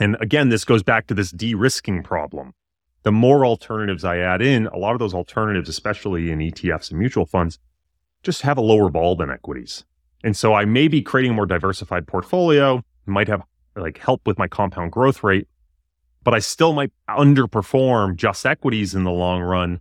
And 0.00 0.16
again, 0.20 0.48
this 0.48 0.64
goes 0.64 0.82
back 0.82 1.06
to 1.08 1.14
this 1.14 1.30
de-risking 1.30 2.02
problem. 2.02 2.54
The 3.02 3.12
more 3.12 3.44
alternatives 3.44 4.04
I 4.04 4.18
add 4.18 4.42
in, 4.42 4.66
a 4.66 4.76
lot 4.76 4.92
of 4.92 4.98
those 4.98 5.14
alternatives, 5.14 5.68
especially 5.68 6.30
in 6.30 6.38
ETFs 6.38 6.90
and 6.90 6.98
mutual 6.98 7.26
funds, 7.26 7.58
just 8.22 8.42
have 8.42 8.58
a 8.58 8.62
lower 8.62 8.90
vol 8.90 9.16
than 9.16 9.30
equities. 9.30 9.84
And 10.24 10.36
so 10.36 10.54
I 10.54 10.64
may 10.64 10.88
be 10.88 11.00
creating 11.02 11.32
a 11.32 11.34
more 11.34 11.46
diversified 11.46 12.06
portfolio, 12.06 12.82
might 13.06 13.28
have 13.28 13.42
like 13.76 13.98
help 13.98 14.26
with 14.26 14.38
my 14.38 14.48
compound 14.48 14.92
growth 14.92 15.22
rate, 15.22 15.48
but 16.24 16.34
I 16.34 16.40
still 16.40 16.72
might 16.72 16.92
underperform 17.08 18.16
just 18.16 18.44
equities 18.44 18.94
in 18.94 19.04
the 19.04 19.10
long 19.10 19.40
run 19.40 19.80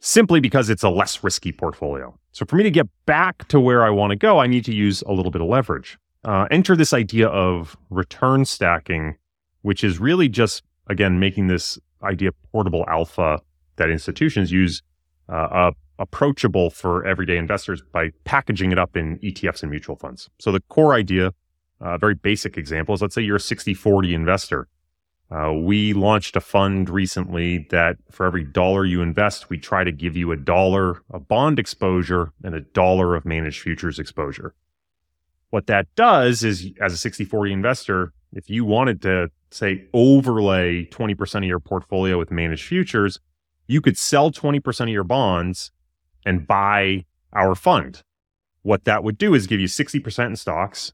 simply 0.00 0.40
because 0.40 0.68
it's 0.68 0.82
a 0.82 0.88
less 0.88 1.22
risky 1.22 1.52
portfolio. 1.52 2.18
So 2.32 2.44
for 2.44 2.56
me 2.56 2.62
to 2.64 2.70
get 2.70 2.88
back 3.06 3.46
to 3.48 3.60
where 3.60 3.84
I 3.84 3.90
want 3.90 4.10
to 4.10 4.16
go, 4.16 4.38
I 4.38 4.46
need 4.46 4.64
to 4.64 4.74
use 4.74 5.02
a 5.02 5.12
little 5.12 5.30
bit 5.30 5.40
of 5.40 5.48
leverage. 5.48 5.98
Uh, 6.24 6.46
enter 6.50 6.74
this 6.74 6.92
idea 6.92 7.28
of 7.28 7.76
return 7.90 8.44
stacking, 8.44 9.16
which 9.62 9.84
is 9.84 9.98
really 9.98 10.28
just, 10.28 10.62
again, 10.88 11.18
making 11.20 11.48
this 11.48 11.78
idea 12.02 12.30
portable 12.52 12.84
alpha 12.88 13.40
that 13.76 13.90
institutions 13.90 14.50
use 14.50 14.82
uh, 15.28 15.32
uh, 15.32 15.70
approachable 15.98 16.70
for 16.70 17.04
everyday 17.06 17.36
investors 17.36 17.82
by 17.92 18.10
packaging 18.24 18.72
it 18.72 18.78
up 18.78 18.96
in 18.96 19.18
ETFs 19.18 19.62
and 19.62 19.70
mutual 19.70 19.96
funds. 19.96 20.30
So 20.38 20.50
the 20.50 20.60
core 20.60 20.94
idea, 20.94 21.32
uh, 21.80 21.98
very 21.98 22.14
basic 22.14 22.56
example 22.56 22.94
is 22.94 23.02
let's 23.02 23.14
say 23.14 23.22
you're 23.22 23.36
a 23.36 23.40
60 23.40 23.74
40 23.74 24.14
investor. 24.14 24.68
Uh, 25.30 25.52
we 25.52 25.94
launched 25.94 26.36
a 26.36 26.40
fund 26.40 26.88
recently 26.88 27.66
that 27.70 27.96
for 28.10 28.26
every 28.26 28.44
dollar 28.44 28.84
you 28.84 29.00
invest, 29.02 29.50
we 29.50 29.58
try 29.58 29.82
to 29.82 29.90
give 29.90 30.16
you 30.16 30.30
a 30.32 30.36
dollar 30.36 31.02
of 31.10 31.26
bond 31.26 31.58
exposure 31.58 32.32
and 32.44 32.54
a 32.54 32.60
dollar 32.60 33.16
of 33.16 33.24
managed 33.24 33.60
futures 33.60 33.98
exposure. 33.98 34.54
What 35.54 35.68
that 35.68 35.86
does 35.94 36.42
is, 36.42 36.72
as 36.80 36.92
a 36.92 36.96
60 36.96 37.24
40 37.24 37.52
investor, 37.52 38.12
if 38.32 38.50
you 38.50 38.64
wanted 38.64 39.00
to 39.02 39.30
say 39.52 39.84
overlay 39.94 40.84
20% 40.86 41.36
of 41.36 41.44
your 41.44 41.60
portfolio 41.60 42.18
with 42.18 42.32
managed 42.32 42.66
futures, 42.66 43.20
you 43.68 43.80
could 43.80 43.96
sell 43.96 44.32
20% 44.32 44.80
of 44.80 44.88
your 44.88 45.04
bonds 45.04 45.70
and 46.26 46.44
buy 46.44 47.04
our 47.32 47.54
fund. 47.54 48.02
What 48.62 48.82
that 48.86 49.04
would 49.04 49.16
do 49.16 49.32
is 49.32 49.46
give 49.46 49.60
you 49.60 49.68
60% 49.68 50.26
in 50.26 50.34
stocks, 50.34 50.92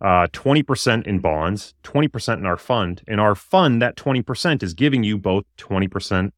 uh, 0.00 0.28
20% 0.28 1.04
in 1.04 1.18
bonds, 1.18 1.74
20% 1.82 2.38
in 2.38 2.46
our 2.46 2.56
fund. 2.56 3.02
In 3.08 3.18
our 3.18 3.34
fund, 3.34 3.82
that 3.82 3.96
20% 3.96 4.62
is 4.62 4.72
giving 4.72 5.02
you 5.02 5.18
both 5.18 5.46
20% 5.58 6.30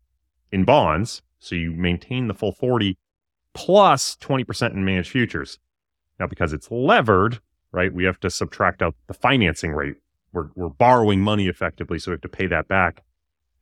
in 0.50 0.64
bonds. 0.64 1.20
So 1.38 1.54
you 1.54 1.72
maintain 1.72 2.28
the 2.28 2.34
full 2.34 2.52
40 2.52 2.96
plus 3.52 4.16
20% 4.22 4.72
in 4.72 4.86
managed 4.86 5.10
futures. 5.10 5.58
Now, 6.22 6.28
because 6.28 6.52
it's 6.52 6.70
levered, 6.70 7.40
right, 7.72 7.92
we 7.92 8.04
have 8.04 8.20
to 8.20 8.30
subtract 8.30 8.80
out 8.80 8.94
the 9.08 9.12
financing 9.12 9.72
rate. 9.72 9.96
We're, 10.32 10.50
we're 10.54 10.68
borrowing 10.68 11.20
money 11.20 11.48
effectively, 11.48 11.98
so 11.98 12.12
we 12.12 12.14
have 12.14 12.20
to 12.20 12.28
pay 12.28 12.46
that 12.46 12.68
back. 12.68 13.02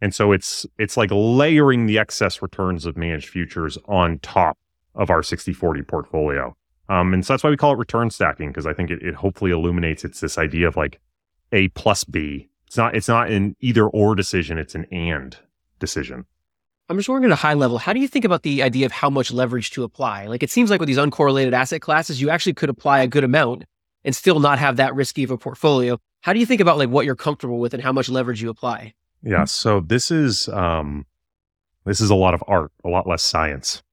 And 0.02 0.14
so 0.14 0.30
it's 0.30 0.66
it's 0.76 0.94
like 0.94 1.08
layering 1.10 1.86
the 1.86 1.98
excess 1.98 2.42
returns 2.42 2.84
of 2.84 2.98
managed 2.98 3.30
futures 3.30 3.78
on 3.86 4.18
top 4.18 4.58
of 4.94 5.08
our 5.08 5.22
60-40 5.22 5.88
portfolio. 5.88 6.54
Um, 6.90 7.14
and 7.14 7.24
so 7.24 7.32
that's 7.32 7.42
why 7.42 7.48
we 7.48 7.56
call 7.56 7.72
it 7.72 7.78
return 7.78 8.10
stacking, 8.10 8.48
because 8.48 8.66
I 8.66 8.74
think 8.74 8.90
it, 8.90 9.02
it 9.02 9.14
hopefully 9.14 9.52
illuminates 9.52 10.04
it's 10.04 10.20
this 10.20 10.36
idea 10.36 10.68
of 10.68 10.76
like 10.76 11.00
A 11.52 11.68
plus 11.68 12.04
B. 12.04 12.50
It's 12.66 12.76
not 12.76 12.94
it's 12.94 13.08
not 13.08 13.30
an 13.30 13.56
either 13.60 13.86
or 13.86 14.14
decision, 14.14 14.58
it's 14.58 14.74
an 14.74 14.84
and 14.92 15.34
decision. 15.78 16.26
I'm 16.90 16.96
just 16.96 17.08
wondering 17.08 17.30
at 17.30 17.38
a 17.38 17.40
high 17.40 17.54
level, 17.54 17.78
how 17.78 17.92
do 17.92 18.00
you 18.00 18.08
think 18.08 18.24
about 18.24 18.42
the 18.42 18.64
idea 18.64 18.84
of 18.84 18.90
how 18.90 19.08
much 19.08 19.30
leverage 19.30 19.70
to 19.70 19.84
apply? 19.84 20.26
Like 20.26 20.42
it 20.42 20.50
seems 20.50 20.70
like 20.70 20.80
with 20.80 20.88
these 20.88 20.98
uncorrelated 20.98 21.52
asset 21.52 21.80
classes, 21.80 22.20
you 22.20 22.30
actually 22.30 22.54
could 22.54 22.68
apply 22.68 23.00
a 23.00 23.06
good 23.06 23.22
amount 23.22 23.64
and 24.04 24.14
still 24.14 24.40
not 24.40 24.58
have 24.58 24.76
that 24.78 24.92
risky 24.96 25.22
of 25.22 25.30
a 25.30 25.38
portfolio. 25.38 26.00
How 26.22 26.32
do 26.32 26.40
you 26.40 26.46
think 26.46 26.60
about 26.60 26.78
like 26.78 26.88
what 26.88 27.06
you're 27.06 27.14
comfortable 27.14 27.60
with 27.60 27.74
and 27.74 27.82
how 27.82 27.92
much 27.92 28.08
leverage 28.08 28.42
you 28.42 28.50
apply? 28.50 28.94
Yeah. 29.22 29.44
So 29.44 29.78
this 29.78 30.10
is 30.10 30.48
um, 30.48 31.06
this 31.84 32.00
is 32.00 32.10
a 32.10 32.16
lot 32.16 32.34
of 32.34 32.42
art, 32.48 32.72
a 32.84 32.88
lot 32.88 33.06
less 33.06 33.22
science. 33.22 33.84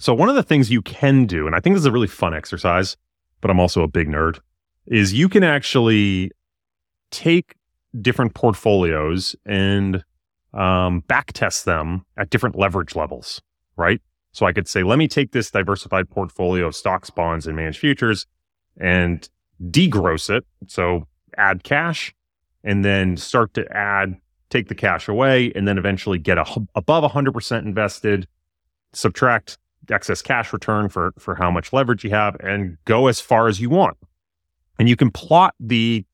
So 0.00 0.12
one 0.12 0.28
of 0.28 0.34
the 0.34 0.42
things 0.42 0.72
you 0.72 0.82
can 0.82 1.24
do, 1.24 1.46
and 1.46 1.54
I 1.54 1.60
think 1.60 1.74
this 1.74 1.82
is 1.82 1.86
a 1.86 1.92
really 1.92 2.08
fun 2.08 2.34
exercise, 2.34 2.96
but 3.40 3.48
I'm 3.48 3.60
also 3.60 3.82
a 3.82 3.88
big 3.88 4.08
nerd, 4.08 4.40
is 4.86 5.12
you 5.12 5.28
can 5.28 5.44
actually 5.44 6.32
take 7.12 7.54
different 8.02 8.34
portfolios 8.34 9.36
and 9.46 10.02
um, 10.54 11.00
back 11.00 11.32
test 11.32 11.64
them 11.64 12.04
at 12.16 12.30
different 12.30 12.56
leverage 12.56 12.96
levels, 12.96 13.40
right? 13.76 14.00
So 14.32 14.46
I 14.46 14.52
could 14.52 14.68
say, 14.68 14.82
let 14.82 14.98
me 14.98 15.08
take 15.08 15.32
this 15.32 15.50
diversified 15.50 16.10
portfolio 16.10 16.66
of 16.66 16.76
stocks, 16.76 17.10
bonds, 17.10 17.46
and 17.46 17.56
managed 17.56 17.78
futures 17.78 18.26
and 18.76 19.28
degross 19.70 20.30
it. 20.30 20.46
So 20.66 21.06
add 21.36 21.64
cash 21.64 22.14
and 22.64 22.84
then 22.84 23.16
start 23.16 23.54
to 23.54 23.66
add 23.76 24.16
take 24.50 24.68
the 24.68 24.74
cash 24.74 25.08
away, 25.08 25.52
and 25.54 25.66
then 25.66 25.78
eventually 25.78 26.18
get 26.18 26.38
a, 26.38 26.44
above 26.74 27.10
100% 27.10 27.62
invested, 27.62 28.26
subtract 28.92 29.58
excess 29.90 30.22
cash 30.22 30.52
return 30.52 30.88
for, 30.88 31.12
for 31.18 31.34
how 31.34 31.50
much 31.50 31.72
leverage 31.72 32.04
you 32.04 32.10
have, 32.10 32.36
and 32.40 32.76
go 32.84 33.06
as 33.06 33.20
far 33.20 33.48
as 33.48 33.60
you 33.60 33.70
want. 33.70 33.96
And 34.78 34.88
you 34.88 34.96
can 34.96 35.10
plot 35.10 35.54
the 35.60 36.04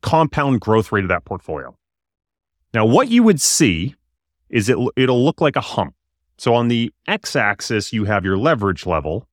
compound 0.00 0.60
growth 0.60 0.92
rate 0.92 1.04
of 1.04 1.08
that 1.08 1.24
portfolio. 1.24 1.76
Now, 2.74 2.86
what 2.86 3.08
you 3.08 3.22
would 3.22 3.40
see 3.40 3.94
is 4.48 4.68
it, 4.68 4.76
it'll 4.96 5.24
look 5.24 5.40
like 5.40 5.56
a 5.56 5.60
hump. 5.60 5.94
So 6.38 6.54
on 6.54 6.68
the 6.68 6.92
x 7.06 7.36
axis, 7.36 7.92
you 7.92 8.04
have 8.04 8.24
your 8.24 8.36
leverage 8.36 8.86
level. 8.86 9.28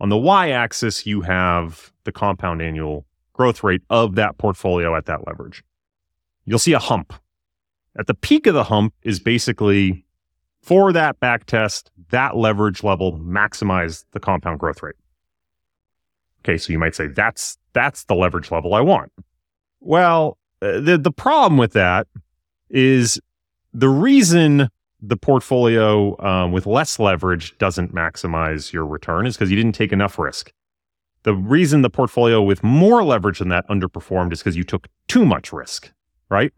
On 0.00 0.08
the 0.10 0.16
y 0.16 0.50
axis, 0.50 1.06
you 1.06 1.22
have 1.22 1.92
the 2.04 2.12
compound 2.12 2.60
annual 2.60 3.06
growth 3.32 3.62
rate 3.62 3.82
of 3.90 4.14
that 4.14 4.38
portfolio 4.38 4.94
at 4.94 5.06
that 5.06 5.26
leverage. 5.26 5.62
You'll 6.44 6.58
see 6.58 6.74
a 6.74 6.78
hump 6.78 7.12
at 7.98 8.06
the 8.06 8.14
peak 8.14 8.46
of 8.46 8.54
the 8.54 8.64
hump 8.64 8.94
is 9.02 9.18
basically 9.18 10.04
for 10.62 10.92
that 10.92 11.18
back 11.20 11.46
test, 11.46 11.90
that 12.10 12.36
leverage 12.36 12.82
level 12.82 13.18
maximize 13.18 14.04
the 14.12 14.20
compound 14.20 14.60
growth 14.60 14.82
rate. 14.82 14.96
Okay, 16.40 16.58
so 16.58 16.72
you 16.72 16.78
might 16.78 16.94
say 16.94 17.08
that's 17.08 17.58
that's 17.72 18.04
the 18.04 18.14
leverage 18.14 18.50
level 18.50 18.74
I 18.74 18.80
want. 18.80 19.12
Well, 19.80 20.38
uh, 20.62 20.80
the 20.80 20.98
the 20.98 21.10
problem 21.10 21.56
with 21.56 21.72
that 21.72 22.06
is 22.70 23.20
the 23.72 23.88
reason 23.88 24.68
the 25.00 25.16
portfolio 25.16 26.20
um, 26.24 26.52
with 26.52 26.66
less 26.66 26.98
leverage 26.98 27.56
doesn't 27.58 27.94
maximize 27.94 28.72
your 28.72 28.86
return 28.86 29.26
is 29.26 29.36
because 29.36 29.50
you 29.50 29.56
didn't 29.56 29.74
take 29.74 29.92
enough 29.92 30.18
risk. 30.18 30.52
The 31.22 31.34
reason 31.34 31.82
the 31.82 31.90
portfolio 31.90 32.40
with 32.40 32.62
more 32.62 33.02
leverage 33.02 33.40
than 33.40 33.48
that 33.48 33.68
underperformed 33.68 34.32
is 34.32 34.40
because 34.40 34.56
you 34.56 34.64
took 34.64 34.88
too 35.08 35.24
much 35.24 35.52
risk, 35.52 35.92
right? 36.28 36.52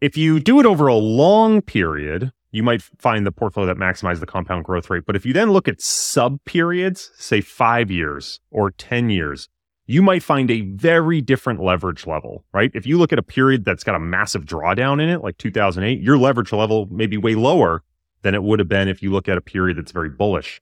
If 0.00 0.16
you 0.16 0.38
do 0.38 0.60
it 0.60 0.66
over 0.66 0.86
a 0.86 0.94
long 0.94 1.62
period, 1.62 2.30
you 2.50 2.62
might 2.62 2.82
find 2.82 3.26
the 3.26 3.32
portfolio 3.32 3.66
that 3.66 3.80
maximizes 3.80 4.20
the 4.20 4.26
compound 4.26 4.64
growth 4.64 4.90
rate. 4.90 5.04
But 5.06 5.16
if 5.16 5.26
you 5.26 5.32
then 5.32 5.50
look 5.50 5.68
at 5.68 5.80
sub 5.80 6.44
periods, 6.44 7.10
say 7.16 7.40
five 7.40 7.90
years 7.90 8.40
or 8.50 8.70
10 8.70 9.10
years, 9.10 9.48
you 9.86 10.02
might 10.02 10.22
find 10.22 10.50
a 10.50 10.62
very 10.62 11.20
different 11.20 11.62
leverage 11.62 12.06
level, 12.06 12.44
right? 12.52 12.70
If 12.74 12.86
you 12.86 12.98
look 12.98 13.12
at 13.12 13.18
a 13.18 13.22
period 13.22 13.64
that's 13.64 13.84
got 13.84 13.94
a 13.94 14.00
massive 14.00 14.44
drawdown 14.44 15.00
in 15.00 15.08
it, 15.08 15.22
like 15.22 15.38
2008, 15.38 16.00
your 16.00 16.18
leverage 16.18 16.52
level 16.52 16.86
may 16.90 17.06
be 17.06 17.16
way 17.16 17.34
lower 17.34 17.82
than 18.22 18.34
it 18.34 18.42
would 18.42 18.58
have 18.58 18.68
been 18.68 18.88
if 18.88 19.02
you 19.02 19.12
look 19.12 19.28
at 19.28 19.38
a 19.38 19.40
period 19.40 19.78
that's 19.78 19.92
very 19.92 20.10
bullish. 20.10 20.60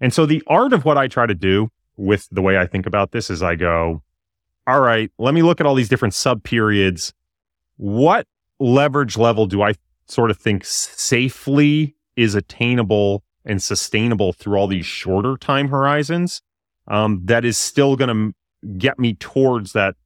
And 0.00 0.12
so 0.12 0.24
the 0.24 0.42
art 0.46 0.72
of 0.72 0.84
what 0.84 0.96
I 0.96 1.08
try 1.08 1.26
to 1.26 1.34
do 1.34 1.70
with 1.96 2.28
the 2.30 2.42
way 2.42 2.56
I 2.56 2.66
think 2.66 2.86
about 2.86 3.10
this 3.10 3.28
is 3.28 3.42
I 3.42 3.56
go, 3.56 4.02
all 4.66 4.80
right, 4.80 5.10
let 5.18 5.34
me 5.34 5.42
look 5.42 5.60
at 5.60 5.66
all 5.66 5.74
these 5.74 5.88
different 5.88 6.14
sub 6.14 6.44
periods. 6.44 7.12
What 7.76 8.26
leverage 8.60 9.16
level 9.16 9.46
do 9.46 9.62
I 9.62 9.74
sort 10.06 10.30
of 10.30 10.38
think 10.38 10.64
safely 10.64 11.96
is 12.16 12.34
attainable 12.34 13.24
and 13.44 13.62
sustainable 13.62 14.32
through 14.32 14.56
all 14.56 14.68
these 14.68 14.86
shorter 14.86 15.36
time 15.36 15.68
horizons 15.68 16.40
um, 16.88 17.22
that 17.24 17.44
is 17.44 17.58
still 17.58 17.96
going 17.96 18.08
to 18.08 18.34
get 18.78 18.98
me 18.98 19.14
towards 19.14 19.72
that, 19.72 19.96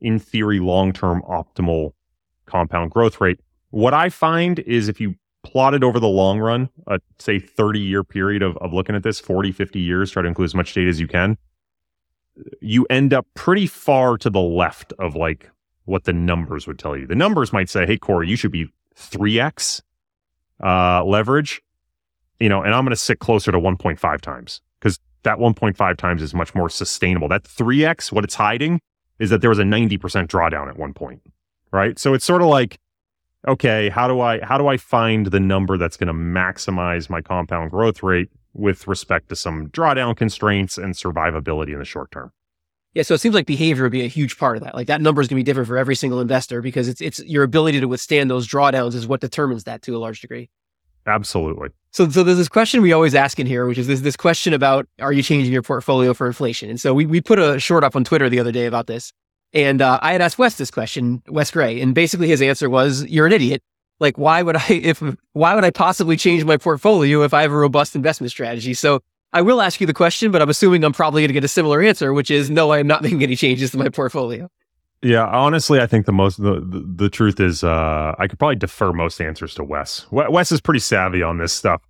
in 0.00 0.18
theory, 0.18 0.60
long 0.60 0.92
term 0.92 1.22
optimal 1.28 1.92
compound 2.46 2.90
growth 2.90 3.20
rate. 3.20 3.40
What 3.70 3.94
I 3.94 4.08
find 4.08 4.58
is 4.60 4.88
if 4.88 5.00
you 5.00 5.14
plot 5.42 5.74
it 5.74 5.84
over 5.84 6.00
the 6.00 6.08
long 6.08 6.38
run, 6.38 6.68
a 6.86 7.00
say 7.18 7.38
30 7.38 7.80
year 7.80 8.04
period 8.04 8.42
of, 8.42 8.56
of 8.58 8.72
looking 8.72 8.94
at 8.94 9.02
this, 9.02 9.20
40, 9.20 9.52
50 9.52 9.80
years, 9.80 10.10
try 10.10 10.22
to 10.22 10.28
include 10.28 10.46
as 10.46 10.54
much 10.54 10.74
data 10.74 10.88
as 10.88 11.00
you 11.00 11.06
can, 11.06 11.36
you 12.60 12.86
end 12.90 13.12
up 13.12 13.26
pretty 13.34 13.66
far 13.66 14.16
to 14.18 14.30
the 14.30 14.40
left 14.40 14.92
of 14.98 15.14
like 15.14 15.50
what 15.84 16.04
the 16.04 16.12
numbers 16.12 16.66
would 16.66 16.78
tell 16.78 16.96
you. 16.96 17.06
The 17.06 17.14
numbers 17.14 17.52
might 17.52 17.68
say, 17.68 17.86
hey, 17.86 17.96
Corey, 17.96 18.28
you 18.28 18.36
should 18.36 18.52
be 18.52 18.68
3x 18.96 19.80
uh, 20.62 21.04
leverage, 21.04 21.62
you 22.38 22.48
know, 22.48 22.62
and 22.62 22.74
I'm 22.74 22.84
going 22.84 22.90
to 22.90 22.96
sit 22.96 23.18
closer 23.18 23.50
to 23.52 23.58
1.5 23.58 24.20
times 24.20 24.60
because 24.80 24.98
that 25.22 25.38
1.5 25.38 25.96
times 25.96 26.22
is 26.22 26.34
much 26.34 26.54
more 26.54 26.68
sustainable. 26.68 27.28
That 27.28 27.44
3x, 27.44 28.12
what 28.12 28.24
it's 28.24 28.34
hiding 28.34 28.80
is 29.18 29.30
that 29.30 29.40
there 29.40 29.50
was 29.50 29.58
a 29.58 29.64
90% 29.64 29.98
drawdown 30.26 30.68
at 30.68 30.78
one 30.78 30.92
point, 30.92 31.22
right? 31.72 31.98
So 31.98 32.14
it's 32.14 32.24
sort 32.24 32.42
of 32.42 32.48
like, 32.48 32.78
okay, 33.46 33.88
how 33.88 34.08
do 34.08 34.20
I 34.20 34.40
how 34.44 34.58
do 34.58 34.68
I 34.68 34.76
find 34.76 35.26
the 35.26 35.40
number 35.40 35.76
that's 35.76 35.96
going 35.96 36.08
to 36.08 36.12
maximize 36.12 37.10
my 37.10 37.20
compound 37.20 37.70
growth 37.70 38.02
rate 38.02 38.30
with 38.54 38.86
respect 38.88 39.28
to 39.28 39.36
some 39.36 39.68
drawdown 39.68 40.16
constraints 40.16 40.78
and 40.78 40.94
survivability 40.94 41.72
in 41.72 41.78
the 41.78 41.84
short 41.84 42.10
term? 42.10 42.32
Yeah, 42.94 43.02
so 43.02 43.14
it 43.14 43.18
seems 43.18 43.34
like 43.34 43.46
behavior 43.46 43.84
would 43.84 43.92
be 43.92 44.04
a 44.04 44.08
huge 44.08 44.38
part 44.38 44.56
of 44.56 44.62
that. 44.64 44.74
Like 44.74 44.86
that 44.86 45.00
number 45.00 45.20
is 45.20 45.28
going 45.28 45.36
to 45.36 45.40
be 45.40 45.44
different 45.44 45.68
for 45.68 45.76
every 45.76 45.94
single 45.94 46.20
investor 46.20 46.62
because 46.62 46.88
it's 46.88 47.00
it's 47.00 47.20
your 47.24 47.44
ability 47.44 47.80
to 47.80 47.86
withstand 47.86 48.30
those 48.30 48.48
drawdowns 48.48 48.94
is 48.94 49.06
what 49.06 49.20
determines 49.20 49.64
that 49.64 49.82
to 49.82 49.96
a 49.96 49.98
large 49.98 50.20
degree. 50.20 50.50
Absolutely. 51.08 51.70
So, 51.90 52.08
so 52.10 52.22
there's 52.22 52.36
this 52.36 52.50
question 52.50 52.82
we 52.82 52.92
always 52.92 53.14
ask 53.14 53.40
in 53.40 53.46
here, 53.46 53.66
which 53.66 53.78
is 53.78 53.86
this 53.86 54.00
this 54.02 54.16
question 54.16 54.52
about 54.52 54.86
are 55.00 55.12
you 55.12 55.22
changing 55.22 55.52
your 55.52 55.62
portfolio 55.62 56.12
for 56.12 56.26
inflation? 56.26 56.68
And 56.68 56.78
so 56.78 56.92
we 56.92 57.06
we 57.06 57.20
put 57.20 57.38
a 57.38 57.58
short 57.58 57.82
up 57.82 57.96
on 57.96 58.04
Twitter 58.04 58.28
the 58.28 58.38
other 58.38 58.52
day 58.52 58.66
about 58.66 58.86
this, 58.86 59.12
and 59.54 59.80
uh, 59.80 59.98
I 60.02 60.12
had 60.12 60.20
asked 60.20 60.38
Wes 60.38 60.56
this 60.56 60.70
question, 60.70 61.22
Wes 61.28 61.50
Gray, 61.50 61.80
and 61.80 61.94
basically 61.94 62.28
his 62.28 62.42
answer 62.42 62.68
was, 62.68 63.04
"You're 63.06 63.26
an 63.26 63.32
idiot. 63.32 63.62
like 64.00 64.18
why 64.18 64.42
would 64.42 64.56
I 64.56 64.66
if 64.68 65.02
why 65.32 65.54
would 65.54 65.64
I 65.64 65.70
possibly 65.70 66.16
change 66.16 66.44
my 66.44 66.56
portfolio 66.56 67.22
if 67.22 67.32
I 67.34 67.42
have 67.42 67.52
a 67.52 67.56
robust 67.56 67.96
investment 67.96 68.30
strategy? 68.30 68.74
So 68.74 69.00
I 69.32 69.42
will 69.42 69.60
ask 69.60 69.80
you 69.80 69.86
the 69.86 69.94
question, 69.94 70.30
but 70.30 70.40
I'm 70.42 70.48
assuming 70.48 70.84
I'm 70.84 70.92
probably 70.92 71.22
going 71.22 71.28
to 71.28 71.34
get 71.34 71.44
a 71.44 71.48
similar 71.48 71.82
answer, 71.82 72.12
which 72.12 72.30
is 72.30 72.50
no, 72.50 72.70
I 72.70 72.78
am 72.78 72.86
not 72.86 73.02
making 73.02 73.22
any 73.22 73.36
changes 73.36 73.70
to 73.72 73.78
my 73.78 73.88
portfolio. 73.88 74.48
Yeah, 75.00 75.26
honestly, 75.26 75.80
I 75.80 75.86
think 75.86 76.06
the 76.06 76.12
most 76.12 76.42
the 76.42 76.54
the, 76.54 76.84
the 76.96 77.10
truth 77.10 77.38
is 77.38 77.62
uh, 77.62 78.14
I 78.18 78.26
could 78.26 78.38
probably 78.38 78.56
defer 78.56 78.92
most 78.92 79.20
answers 79.20 79.54
to 79.54 79.64
Wes. 79.64 80.06
Wes 80.10 80.50
is 80.50 80.60
pretty 80.60 80.80
savvy 80.80 81.22
on 81.22 81.38
this 81.38 81.52
stuff. 81.52 81.82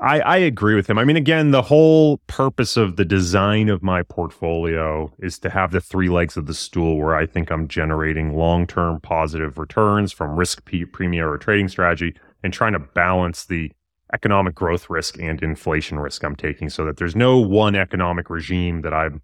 I, 0.00 0.20
I 0.20 0.36
agree 0.36 0.74
with 0.74 0.88
him. 0.88 0.98
I 0.98 1.04
mean, 1.04 1.16
again, 1.16 1.50
the 1.50 1.62
whole 1.62 2.18
purpose 2.28 2.76
of 2.76 2.96
the 2.96 3.04
design 3.04 3.68
of 3.68 3.82
my 3.82 4.02
portfolio 4.02 5.12
is 5.18 5.38
to 5.40 5.50
have 5.50 5.72
the 5.72 5.80
three 5.80 6.08
legs 6.08 6.36
of 6.36 6.46
the 6.46 6.54
stool 6.54 6.98
where 6.98 7.16
I 7.16 7.26
think 7.26 7.50
I'm 7.50 7.66
generating 7.68 8.36
long 8.36 8.66
term 8.66 9.00
positive 9.00 9.58
returns 9.58 10.12
from 10.12 10.36
risk 10.36 10.64
premium 10.64 11.26
or 11.26 11.36
trading 11.36 11.68
strategy 11.68 12.14
and 12.42 12.52
trying 12.52 12.74
to 12.74 12.78
balance 12.78 13.46
the 13.46 13.72
economic 14.14 14.54
growth 14.54 14.88
risk 14.88 15.18
and 15.18 15.42
inflation 15.42 15.98
risk 15.98 16.22
I'm 16.24 16.36
taking 16.36 16.70
so 16.70 16.84
that 16.84 16.96
there's 16.96 17.16
no 17.16 17.38
one 17.38 17.74
economic 17.74 18.30
regime 18.30 18.82
that 18.82 18.94
I'm 18.94 19.20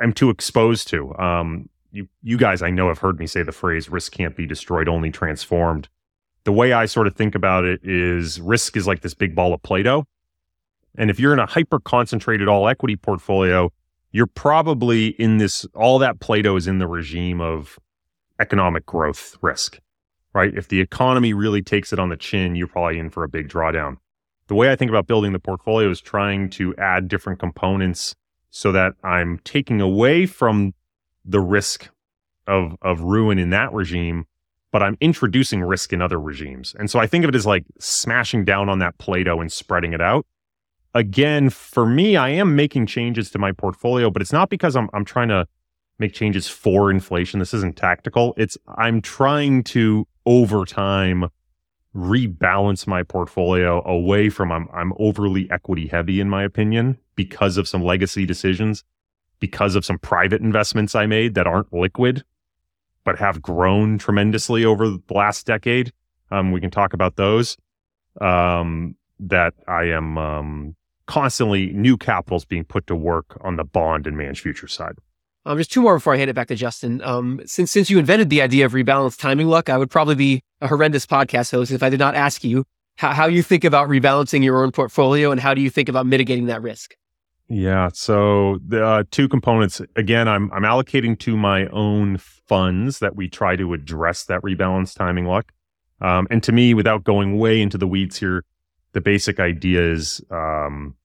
I'm 0.00 0.12
too 0.12 0.30
exposed 0.30 0.86
to. 0.88 1.14
Um, 1.18 1.68
you 1.92 2.08
you 2.22 2.36
guys 2.36 2.62
I 2.62 2.70
know 2.70 2.88
have 2.88 2.98
heard 2.98 3.18
me 3.18 3.26
say 3.26 3.42
the 3.42 3.52
phrase 3.52 3.88
risk 3.88 4.12
can't 4.12 4.34
be 4.34 4.46
destroyed, 4.46 4.88
only 4.88 5.10
transformed. 5.10 5.88
The 6.44 6.52
way 6.52 6.72
I 6.72 6.86
sort 6.86 7.06
of 7.06 7.14
think 7.14 7.34
about 7.34 7.64
it 7.64 7.80
is 7.84 8.40
risk 8.40 8.76
is 8.76 8.86
like 8.86 9.02
this 9.02 9.14
big 9.14 9.34
ball 9.34 9.54
of 9.54 9.62
Play-Doh. 9.62 10.04
And 10.98 11.08
if 11.08 11.20
you're 11.20 11.32
in 11.32 11.38
a 11.38 11.46
hyper 11.46 11.78
concentrated 11.78 12.48
all 12.48 12.66
equity 12.66 12.96
portfolio, 12.96 13.70
you're 14.10 14.26
probably 14.26 15.08
in 15.08 15.38
this 15.38 15.64
all 15.74 15.98
that 16.00 16.18
Play-Doh 16.18 16.56
is 16.56 16.66
in 16.66 16.78
the 16.78 16.88
regime 16.88 17.40
of 17.40 17.78
economic 18.40 18.84
growth 18.86 19.36
risk. 19.40 19.78
Right? 20.34 20.52
If 20.54 20.68
the 20.68 20.80
economy 20.80 21.34
really 21.34 21.62
takes 21.62 21.92
it 21.92 21.98
on 21.98 22.08
the 22.08 22.16
chin, 22.16 22.56
you're 22.56 22.66
probably 22.66 22.98
in 22.98 23.10
for 23.10 23.22
a 23.22 23.28
big 23.28 23.48
drawdown. 23.48 23.98
The 24.48 24.54
way 24.54 24.72
I 24.72 24.76
think 24.76 24.90
about 24.90 25.06
building 25.06 25.32
the 25.32 25.38
portfolio 25.38 25.90
is 25.90 26.00
trying 26.00 26.50
to 26.50 26.74
add 26.76 27.06
different 27.06 27.38
components 27.38 28.14
so 28.50 28.72
that 28.72 28.94
I'm 29.04 29.38
taking 29.44 29.80
away 29.80 30.26
from 30.26 30.74
the 31.24 31.40
risk 31.40 31.88
of 32.46 32.76
of 32.82 33.00
ruin 33.00 33.38
in 33.38 33.50
that 33.50 33.72
regime, 33.72 34.26
but 34.70 34.82
I'm 34.82 34.96
introducing 35.00 35.62
risk 35.62 35.92
in 35.92 36.02
other 36.02 36.20
regimes. 36.20 36.74
And 36.78 36.90
so 36.90 36.98
I 36.98 37.06
think 37.06 37.24
of 37.24 37.28
it 37.28 37.34
as 37.34 37.46
like 37.46 37.64
smashing 37.78 38.44
down 38.44 38.68
on 38.68 38.78
that 38.80 38.98
Play-Doh 38.98 39.40
and 39.40 39.52
spreading 39.52 39.92
it 39.92 40.00
out. 40.00 40.26
Again, 40.94 41.50
for 41.50 41.86
me, 41.86 42.16
I 42.16 42.30
am 42.30 42.54
making 42.54 42.86
changes 42.86 43.30
to 43.30 43.38
my 43.38 43.52
portfolio, 43.52 44.10
but 44.10 44.20
it's 44.20 44.32
not 44.32 44.50
because 44.50 44.76
I'm 44.76 44.88
I'm 44.92 45.04
trying 45.04 45.28
to 45.28 45.46
make 45.98 46.12
changes 46.12 46.48
for 46.48 46.90
inflation. 46.90 47.38
This 47.38 47.54
isn't 47.54 47.76
tactical. 47.76 48.34
It's 48.36 48.58
I'm 48.76 49.00
trying 49.00 49.64
to 49.64 50.06
over 50.26 50.64
time 50.64 51.28
rebalance 51.94 52.86
my 52.86 53.02
portfolio 53.02 53.86
away 53.86 54.30
from 54.30 54.50
I'm 54.50 54.68
I'm 54.72 54.92
overly 54.98 55.50
equity 55.50 55.86
heavy 55.86 56.20
in 56.20 56.28
my 56.28 56.42
opinion 56.42 56.98
because 57.16 57.58
of 57.58 57.68
some 57.68 57.84
legacy 57.84 58.24
decisions 58.24 58.82
because 59.42 59.74
of 59.74 59.84
some 59.84 59.98
private 59.98 60.40
investments 60.40 60.94
I 60.94 61.04
made 61.06 61.34
that 61.34 61.48
aren't 61.48 61.72
liquid, 61.72 62.24
but 63.02 63.18
have 63.18 63.42
grown 63.42 63.98
tremendously 63.98 64.64
over 64.64 64.88
the 64.88 65.00
last 65.10 65.46
decade. 65.46 65.92
Um, 66.30 66.52
we 66.52 66.60
can 66.60 66.70
talk 66.70 66.94
about 66.94 67.16
those. 67.16 67.56
Um, 68.20 68.94
that 69.18 69.54
I 69.66 69.84
am 69.84 70.16
um, 70.16 70.76
constantly 71.06 71.72
new 71.72 71.96
capitals 71.96 72.44
being 72.44 72.64
put 72.64 72.86
to 72.86 72.94
work 72.94 73.36
on 73.40 73.56
the 73.56 73.64
bond 73.64 74.06
and 74.06 74.16
managed 74.16 74.42
future 74.42 74.68
side. 74.68 74.94
Um, 75.44 75.58
just 75.58 75.72
two 75.72 75.82
more 75.82 75.96
before 75.96 76.14
I 76.14 76.18
hand 76.18 76.30
it 76.30 76.34
back 76.34 76.46
to 76.48 76.54
Justin. 76.54 77.02
Um, 77.02 77.40
since 77.44 77.72
since 77.72 77.90
you 77.90 77.98
invented 77.98 78.30
the 78.30 78.42
idea 78.42 78.64
of 78.64 78.72
rebalanced 78.72 79.18
timing 79.18 79.48
luck, 79.48 79.68
I 79.68 79.76
would 79.76 79.90
probably 79.90 80.14
be 80.14 80.42
a 80.60 80.68
horrendous 80.68 81.04
podcast 81.04 81.50
host 81.50 81.72
if 81.72 81.82
I 81.82 81.90
did 81.90 81.98
not 81.98 82.14
ask 82.14 82.44
you 82.44 82.64
how, 82.94 83.12
how 83.12 83.26
you 83.26 83.42
think 83.42 83.64
about 83.64 83.88
rebalancing 83.88 84.44
your 84.44 84.62
own 84.62 84.70
portfolio 84.70 85.32
and 85.32 85.40
how 85.40 85.52
do 85.52 85.60
you 85.60 85.70
think 85.70 85.88
about 85.88 86.06
mitigating 86.06 86.46
that 86.46 86.62
risk. 86.62 86.94
Yeah. 87.48 87.90
So 87.92 88.58
the 88.66 88.84
uh, 88.84 89.04
two 89.10 89.28
components. 89.28 89.80
Again, 89.96 90.28
I'm 90.28 90.50
I'm 90.52 90.62
allocating 90.62 91.18
to 91.20 91.36
my 91.36 91.66
own 91.66 92.18
funds 92.18 92.98
that 93.00 93.16
we 93.16 93.28
try 93.28 93.56
to 93.56 93.74
address 93.74 94.24
that 94.24 94.42
rebalance 94.42 94.94
timing 94.94 95.26
luck. 95.26 95.52
Um, 96.00 96.26
and 96.30 96.42
to 96.42 96.52
me, 96.52 96.74
without 96.74 97.04
going 97.04 97.38
way 97.38 97.60
into 97.60 97.78
the 97.78 97.86
weeds 97.86 98.18
here, 98.18 98.44
the 98.92 99.00
basic 99.00 99.38
idea 99.38 99.80
is, 99.80 100.20
um, 100.30 100.96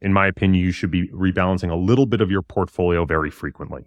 in 0.00 0.12
my 0.12 0.26
opinion, 0.26 0.64
you 0.64 0.70
should 0.70 0.90
be 0.90 1.08
rebalancing 1.08 1.70
a 1.70 1.74
little 1.74 2.06
bit 2.06 2.20
of 2.20 2.30
your 2.30 2.42
portfolio 2.42 3.04
very 3.04 3.30
frequently. 3.30 3.84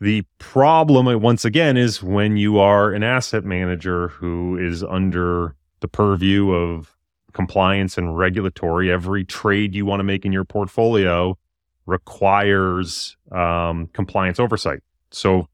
The 0.00 0.22
problem, 0.38 1.08
uh, 1.08 1.16
once 1.16 1.44
again, 1.44 1.76
is 1.76 2.02
when 2.02 2.36
you 2.36 2.58
are 2.58 2.92
an 2.92 3.02
asset 3.02 3.44
manager 3.44 4.08
who 4.08 4.58
is 4.58 4.82
under 4.82 5.54
the 5.80 5.88
purview 5.88 6.50
of 6.50 6.93
compliance 7.34 7.98
and 7.98 8.16
regulatory. 8.16 8.90
Every 8.90 9.24
trade 9.24 9.74
you 9.74 9.84
want 9.84 10.00
to 10.00 10.04
make 10.04 10.24
in 10.24 10.32
your 10.32 10.44
portfolio 10.44 11.36
requires 11.86 13.16
um, 13.30 13.88
compliance 13.92 14.40
oversight. 14.40 14.80
So 15.10 15.48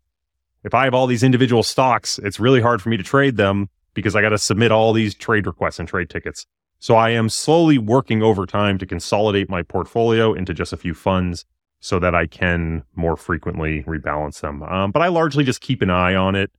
if 0.62 0.74
I 0.74 0.84
have 0.84 0.94
all 0.94 1.06
these 1.06 1.22
individual 1.22 1.62
stocks, 1.62 2.18
it's 2.22 2.38
really 2.38 2.60
hard 2.60 2.80
for 2.80 2.88
me 2.88 2.96
to 2.96 3.02
trade 3.02 3.36
them 3.36 3.68
because 3.94 4.14
I 4.14 4.20
got 4.20 4.28
to 4.28 4.38
submit 4.38 4.70
all 4.70 4.92
these 4.92 5.14
trade 5.14 5.46
requests 5.46 5.78
and 5.78 5.88
trade 5.88 6.08
tickets. 6.08 6.46
So 6.78 6.94
I 6.94 7.10
am 7.10 7.28
slowly 7.28 7.78
working 7.78 8.22
over 8.22 8.46
time 8.46 8.78
to 8.78 8.86
consolidate 8.86 9.50
my 9.50 9.62
portfolio 9.62 10.32
into 10.32 10.54
just 10.54 10.72
a 10.72 10.76
few 10.76 10.94
funds 10.94 11.44
so 11.80 11.98
that 11.98 12.14
I 12.14 12.26
can 12.26 12.84
more 12.94 13.16
frequently 13.16 13.82
rebalance 13.82 14.40
them. 14.40 14.62
Um, 14.62 14.92
but 14.92 15.02
I 15.02 15.08
largely 15.08 15.44
just 15.44 15.60
keep 15.60 15.82
an 15.82 15.90
eye 15.90 16.14
on 16.14 16.36
it, 16.36 16.50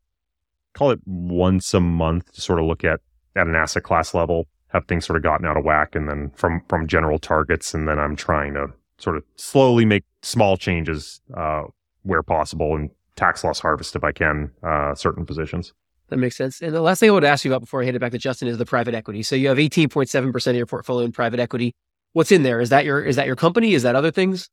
call 0.74 0.92
it 0.92 1.00
once 1.06 1.74
a 1.74 1.80
month 1.80 2.32
to 2.34 2.42
sort 2.42 2.60
of 2.60 2.66
look 2.66 2.84
at 2.84 3.00
at 3.36 3.48
an 3.48 3.56
asset 3.56 3.84
class 3.84 4.14
level 4.14 4.48
have 4.72 4.88
things 4.88 5.06
sort 5.06 5.18
of 5.18 5.24
gotten 5.24 5.46
out 5.46 5.58
of 5.58 5.64
whack 5.64 5.96
and 5.96 6.08
then 6.08 6.32
from 6.36 6.62
from 6.68 6.88
general 6.88 7.20
targets. 7.20 7.74
And 7.74 7.88
then 7.88 8.00
i'm 8.00 8.16
trying 8.16 8.54
to 8.54 8.68
sort 8.98 9.18
of 9.18 9.24
slowly 9.36 9.86
make 9.86 10.04
small 10.22 10.58
changes 10.58 11.22
uh, 11.36 11.64
where 12.04 12.24
possible 12.24 12.76
and 12.76 12.90
tax 13.16 13.44
loss 13.44 13.60
harvest 13.60 13.96
if 13.96 14.04
i 14.04 14.12
can 14.12 14.52
uh, 14.64 14.96
certain 14.96 15.26
positions. 15.26 15.74
That 16.10 16.18
makes 16.18 16.36
sense. 16.36 16.62
And 16.62 16.74
the 16.74 16.82
last 16.82 17.00
thing 17.00 17.10
i 17.10 17.14
would 17.14 17.24
ask 17.24 17.46
you 17.46 17.52
about 17.52 17.62
before 17.62 17.82
i 17.82 17.86
hand 17.86 17.96
it 17.96 18.00
back 18.00 18.12
to 18.12 18.18
justin 18.18 18.48
is 18.48 18.58
the 18.58 18.66
private 18.66 18.94
equity. 18.94 19.24
So 19.24 19.36
you 19.36 19.48
have 19.50 19.58
18.7% 19.58 20.48
of 20.48 20.56
your 20.56 20.66
portfolio 20.66 21.06
in 21.06 21.12
private 21.12 21.40
equity. 21.40 21.74
What's 22.14 22.32
in 22.32 22.44
there? 22.44 22.60
Is 22.60 22.70
that 22.70 22.86
your 22.86 23.04
is 23.04 23.16
that 23.16 23.26
your 23.28 23.36
company? 23.36 23.74
Is 23.74 23.84
that 23.84 23.96
other 23.96 24.12
things? 24.12 24.50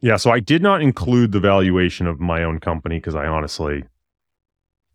Yeah. 0.00 0.16
So 0.16 0.30
i 0.30 0.40
did 0.40 0.62
not 0.62 0.82
include 0.82 1.32
the 1.32 1.40
valuation 1.40 2.06
of 2.06 2.20
my 2.20 2.42
own 2.42 2.60
company 2.60 2.96
because 2.96 3.14
i 3.14 3.26
honestly 3.26 3.84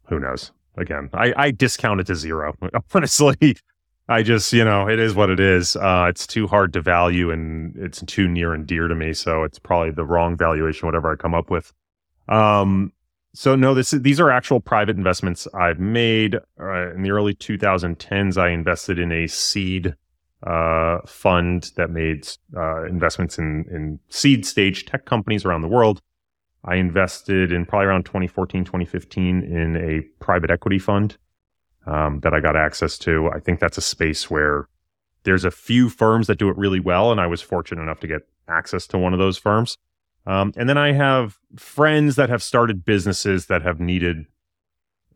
who 0.07 0.19
knows? 0.19 0.51
Again 0.77 1.09
I, 1.13 1.33
I 1.37 1.51
discount 1.51 2.01
it 2.01 2.07
to 2.07 2.15
zero 2.15 2.55
honestly 2.93 3.55
I 4.07 4.21
just, 4.21 4.53
you 4.53 4.63
know, 4.63 4.87
it 4.87 4.99
is 4.99 5.15
what 5.15 5.29
it 5.31 5.39
is. 5.39 5.75
Uh, 5.75 6.05
it's 6.09 6.27
too 6.27 6.45
hard 6.47 6.73
to 6.73 6.81
value 6.81 7.31
and 7.31 7.75
it's 7.75 8.03
too 8.03 8.27
near 8.27 8.53
and 8.53 8.67
dear 8.67 8.87
to 8.87 8.93
me. 8.93 9.13
So 9.13 9.43
it's 9.43 9.57
probably 9.57 9.91
the 9.91 10.05
wrong 10.05 10.37
valuation, 10.37 10.85
whatever 10.85 11.11
I 11.11 11.15
come 11.15 11.33
up 11.33 11.49
with. 11.49 11.73
Um, 12.29 12.93
so 13.33 13.55
no, 13.55 13.73
this 13.73 13.91
these 13.91 14.19
are 14.19 14.31
actual 14.31 14.59
private 14.59 14.95
investments 14.95 15.47
I've 15.53 15.79
made. 15.79 16.35
Uh, 16.59 16.93
in 16.93 17.01
the 17.01 17.11
early 17.11 17.33
2010s, 17.33 18.37
I 18.37 18.49
invested 18.49 18.99
in 18.99 19.11
a 19.11 19.27
seed 19.27 19.95
uh, 20.43 20.99
fund 21.05 21.71
that 21.75 21.89
made 21.89 22.27
uh, 22.55 22.85
investments 22.85 23.39
in, 23.39 23.65
in 23.71 23.99
seed 24.09 24.45
stage 24.45 24.85
tech 24.85 25.05
companies 25.05 25.45
around 25.45 25.63
the 25.63 25.67
world. 25.67 26.01
I 26.63 26.75
invested 26.75 27.51
in 27.51 27.65
probably 27.65 27.87
around 27.87 28.05
2014, 28.05 28.63
2015 28.63 29.43
in 29.43 29.75
a 29.75 30.01
private 30.23 30.51
equity 30.51 30.79
fund 30.79 31.17
um, 31.85 32.19
that 32.21 32.33
I 32.33 32.39
got 32.39 32.55
access 32.55 32.97
to. 32.99 33.29
I 33.33 33.39
think 33.39 33.59
that's 33.59 33.77
a 33.77 33.81
space 33.81 34.29
where 34.29 34.67
there's 35.23 35.45
a 35.45 35.51
few 35.51 35.89
firms 35.89 36.27
that 36.27 36.37
do 36.37 36.49
it 36.49 36.57
really 36.57 36.79
well, 36.79 37.11
and 37.11 37.19
I 37.19 37.27
was 37.27 37.41
fortunate 37.41 37.81
enough 37.81 37.99
to 38.01 38.07
get 38.07 38.27
access 38.47 38.87
to 38.87 38.97
one 38.97 39.13
of 39.13 39.19
those 39.19 39.37
firms. 39.37 39.77
Um, 40.27 40.53
and 40.55 40.67
then 40.67 40.77
I 40.77 40.91
have 40.91 41.37
friends 41.55 42.15
that 42.15 42.29
have 42.29 42.41
started 42.41 42.85
businesses 42.85 43.45
that 43.47 43.61
have 43.61 43.79
needed 43.79 44.25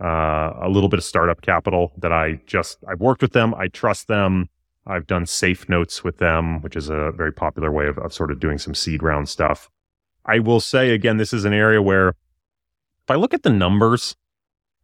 uh, 0.01 0.53
a 0.61 0.69
little 0.69 0.89
bit 0.89 0.97
of 0.97 1.03
startup 1.03 1.41
capital 1.41 1.91
that 1.97 2.11
I 2.11 2.39
just 2.45 2.77
I've 2.87 2.99
worked 2.99 3.21
with 3.21 3.33
them. 3.33 3.53
I 3.55 3.67
trust 3.67 4.07
them. 4.07 4.49
I've 4.85 5.07
done 5.07 5.25
safe 5.25 5.67
notes 5.67 6.03
with 6.03 6.17
them, 6.17 6.61
which 6.61 6.75
is 6.75 6.89
a 6.89 7.11
very 7.11 7.33
popular 7.33 7.71
way 7.71 7.87
of, 7.87 7.97
of 7.97 8.13
sort 8.13 8.31
of 8.31 8.39
doing 8.39 8.57
some 8.57 8.73
seed 8.73 9.03
round 9.03 9.29
stuff. 9.29 9.69
I 10.25 10.39
will 10.39 10.59
say 10.59 10.91
again, 10.91 11.17
this 11.17 11.33
is 11.33 11.45
an 11.45 11.53
area 11.53 11.81
where 11.81 12.09
if 12.09 13.09
I 13.09 13.15
look 13.15 13.33
at 13.33 13.43
the 13.43 13.49
numbers, 13.49 14.15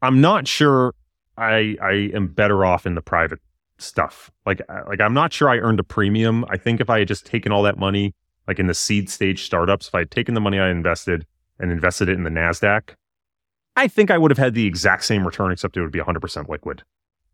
I'm 0.01 0.21
not 0.21 0.47
sure 0.47 0.93
I 1.37 1.77
I 1.81 2.11
am 2.13 2.27
better 2.27 2.65
off 2.65 2.85
in 2.85 2.95
the 2.95 3.01
private 3.01 3.39
stuff. 3.77 4.31
Like 4.45 4.61
like 4.87 5.01
I'm 5.01 5.13
not 5.13 5.33
sure 5.33 5.49
I 5.49 5.57
earned 5.57 5.79
a 5.79 5.83
premium. 5.83 6.45
I 6.49 6.57
think 6.57 6.81
if 6.81 6.89
I 6.89 6.99
had 6.99 7.07
just 7.07 7.25
taken 7.25 7.51
all 7.51 7.63
that 7.63 7.77
money 7.77 8.13
like 8.47 8.59
in 8.59 8.67
the 8.67 8.73
seed 8.73 9.09
stage 9.09 9.43
startups, 9.43 9.87
if 9.87 9.95
I 9.95 9.99
had 9.99 10.11
taken 10.11 10.33
the 10.33 10.41
money 10.41 10.59
I 10.59 10.69
invested 10.69 11.25
and 11.59 11.71
invested 11.71 12.09
it 12.09 12.13
in 12.13 12.23
the 12.23 12.29
Nasdaq, 12.29 12.95
I 13.75 13.87
think 13.87 14.11
I 14.11 14.17
would 14.17 14.31
have 14.31 14.37
had 14.37 14.53
the 14.53 14.65
exact 14.65 15.03
same 15.03 15.25
return 15.25 15.51
except 15.51 15.77
it 15.77 15.81
would 15.81 15.91
be 15.91 15.99
100% 15.99 16.47
liquid. 16.47 16.83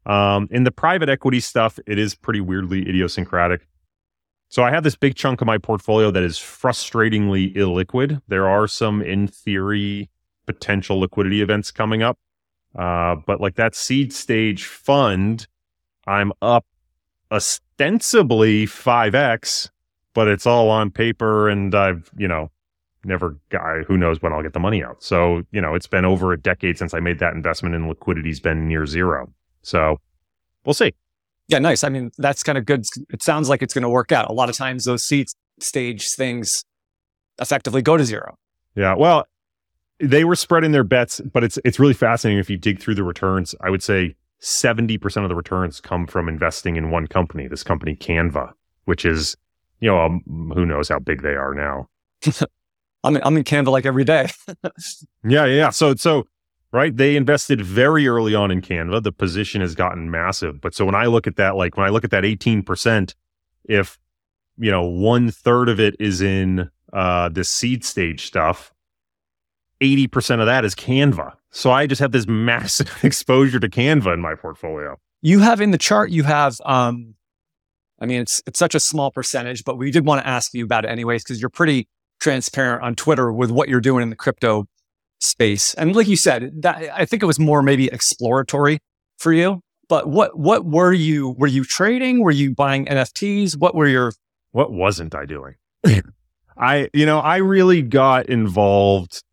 Um, 0.06 0.48
in 0.52 0.64
the 0.64 0.72
private 0.72 1.10
equity 1.10 1.40
stuff, 1.40 1.78
it 1.86 2.00
is 2.00 2.16
pretty 2.16 2.42
weirdly 2.42 2.82
idiosyncratic. 2.88 3.68
So 4.50 4.64
I 4.64 4.72
have 4.72 4.84
this 4.84 4.96
big 4.96 5.16
chunk 5.16 5.42
of 5.42 5.48
my 5.48 5.58
portfolio 5.58 6.12
that 6.12 6.24
is 6.24 6.38
frustratingly 6.38 7.56
illiquid. 7.56 8.22
There 8.28 8.50
are 8.50 8.68
some, 8.68 9.02
in 9.02 9.28
theory, 9.28 10.10
potential 10.46 11.00
liquidity 11.00 11.42
events 11.42 11.72
coming 11.72 12.04
up 12.04 12.18
Uh, 12.76 13.16
but 13.26 13.42
like 13.42 13.56
that 13.56 13.76
seed 13.76 14.14
stage 14.14 14.66
fund, 14.66 15.48
I'm 16.08 16.32
up 16.42 16.66
ostensibly 17.32 18.66
5x, 18.66 19.70
but 20.14 20.28
it's 20.28 20.46
all 20.46 20.70
on 20.70 20.92
paper 20.92 21.50
and 21.50 21.74
I've, 21.74 22.10
you 22.18 22.28
know, 22.28 22.50
never 23.04 23.38
guy 23.50 23.80
who 23.88 23.98
knows 23.98 24.22
when 24.22 24.34
I'll 24.34 24.44
get 24.44 24.54
the 24.54 24.60
money 24.60 24.84
out. 24.84 25.04
So, 25.04 25.44
you 25.52 25.62
know, 25.62 25.76
it's 25.76 25.88
been 25.88 26.06
over 26.06 26.34
a 26.34 26.40
decade 26.40 26.78
since 26.78 26.94
I 26.94 27.00
made 27.00 27.20
that 27.20 27.34
investment 27.34 27.76
and 27.76 27.88
liquidity's 27.88 28.40
been 28.40 28.68
near 28.68 28.86
zero. 28.86 29.32
So 29.64 30.00
we'll 30.66 30.74
see. 30.74 30.94
Yeah, 31.48 31.60
nice. 31.60 31.84
I 31.84 31.90
mean, 31.90 32.12
that's 32.18 32.44
kind 32.44 32.58
of 32.58 32.66
good. 32.66 32.86
It 33.10 33.24
sounds 33.24 33.50
like 33.50 33.62
it's 33.62 33.74
going 33.74 33.82
to 33.84 33.90
work 33.90 34.12
out. 34.12 34.30
A 34.30 34.34
lot 34.34 34.50
of 34.50 34.56
times 34.56 34.86
those 34.86 35.04
seed 35.04 35.28
stage 35.60 36.08
things 36.16 36.64
effectively 37.40 37.82
go 37.82 37.98
to 37.98 38.06
zero. 38.06 38.36
Yeah. 38.76 38.96
Well, 38.96 39.26
they 40.02 40.24
were 40.24 40.36
spreading 40.36 40.72
their 40.72 40.84
bets, 40.84 41.20
but 41.20 41.44
it's 41.44 41.60
it's 41.64 41.80
really 41.80 41.94
fascinating 41.94 42.40
if 42.40 42.50
you 42.50 42.58
dig 42.58 42.80
through 42.80 42.96
the 42.96 43.04
returns. 43.04 43.56
I 43.62 43.70
would 43.70 43.84
say 43.84 44.16
70% 44.42 45.24
of 45.24 45.30
the 45.30 45.36
returns 45.36 45.80
come 45.80 46.08
from 46.08 46.28
investing 46.28 46.76
in 46.76 46.90
one 46.90 47.08
company, 47.08 47.48
this 47.48 47.64
company 47.64 47.96
Canva, 47.96 48.52
which 48.86 49.06
is, 49.06 49.38
you 49.80 49.90
know, 49.90 50.02
um, 50.02 50.52
who 50.56 50.66
knows 50.66 50.90
how 50.90 51.00
big 51.00 51.22
they 51.22 51.36
are 51.36 51.54
now. 51.54 51.88
I'm 53.04 53.16
in, 53.16 53.22
I'm 53.24 53.38
in 53.38 53.44
Canva 53.44 53.68
like 53.68 53.86
every 53.86 54.04
day. 54.04 54.30
yeah, 55.24 55.46
yeah. 55.46 55.70
So 55.70 55.96
so 55.96 56.28
right, 56.72 56.96
they 56.96 57.16
invested 57.16 57.62
very 57.62 58.08
early 58.08 58.36
on 58.36 58.52
in 58.52 58.62
Canva. 58.62 59.04
The 59.04 59.12
position 59.12 59.62
has 59.62 59.76
gotten 59.76 60.10
massive. 60.10 60.62
But 60.62 60.74
so 60.74 60.86
when 60.86 60.96
I 60.96 61.06
look 61.06 61.28
at 61.28 61.36
that, 61.36 61.56
like 61.56 61.78
when 61.78 61.86
I 61.86 61.90
look 61.90 62.04
at 62.04 62.12
that 62.12 62.24
18%, 62.24 63.16
if 63.66 64.00
you 64.58 64.70
know, 64.72 64.84
one 64.84 65.32
third 65.32 65.70
of 65.70 65.80
it 65.80 65.96
is 66.00 66.22
in 66.22 66.70
uh 66.94 67.30
the 67.30 67.44
seed 67.44 67.86
stage 67.86 68.26
stuff, 68.26 68.72
80% 69.82 70.40
of 70.40 70.46
that 70.46 70.64
is 70.64 70.76
Canva. 70.76 71.34
So 71.50 71.72
I 71.72 71.88
just 71.88 72.00
have 72.00 72.12
this 72.12 72.28
massive 72.28 72.92
exposure 73.04 73.60
to 73.60 73.70
Canva 73.70 74.14
in 74.14 74.22
my 74.22 74.36
portfolio. 74.36 74.98
You 75.22 75.40
have 75.40 75.62
in 75.62 75.72
the 75.72 75.78
chart, 75.78 76.12
you 76.12 76.24
have, 76.24 76.58
um, 76.66 77.16
I 78.00 78.06
mean, 78.06 78.22
it's, 78.22 78.42
it's 78.48 78.58
such 78.58 78.74
a 78.74 78.80
small 78.80 79.12
percentage, 79.12 79.64
but 79.64 79.78
we 79.78 79.92
did 79.92 80.06
want 80.06 80.22
to 80.22 80.28
ask 80.28 80.54
you 80.54 80.64
about 80.64 80.86
it 80.86 80.90
anyways, 80.90 81.24
because 81.24 81.40
you're 81.40 81.50
pretty 81.50 81.88
transparent 82.20 82.84
on 82.84 82.96
Twitter 82.96 83.32
with 83.32 83.52
what 83.52 83.70
you're 83.70 83.82
doing 83.82 84.04
in 84.04 84.10
the 84.10 84.16
crypto 84.16 84.66
space. 85.20 85.74
And 85.76 85.96
like 85.96 86.08
you 86.08 86.16
said, 86.16 86.62
that, 86.62 86.90
I 86.94 87.06
think 87.06 87.22
it 87.22 87.28
was 87.28 87.40
more 87.40 87.62
maybe 87.62 87.88
exploratory 87.88 88.80
for 89.18 89.34
you. 89.34 89.62
But 89.88 90.08
what, 90.08 90.38
what 90.38 90.66
were 90.66 90.94
you, 90.94 91.36
were 91.38 91.48
you 91.48 91.64
trading? 91.66 92.22
Were 92.22 92.32
you 92.32 92.56
buying 92.56 92.86
NFTs? 92.86 93.58
What 93.58 93.76
were 93.76 93.88
your, 93.88 94.14
what 94.52 94.72
wasn't 94.72 95.14
I 95.14 95.26
doing? 95.26 95.56
I, 96.58 96.90
you 96.94 97.06
know, 97.06 97.20
I 97.20 97.38
really 97.38 97.82
got 97.82 98.28
involved 98.28 99.24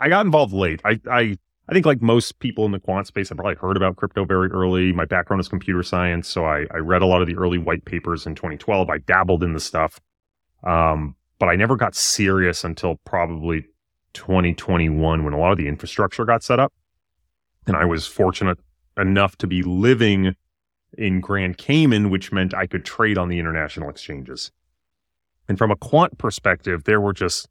I 0.00 0.08
got 0.08 0.24
involved 0.24 0.52
late. 0.54 0.80
I, 0.84 0.98
I, 1.10 1.38
I 1.68 1.72
think 1.72 1.86
like 1.86 2.00
most 2.00 2.38
people 2.38 2.64
in 2.64 2.72
the 2.72 2.80
quant 2.80 3.06
space, 3.06 3.30
I 3.30 3.34
probably 3.34 3.54
heard 3.54 3.76
about 3.76 3.96
crypto 3.96 4.24
very 4.24 4.50
early. 4.50 4.92
My 4.92 5.04
background 5.04 5.40
is 5.40 5.48
computer 5.48 5.82
science, 5.82 6.26
so 6.26 6.44
I, 6.46 6.66
I 6.72 6.78
read 6.78 7.02
a 7.02 7.06
lot 7.06 7.20
of 7.20 7.28
the 7.28 7.36
early 7.36 7.58
white 7.58 7.84
papers 7.84 8.26
in 8.26 8.34
2012. 8.34 8.88
I 8.88 8.98
dabbled 8.98 9.44
in 9.44 9.52
the 9.52 9.60
stuff, 9.60 10.00
um, 10.64 11.14
but 11.38 11.48
I 11.48 11.56
never 11.56 11.76
got 11.76 11.94
serious 11.94 12.64
until 12.64 12.96
probably 13.04 13.66
2021 14.14 15.22
when 15.22 15.32
a 15.32 15.38
lot 15.38 15.52
of 15.52 15.58
the 15.58 15.68
infrastructure 15.68 16.24
got 16.24 16.42
set 16.42 16.58
up, 16.58 16.72
and 17.66 17.76
I 17.76 17.84
was 17.84 18.06
fortunate 18.06 18.58
enough 18.96 19.36
to 19.36 19.46
be 19.46 19.62
living 19.62 20.34
in 20.96 21.20
Grand 21.20 21.58
Cayman, 21.58 22.10
which 22.10 22.32
meant 22.32 22.54
I 22.54 22.66
could 22.66 22.84
trade 22.84 23.18
on 23.18 23.28
the 23.28 23.38
international 23.38 23.90
exchanges. 23.90 24.50
And 25.48 25.58
from 25.58 25.70
a 25.70 25.76
quant 25.76 26.18
perspective, 26.18 26.84
there 26.84 27.00
were 27.00 27.12
just 27.12 27.48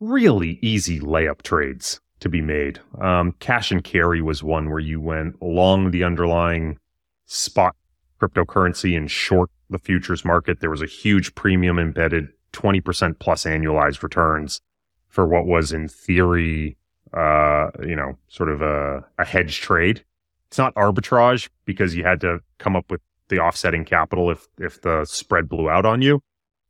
really 0.00 0.58
easy 0.62 1.00
layup 1.00 1.42
trades 1.42 2.00
to 2.20 2.28
be 2.28 2.40
made. 2.40 2.80
Um, 3.00 3.32
cash 3.40 3.70
and 3.70 3.82
carry 3.82 4.22
was 4.22 4.42
one 4.42 4.70
where 4.70 4.78
you 4.78 5.00
went 5.00 5.40
long 5.42 5.90
the 5.90 6.04
underlying 6.04 6.78
spot 7.26 7.74
cryptocurrency 8.20 8.96
and 8.96 9.10
short 9.10 9.50
the 9.68 9.78
futures 9.78 10.24
market. 10.24 10.60
There 10.60 10.70
was 10.70 10.82
a 10.82 10.86
huge 10.86 11.34
premium 11.34 11.78
embedded, 11.78 12.28
20% 12.52 13.18
plus 13.18 13.44
annualized 13.44 14.02
returns 14.02 14.60
for 15.08 15.26
what 15.26 15.46
was 15.46 15.72
in 15.72 15.88
theory, 15.88 16.76
uh, 17.12 17.70
you 17.86 17.96
know, 17.96 18.16
sort 18.28 18.48
of 18.48 18.62
a, 18.62 19.04
a 19.18 19.24
hedge 19.24 19.60
trade. 19.60 20.04
It's 20.48 20.58
not 20.58 20.74
arbitrage 20.74 21.48
because 21.64 21.94
you 21.94 22.04
had 22.04 22.20
to 22.20 22.40
come 22.58 22.76
up 22.76 22.90
with 22.90 23.00
the 23.28 23.40
offsetting 23.40 23.84
capital 23.84 24.30
if, 24.30 24.46
if 24.58 24.80
the 24.82 25.04
spread 25.04 25.48
blew 25.48 25.68
out 25.68 25.84
on 25.84 26.00
you. 26.00 26.22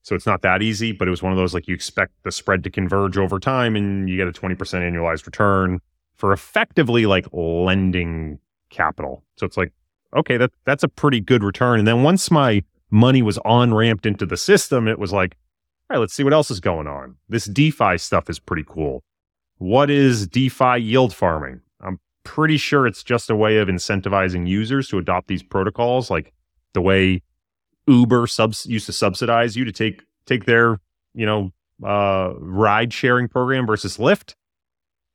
So 0.06 0.14
it's 0.14 0.24
not 0.24 0.42
that 0.42 0.62
easy, 0.62 0.92
but 0.92 1.08
it 1.08 1.10
was 1.10 1.20
one 1.20 1.32
of 1.32 1.36
those 1.36 1.52
like 1.52 1.66
you 1.66 1.74
expect 1.74 2.12
the 2.22 2.30
spread 2.30 2.62
to 2.62 2.70
converge 2.70 3.18
over 3.18 3.40
time 3.40 3.74
and 3.74 4.08
you 4.08 4.16
get 4.16 4.28
a 4.28 4.30
20% 4.30 4.56
annualized 4.56 5.26
return 5.26 5.80
for 6.14 6.32
effectively 6.32 7.06
like 7.06 7.26
lending 7.32 8.38
capital. 8.70 9.24
So 9.36 9.46
it's 9.46 9.56
like, 9.56 9.72
okay, 10.14 10.36
that 10.36 10.52
that's 10.64 10.84
a 10.84 10.88
pretty 10.88 11.20
good 11.20 11.42
return. 11.42 11.80
And 11.80 11.88
then 11.88 12.04
once 12.04 12.30
my 12.30 12.62
money 12.88 13.20
was 13.20 13.38
on 13.38 13.74
ramped 13.74 14.06
into 14.06 14.26
the 14.26 14.36
system, 14.36 14.86
it 14.86 15.00
was 15.00 15.12
like, 15.12 15.36
all 15.90 15.96
right, 15.96 16.00
let's 16.00 16.14
see 16.14 16.22
what 16.22 16.32
else 16.32 16.52
is 16.52 16.60
going 16.60 16.86
on. 16.86 17.16
This 17.28 17.46
DeFi 17.46 17.98
stuff 17.98 18.30
is 18.30 18.38
pretty 18.38 18.64
cool. 18.64 19.02
What 19.58 19.90
is 19.90 20.28
DeFi 20.28 20.78
yield 20.78 21.14
farming? 21.14 21.62
I'm 21.80 21.98
pretty 22.22 22.58
sure 22.58 22.86
it's 22.86 23.02
just 23.02 23.28
a 23.28 23.34
way 23.34 23.56
of 23.56 23.66
incentivizing 23.66 24.46
users 24.46 24.86
to 24.90 24.98
adopt 24.98 25.26
these 25.26 25.42
protocols, 25.42 26.12
like 26.12 26.32
the 26.74 26.80
way 26.80 27.22
Uber 27.86 28.26
subs 28.26 28.66
used 28.66 28.86
to 28.86 28.92
subsidize 28.92 29.56
you 29.56 29.64
to 29.64 29.72
take 29.72 30.02
take 30.26 30.44
their 30.44 30.80
you 31.14 31.26
know 31.26 31.52
uh, 31.84 32.32
ride 32.38 32.92
sharing 32.92 33.28
program 33.28 33.66
versus 33.66 33.98
Lyft. 33.98 34.34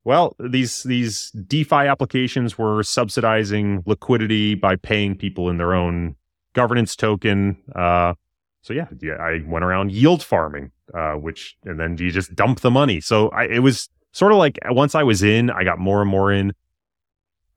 Well, 0.04 0.36
these 0.40 0.84
these 0.84 1.32
DeFi 1.32 1.76
applications 1.76 2.58
were 2.58 2.82
subsidizing 2.84 3.84
liquidity 3.86 4.56
by 4.56 4.76
paying 4.76 5.16
people 5.16 5.50
in 5.50 5.58
their 5.58 5.74
own 5.74 6.16
governance 6.54 6.96
token. 6.96 7.58
Uh, 7.76 8.16
so 8.62 8.74
yeah, 8.74 8.88
yeah, 9.00 9.14
I 9.14 9.42
went 9.46 9.64
around 9.64 9.92
yield 9.92 10.24
farming, 10.24 10.72
uh, 10.94 11.14
which 11.14 11.56
and 11.66 11.80
then 11.80 11.98
you 11.98 12.12
just 12.12 12.36
dump 12.36 12.62
the 12.62 12.72
money. 12.72 13.00
So 13.00 13.30
I, 13.30 13.46
it 13.46 13.60
was 13.60 13.90
sort 14.12 14.32
of 14.32 14.38
like 14.38 14.58
once 14.70 14.96
I 14.96 15.04
was 15.04 15.22
in, 15.24 15.50
I 15.50 15.64
got 15.64 15.80
more 15.80 16.02
and 16.02 16.10
more 16.10 16.32
in. 16.32 16.54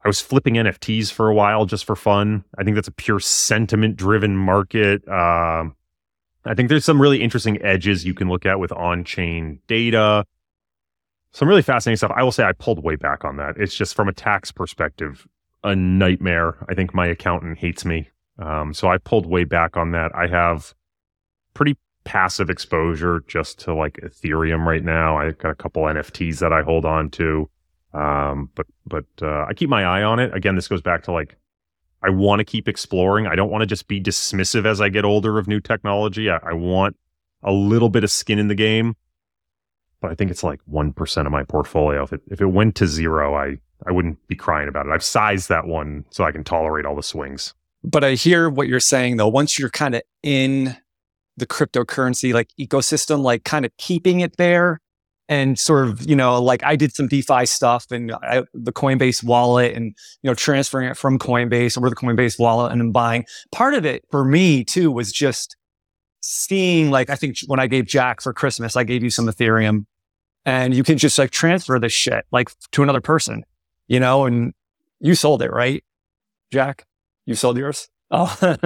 I 0.05 0.09
was 0.09 0.20
flipping 0.20 0.55
NFTs 0.55 1.11
for 1.11 1.30
a 1.30 1.34
while 1.34 1.64
just 1.64 1.84
for 1.86 1.96
fun. 1.96 2.44
I 2.59 2.62
think 2.62 2.74
that's 2.74 2.88
a 2.88 2.92
pure 2.92 3.20
sentiment 3.20 3.96
driven 3.96 4.36
market. 4.36 5.07
Uh, 5.09 5.64
I 6.44 6.55
think 6.55 6.68
there's 6.68 6.84
some 6.84 7.00
really 7.00 7.22
interesting 7.22 7.61
edges 7.62 8.05
you 8.05 8.12
can 8.12 8.28
look 8.28 8.44
at 8.44 8.61
with 8.61 8.70
on 8.72 9.05
chain 9.05 9.61
data. 9.66 10.26
Some 11.32 11.48
really 11.48 11.62
fascinating 11.62 11.96
stuff. 11.96 12.12
I 12.14 12.22
will 12.22 12.32
say 12.32 12.44
I 12.44 12.52
pulled 12.52 12.84
way 12.84 12.96
back 12.96 13.24
on 13.24 13.38
that. 13.38 13.57
It's 13.57 13.74
just 13.74 13.94
from 13.94 14.09
a 14.09 14.12
tax 14.12 14.52
perspective, 14.52 15.26
a 15.64 15.74
nightmare. 15.74 16.57
I 16.68 16.74
think 16.74 16.94
my 16.94 17.07
accountant 17.07 17.59
hates 17.59 17.84
me. 17.84 18.09
Um, 18.38 18.74
so 18.74 18.88
I 18.88 18.98
pulled 18.98 19.26
way 19.26 19.44
back 19.44 19.76
on 19.76 19.92
that. 19.92 20.14
I 20.14 20.26
have 20.26 20.74
pretty 21.55 21.78
passive 22.05 22.50
exposure 22.50 23.24
just 23.26 23.59
to 23.61 23.74
like 23.74 23.94
Ethereum 24.02 24.66
right 24.66 24.84
now. 24.84 25.16
I 25.16 25.30
got 25.30 25.50
a 25.50 25.55
couple 25.55 25.82
NFTs 25.84 26.40
that 26.40 26.52
I 26.52 26.62
hold 26.62 26.84
on 26.84 27.09
to. 27.12 27.48
Um, 27.95 28.51
but 28.55 28.66
but 28.86 29.07
uh, 29.22 29.47
I 29.49 29.55
keep 29.55 29.70
my 29.70 29.84
eye 29.84 30.03
on 30.03 30.18
it. 30.18 30.34
Again, 30.34 30.57
this 30.57 30.68
goes 30.68 30.82
back 30.82 31.05
to 31.05 31.12
like 31.12 31.36
I 32.03 32.11
want 32.11 32.40
to 32.40 32.45
keep 32.45 32.68
exploring. 32.68 33.26
I 33.26 33.34
don't 33.34 33.51
want 33.51 33.62
to 33.62 33.66
just 33.66 33.88
be 33.88 34.01
dismissive 34.01 34.66
as 34.66 34.80
I 34.80 34.88
get 34.88 35.05
older 35.05 35.38
of 35.38 35.47
new 35.47 35.61
technology. 35.61 36.28
I, 36.28 36.38
I 36.38 36.53
want 36.53 36.97
a 37.42 37.53
little 37.53 37.88
bit 37.88 38.05
of 38.05 38.11
skin 38.11 38.38
in 38.38 38.49
the 38.49 38.55
game. 38.55 38.97
But 40.01 40.11
I 40.11 40.14
think 40.14 40.30
it's 40.30 40.42
like 40.42 40.61
one 40.66 40.92
percent 40.92 41.26
of 41.26 41.32
my 41.32 41.45
portfolio. 41.45 42.03
If 42.03 42.12
it 42.12 42.20
if 42.30 42.40
it 42.40 42.47
went 42.47 42.74
to 42.76 42.86
zero, 42.86 43.34
I 43.34 43.59
I 43.86 43.92
wouldn't 43.92 44.26
be 44.26 44.34
crying 44.34 44.68
about 44.68 44.86
it. 44.86 44.90
I've 44.90 45.05
sized 45.05 45.49
that 45.49 45.66
one 45.66 46.05
so 46.11 46.24
I 46.24 46.32
can 46.32 46.45
tolerate 46.45 46.84
all 46.84 46.97
the 46.97 47.03
swings. 47.03 47.55
But 47.84 48.03
I 48.03 48.14
hear 48.14 48.51
what 48.51 48.66
you're 48.66 48.80
saying 48.80 49.18
though. 49.18 49.28
Once 49.28 49.59
you're 49.59 49.70
kind 49.70 49.95
of 49.95 50.03
in 50.22 50.76
the 51.36 51.47
cryptocurrency 51.47 52.34
like 52.34 52.49
ecosystem, 52.59 53.22
like 53.22 53.45
kind 53.45 53.64
of 53.64 53.76
keeping 53.78 54.20
it 54.20 54.36
there 54.36 54.80
and 55.29 55.59
sort 55.59 55.89
of, 55.89 56.09
you 56.09 56.14
know, 56.14 56.41
like 56.41 56.62
I 56.62 56.77
did 56.77 56.95
some 56.95 57.09
DeFi 57.09 57.47
stuff 57.47 57.87
and 57.91 58.12
I, 58.12 58.45
the 58.53 58.72
Coinbase 58.72 59.22
wallet 59.25 59.75
and, 59.75 59.95
you 60.22 60.31
know, 60.31 60.35
transferring 60.35 60.89
it 60.89 60.97
from 60.97 61.18
Coinbase 61.18 61.79
over 61.79 61.89
the 61.89 61.97
Coinbase 61.97 62.39
wallet 62.39 62.72
and 62.72 62.81
then 62.81 62.93
buying. 62.93 63.25
Part 63.53 63.75
of 63.75 63.87
it 63.87 64.05
for 64.11 64.25
me 64.25 64.64
too 64.64 64.91
was 64.91 65.12
just 65.12 65.57
seeing, 66.20 66.91
like, 66.91 67.09
I 67.11 67.16
think 67.16 67.39
when 67.47 67.61
I 67.61 67.66
gave 67.66 67.87
Jack 67.87 68.20
for 68.20 68.33
Christmas, 68.33 68.77
I 68.77 68.85
gave 68.85 69.03
you 69.03 69.11
some 69.11 69.27
Ethereum 69.27 69.87
and 70.45 70.75
you 70.75 70.83
can 70.85 70.99
just 70.99 71.18
like 71.18 71.31
transfer 71.31 71.79
this 71.79 71.93
shit 71.93 72.27
like 72.31 72.51
to 72.72 72.83
another 72.83 73.01
person, 73.01 73.45
you 73.89 74.01
know, 74.01 74.27
and 74.27 74.53
you 75.01 75.14
sold 75.14 75.43
it, 75.43 75.51
right? 75.51 75.83
Jack, 76.53 76.85
you 77.27 77.35
sold 77.35 77.57
yours? 77.57 77.89
Oh, 78.11 78.37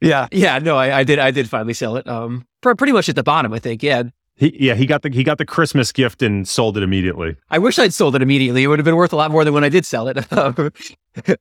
yeah. 0.00 0.28
Yeah. 0.30 0.58
No, 0.60 0.76
I, 0.76 0.98
I 0.98 1.04
did. 1.04 1.18
I 1.18 1.30
did 1.30 1.48
finally 1.48 1.74
sell 1.74 1.96
it. 1.96 2.06
Um, 2.06 2.46
pr- 2.60 2.74
pretty 2.74 2.92
much 2.92 3.08
at 3.08 3.16
the 3.16 3.22
bottom, 3.22 3.52
I 3.52 3.58
think. 3.58 3.82
Yeah. 3.82 4.04
He, 4.36 4.66
yeah, 4.66 4.74
he 4.74 4.86
got 4.86 5.02
the 5.02 5.10
he 5.10 5.22
got 5.22 5.38
the 5.38 5.44
Christmas 5.44 5.92
gift 5.92 6.20
and 6.20 6.46
sold 6.46 6.76
it 6.76 6.82
immediately. 6.82 7.36
I 7.50 7.58
wish 7.58 7.78
I'd 7.78 7.94
sold 7.94 8.16
it 8.16 8.22
immediately. 8.22 8.64
It 8.64 8.66
would 8.66 8.80
have 8.80 8.84
been 8.84 8.96
worth 8.96 9.12
a 9.12 9.16
lot 9.16 9.30
more 9.30 9.44
than 9.44 9.54
when 9.54 9.62
I 9.62 9.68
did 9.68 9.86
sell 9.86 10.08
it. 10.08 10.16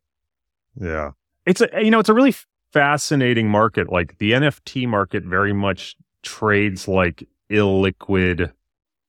yeah, 0.79 1.11
it's 1.45 1.61
a 1.61 1.69
you 1.83 1.89
know 1.89 1.99
it's 1.99 2.09
a 2.09 2.13
really 2.13 2.35
fascinating 2.71 3.49
market. 3.49 3.91
Like 3.91 4.19
the 4.19 4.33
NFT 4.33 4.87
market, 4.87 5.23
very 5.23 5.53
much 5.53 5.95
trades 6.21 6.87
like 6.87 7.27
illiquid 7.49 8.51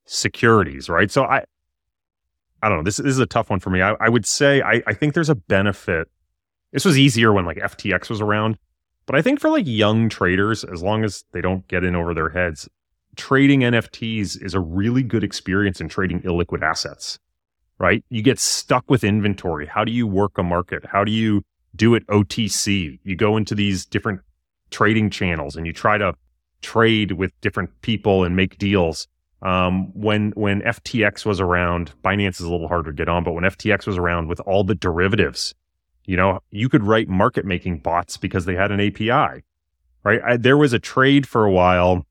securities, 0.07 0.89
right? 0.89 1.11
So 1.11 1.24
I 1.24 1.45
I 2.62 2.70
don't 2.70 2.78
know. 2.78 2.85
This, 2.85 2.97
this 2.97 3.07
is 3.07 3.18
a 3.18 3.26
tough 3.26 3.51
one 3.51 3.61
for 3.61 3.68
me. 3.68 3.82
I, 3.82 3.95
I 4.01 4.09
would 4.09 4.24
say 4.24 4.62
I, 4.62 4.82
I 4.87 4.95
think 4.95 5.12
there's 5.12 5.28
a 5.28 5.35
benefit. 5.35 6.09
This 6.72 6.87
was 6.87 6.99
easier 6.99 7.35
when 7.35 7.45
like 7.45 7.59
FTX 7.59 8.09
was 8.09 8.22
around, 8.22 8.57
but 9.05 9.14
I 9.14 9.20
think 9.20 9.41
for 9.41 9.51
like 9.51 9.66
young 9.66 10.09
traders, 10.09 10.64
as 10.64 10.82
long 10.82 11.05
as 11.05 11.24
they 11.32 11.43
don't 11.43 11.68
get 11.68 11.85
in 11.85 11.95
over 11.95 12.14
their 12.14 12.30
heads, 12.30 12.66
trading 13.16 13.60
NFTs 13.60 14.42
is 14.42 14.54
a 14.54 14.60
really 14.60 15.02
good 15.02 15.24
experience 15.24 15.80
in 15.80 15.88
trading 15.88 16.20
illiquid 16.22 16.62
assets, 16.62 17.18
right? 17.78 18.04
You 18.10 18.22
get 18.22 18.38
stuck 18.38 18.88
with 18.88 19.04
inventory. 19.04 19.66
How 19.66 19.84
do 19.84 19.92
you 19.92 20.06
work 20.06 20.38
a 20.38 20.42
market? 20.42 20.84
How 20.86 21.04
do 21.04 21.12
you 21.12 21.42
do 21.76 21.94
it 21.94 22.06
OTC? 22.06 22.98
You 23.02 23.16
go 23.16 23.36
into 23.36 23.54
these 23.54 23.84
different 23.86 24.20
trading 24.70 25.10
channels 25.10 25.56
and 25.56 25.66
you 25.66 25.72
try 25.72 25.98
to 25.98 26.14
trade 26.62 27.12
with 27.12 27.32
different 27.40 27.70
people 27.82 28.24
and 28.24 28.34
make 28.34 28.58
deals. 28.58 29.06
Um, 29.42 29.92
when 29.92 30.30
when 30.36 30.62
FTX 30.62 31.26
was 31.26 31.38
around, 31.38 31.92
Binance 32.02 32.40
is 32.40 32.46
a 32.46 32.50
little 32.50 32.68
harder 32.68 32.90
to 32.90 32.96
get 32.96 33.08
on, 33.08 33.24
but 33.24 33.32
when 33.32 33.44
FTX 33.44 33.86
was 33.86 33.98
around 33.98 34.28
with 34.28 34.40
all 34.40 34.64
the 34.64 34.74
derivatives, 34.74 35.54
you 36.06 36.16
know, 36.16 36.40
you 36.50 36.68
could 36.68 36.82
write 36.82 37.08
market 37.08 37.44
making 37.44 37.78
bots 37.78 38.16
because 38.16 38.46
they 38.46 38.54
had 38.54 38.70
an 38.70 38.80
API, 38.80 39.44
right? 40.02 40.20
I, 40.24 40.36
there 40.38 40.56
was 40.56 40.72
a 40.72 40.78
trade 40.78 41.28
for 41.28 41.44
a 41.44 41.50
while. 41.50 42.06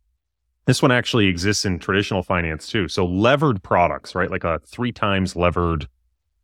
This 0.66 0.82
one 0.82 0.91
actually 0.91 1.28
exists 1.28 1.66
in 1.66 1.80
traditional 1.80 2.24
finance 2.24 2.68
too. 2.68 2.88
So 2.88 3.05
levered 3.05 3.61
products, 3.64 4.16
right? 4.16 4.32
Like 4.32 4.43
a 4.43 4.59
three 4.66 4.91
times 4.91 5.36
levered 5.36 5.88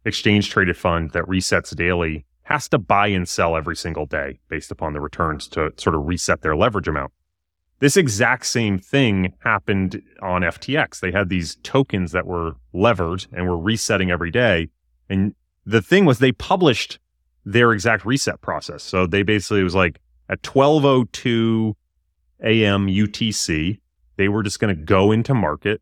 exchange 0.05 0.49
traded 0.49 0.77
fund 0.77 1.11
that 1.11 1.25
resets 1.25 1.75
daily 1.75 2.25
has 2.43 2.67
to 2.69 2.77
buy 2.79 3.07
and 3.07 3.29
sell 3.29 3.55
every 3.55 3.75
single 3.75 4.05
day 4.05 4.39
based 4.49 4.71
upon 4.71 4.93
the 4.93 4.99
returns 4.99 5.47
to 5.47 5.71
sort 5.77 5.95
of 5.95 6.05
reset 6.05 6.41
their 6.41 6.55
leverage 6.55 6.87
amount. 6.87 7.11
This 7.79 7.95
exact 7.95 8.45
same 8.45 8.77
thing 8.77 9.33
happened 9.39 10.01
on 10.21 10.41
FTX. 10.41 10.99
They 10.99 11.11
had 11.11 11.29
these 11.29 11.55
tokens 11.63 12.11
that 12.11 12.25
were 12.25 12.53
levered 12.73 13.25
and 13.31 13.47
were 13.47 13.57
resetting 13.57 14.11
every 14.11 14.31
day. 14.31 14.69
And 15.09 15.33
the 15.65 15.81
thing 15.81 16.05
was 16.05 16.19
they 16.19 16.33
published 16.33 16.99
their 17.45 17.71
exact 17.71 18.05
reset 18.05 18.41
process. 18.41 18.83
So 18.83 19.07
they 19.07 19.23
basically 19.23 19.63
was 19.63 19.75
like 19.75 20.01
at 20.27 20.45
1202 20.45 21.75
AM 22.43 22.87
UTC, 22.87 23.79
they 24.19 24.27
were 24.27 24.43
just 24.43 24.59
going 24.59 24.75
to 24.75 24.83
go 24.83 25.13
into 25.13 25.33
market 25.33 25.81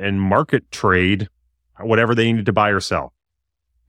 and 0.00 0.20
market 0.20 0.68
trade 0.72 1.28
whatever 1.78 2.16
they 2.16 2.24
needed 2.24 2.44
to 2.44 2.52
buy 2.52 2.70
or 2.70 2.80
sell. 2.80 3.12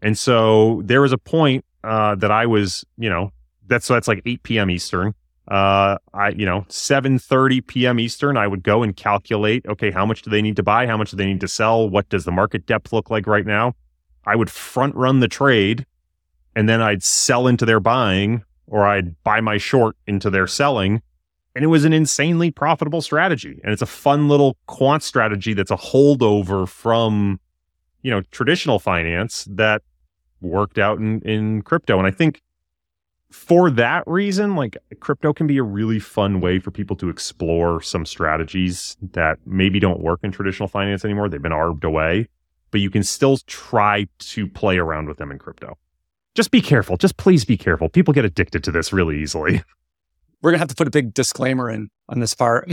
And 0.03 0.15
so 0.15 0.83
there 0.85 1.01
was 1.01 1.11
a 1.11 1.17
point 1.17 1.65
uh, 1.83 2.13
that 2.15 2.29
I 2.29 2.45
was, 2.45 2.85
you 2.97 3.09
know, 3.09 3.31
that's 3.65 3.87
so 3.87 3.95
that's 3.95 4.07
like 4.07 4.21
8 4.23 4.43
p.m. 4.43 4.69
Eastern. 4.69 5.15
Uh, 5.47 5.97
I, 6.13 6.29
you 6.29 6.45
know, 6.45 6.65
7:30 6.69 7.65
p.m. 7.65 7.99
Eastern, 7.99 8.37
I 8.37 8.45
would 8.45 8.63
go 8.63 8.83
and 8.83 8.95
calculate. 8.95 9.65
Okay, 9.65 9.89
how 9.89 10.05
much 10.05 10.21
do 10.21 10.29
they 10.29 10.43
need 10.43 10.57
to 10.57 10.63
buy? 10.63 10.85
How 10.85 10.97
much 10.97 11.09
do 11.11 11.17
they 11.17 11.25
need 11.25 11.41
to 11.41 11.47
sell? 11.47 11.89
What 11.89 12.07
does 12.09 12.25
the 12.25 12.31
market 12.31 12.67
depth 12.67 12.93
look 12.93 13.09
like 13.09 13.25
right 13.25 13.45
now? 13.45 13.73
I 14.27 14.35
would 14.35 14.51
front 14.51 14.93
run 14.95 15.21
the 15.21 15.27
trade, 15.27 15.87
and 16.55 16.69
then 16.69 16.81
I'd 16.81 17.01
sell 17.01 17.47
into 17.47 17.65
their 17.65 17.79
buying, 17.79 18.43
or 18.67 18.85
I'd 18.85 19.21
buy 19.23 19.41
my 19.41 19.57
short 19.57 19.95
into 20.05 20.29
their 20.29 20.45
selling, 20.45 21.01
and 21.57 21.63
it 21.63 21.69
was 21.69 21.85
an 21.85 21.91
insanely 21.91 22.51
profitable 22.51 23.01
strategy. 23.01 23.59
And 23.63 23.73
it's 23.73 23.81
a 23.81 23.87
fun 23.87 24.29
little 24.29 24.55
quant 24.67 25.01
strategy 25.01 25.55
that's 25.55 25.71
a 25.71 25.75
holdover 25.75 26.67
from, 26.67 27.39
you 28.03 28.11
know, 28.11 28.21
traditional 28.29 28.77
finance 28.77 29.47
that 29.49 29.81
worked 30.39 30.77
out 30.77 30.99
in, 30.99 31.19
in 31.21 31.63
crypto. 31.63 31.97
And 31.97 32.05
I 32.05 32.11
think 32.11 32.43
for 33.31 33.71
that 33.71 34.03
reason, 34.05 34.55
like 34.55 34.77
crypto 34.99 35.33
can 35.33 35.47
be 35.47 35.57
a 35.57 35.63
really 35.63 35.97
fun 35.97 36.41
way 36.41 36.59
for 36.59 36.69
people 36.69 36.95
to 36.97 37.09
explore 37.09 37.81
some 37.81 38.05
strategies 38.05 38.95
that 39.13 39.39
maybe 39.47 39.79
don't 39.79 39.99
work 39.99 40.19
in 40.21 40.31
traditional 40.31 40.67
finance 40.67 41.03
anymore. 41.03 41.27
They've 41.27 41.41
been 41.41 41.51
arbed 41.51 41.83
away, 41.83 42.27
but 42.69 42.81
you 42.81 42.91
can 42.91 43.01
still 43.01 43.37
try 43.47 44.05
to 44.19 44.47
play 44.47 44.77
around 44.77 45.07
with 45.07 45.17
them 45.17 45.31
in 45.31 45.39
crypto. 45.39 45.75
Just 46.35 46.51
be 46.51 46.61
careful. 46.61 46.97
Just 46.97 47.17
please 47.17 47.45
be 47.45 47.57
careful. 47.57 47.89
People 47.89 48.13
get 48.13 48.25
addicted 48.25 48.63
to 48.65 48.71
this 48.71 48.93
really 48.93 49.19
easily. 49.19 49.63
We're 50.41 50.51
gonna 50.51 50.59
have 50.59 50.69
to 50.69 50.75
put 50.75 50.87
a 50.87 50.91
big 50.91 51.13
disclaimer 51.13 51.69
in 51.69 51.89
on 52.09 52.19
this 52.19 52.33
part. 52.33 52.71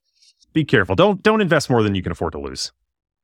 be 0.52 0.64
careful. 0.64 0.94
Don't 0.94 1.22
don't 1.22 1.40
invest 1.40 1.70
more 1.70 1.82
than 1.82 1.94
you 1.94 2.02
can 2.02 2.12
afford 2.12 2.32
to 2.32 2.40
lose. 2.40 2.72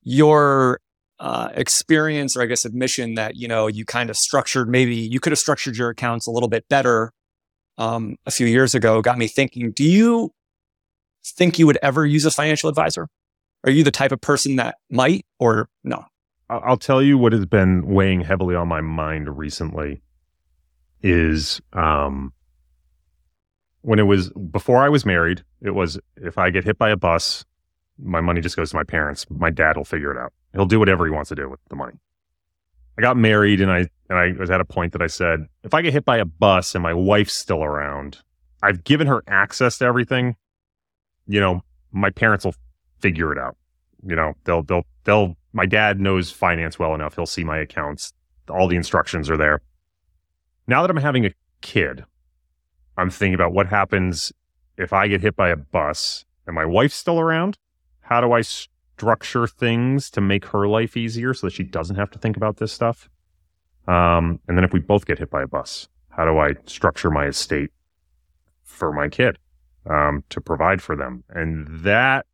Your 0.03 0.81
uh, 1.23 1.51
experience 1.55 2.37
or 2.37 2.43
I 2.43 2.47
guess 2.47 2.65
admission 2.65 3.15
that, 3.15 3.37
you 3.37 3.47
know, 3.47 3.69
you 3.69 3.85
kind 3.85 4.11
of 4.11 4.17
structured, 4.17 4.69
maybe 4.69 4.97
you 4.97 5.21
could 5.21 5.31
have 5.31 5.39
structured 5.39 5.77
your 5.77 5.89
accounts 5.89 6.27
a 6.27 6.33
little 6.33 6.49
bit 6.49 6.69
better 6.69 7.13
um, 7.79 8.17
a 8.27 8.33
few 8.33 8.47
years 8.47 8.75
ago 8.75 9.01
got 9.01 9.19
me 9.19 9.29
thinking, 9.29 9.71
do 9.71 9.85
you 9.85 10.33
think 11.25 11.61
you 11.61 11.67
would 11.67 11.79
ever 11.81 12.05
use 12.05 12.25
a 12.25 12.31
financial 12.33 12.69
advisor? 12.69 13.07
Are 13.65 13.71
you 13.71 13.85
the 13.85 13.93
type 13.93 14.11
of 14.11 14.21
person 14.21 14.57
that 14.57 14.77
might 14.91 15.25
or 15.39 15.69
no? 15.85 16.05
I'll 16.51 16.77
tell 16.77 17.01
you 17.01 17.17
what 17.17 17.33
has 17.33 17.47
been 17.47 17.87
weighing 17.87 18.21
heavily 18.21 18.57
on 18.57 18.67
my 18.67 18.81
mind 18.81 19.39
recently 19.39 20.03
is 21.03 21.63
um, 21.73 22.33
when 23.83 23.99
it 23.99 24.05
was 24.05 24.31
before 24.31 24.83
I 24.83 24.89
was 24.89 25.05
married, 25.05 25.45
it 25.61 25.71
was 25.71 25.99
if 26.17 26.39
I 26.39 26.51
get 26.51 26.65
hit 26.65 26.79
by 26.79 26.91
a 26.91 26.97
bus, 26.97 27.45
my 27.99 28.21
money 28.21 28.41
just 28.41 28.57
goes 28.57 28.71
to 28.71 28.77
my 28.77 28.85
parents. 28.85 29.27
My 29.31 29.51
dad 29.51 29.77
will 29.77 29.85
figure 29.85 30.11
it 30.11 30.19
out. 30.19 30.33
He'll 30.53 30.67
do 30.67 30.79
whatever 30.79 31.05
he 31.05 31.11
wants 31.11 31.29
to 31.29 31.35
do 31.35 31.49
with 31.49 31.61
the 31.69 31.77
money. 31.77 31.95
I 32.99 33.03
got 33.03 33.17
married 33.17 33.61
and 33.61 33.71
I 33.71 33.89
and 34.09 34.19
I 34.19 34.33
was 34.39 34.51
at 34.51 34.61
a 34.61 34.65
point 34.65 34.93
that 34.93 35.03
I 35.03 35.07
said, 35.07 35.47
if 35.65 35.75
I 35.75 35.83
get 35.83 35.93
hit 35.93 36.05
by 36.05 36.19
a 36.19 36.25
bus 36.25 36.75
and 36.75 36.83
my 36.83 36.95
wife's 36.95 37.35
still 37.35 37.63
around, 37.65 38.19
I've 38.63 38.85
given 38.85 39.07
her 39.07 39.23
access 39.27 39.79
to 39.79 39.85
everything. 39.85 40.37
You 41.27 41.41
know, 41.41 41.63
my 41.91 42.11
parents 42.11 42.45
will 42.45 42.55
figure 43.01 43.33
it 43.33 43.39
out. 43.39 43.57
You 44.07 44.17
know, 44.17 44.35
they'll 44.45 44.63
they'll 44.63 44.85
they'll 45.05 45.37
my 45.53 45.67
dad 45.67 46.01
knows 46.01 46.31
finance 46.31 46.79
well 46.79 46.95
enough. 46.95 47.15
He'll 47.15 47.27
see 47.27 47.45
my 47.45 47.59
accounts. 47.59 48.13
All 48.49 48.69
the 48.69 48.77
instructions 48.77 49.31
are 49.31 49.37
there. 49.37 49.61
Now 50.67 50.83
that 50.83 50.91
I'm 50.91 50.97
having 50.97 51.27
a 51.27 51.33
kid, 51.61 52.05
I'm 52.97 53.11
thinking 53.11 53.35
about 53.35 53.53
what 53.53 53.67
happens 53.67 54.33
if 54.77 54.93
I 54.93 55.09
get 55.09 55.21
hit 55.21 55.37
by 55.37 55.51
a 55.51 55.57
bus 55.57 56.25
and 56.47 56.55
my 56.55 56.65
wife's 56.65 56.95
still 56.95 57.21
around. 57.21 57.57
How 58.01 58.21
do 58.21 58.33
I 58.33 58.43
structure 58.43 59.47
things 59.47 60.11
to 60.11 60.21
make 60.21 60.47
her 60.47 60.67
life 60.67 60.97
easier 60.97 61.35
so 61.35 61.47
that 61.47 61.53
she 61.53 61.65
doesn't 61.65 61.97
have 61.97 62.11
to 62.11 62.19
think 62.19 62.37
about 62.37 62.59
this 62.59 62.73
stuff? 62.73 63.09
Um, 63.89 64.41
and 64.47 64.57
then 64.57 64.65
if 64.65 64.73
we 64.73 64.81
both 64.81 65.07
get 65.07 65.19
hit 65.19 65.31
by 65.31 65.43
a 65.43 65.47
bus, 65.47 65.89
how 66.11 66.25
do 66.25 66.39
I 66.39 66.55
structure 66.67 67.11
my 67.11 67.27
estate 67.27 67.71
for 68.63 68.93
my 68.93 69.09
kid 69.09 69.39
um, 69.89 70.23
to 70.29 70.41
provide 70.41 70.83
for 70.83 70.95
them? 70.95 71.25
And 71.31 71.67
that 71.85 72.27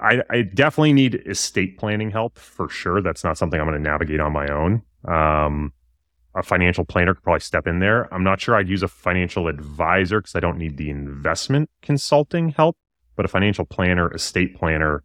I, 0.00 0.22
I, 0.28 0.42
definitely 0.42 0.94
need 0.94 1.22
estate 1.26 1.78
planning 1.78 2.10
help 2.10 2.36
for 2.36 2.68
sure. 2.68 3.00
That's 3.00 3.22
not 3.22 3.38
something 3.38 3.60
I'm 3.60 3.68
going 3.68 3.80
to 3.80 3.90
navigate 3.90 4.18
on 4.18 4.32
my 4.32 4.48
own. 4.48 4.82
Um, 5.06 5.72
a 6.34 6.42
financial 6.42 6.84
planner 6.84 7.14
could 7.14 7.22
probably 7.22 7.40
step 7.40 7.66
in 7.66 7.78
there. 7.80 8.12
I'm 8.12 8.24
not 8.24 8.40
sure 8.40 8.54
I'd 8.54 8.68
use 8.68 8.82
a 8.82 8.88
financial 8.88 9.48
advisor 9.48 10.20
because 10.20 10.34
I 10.34 10.40
don't 10.40 10.58
need 10.58 10.76
the 10.76 10.90
investment 10.90 11.70
consulting 11.82 12.50
help, 12.50 12.76
but 13.16 13.24
a 13.24 13.28
financial 13.28 13.64
planner, 13.64 14.12
estate 14.14 14.56
planner, 14.56 15.02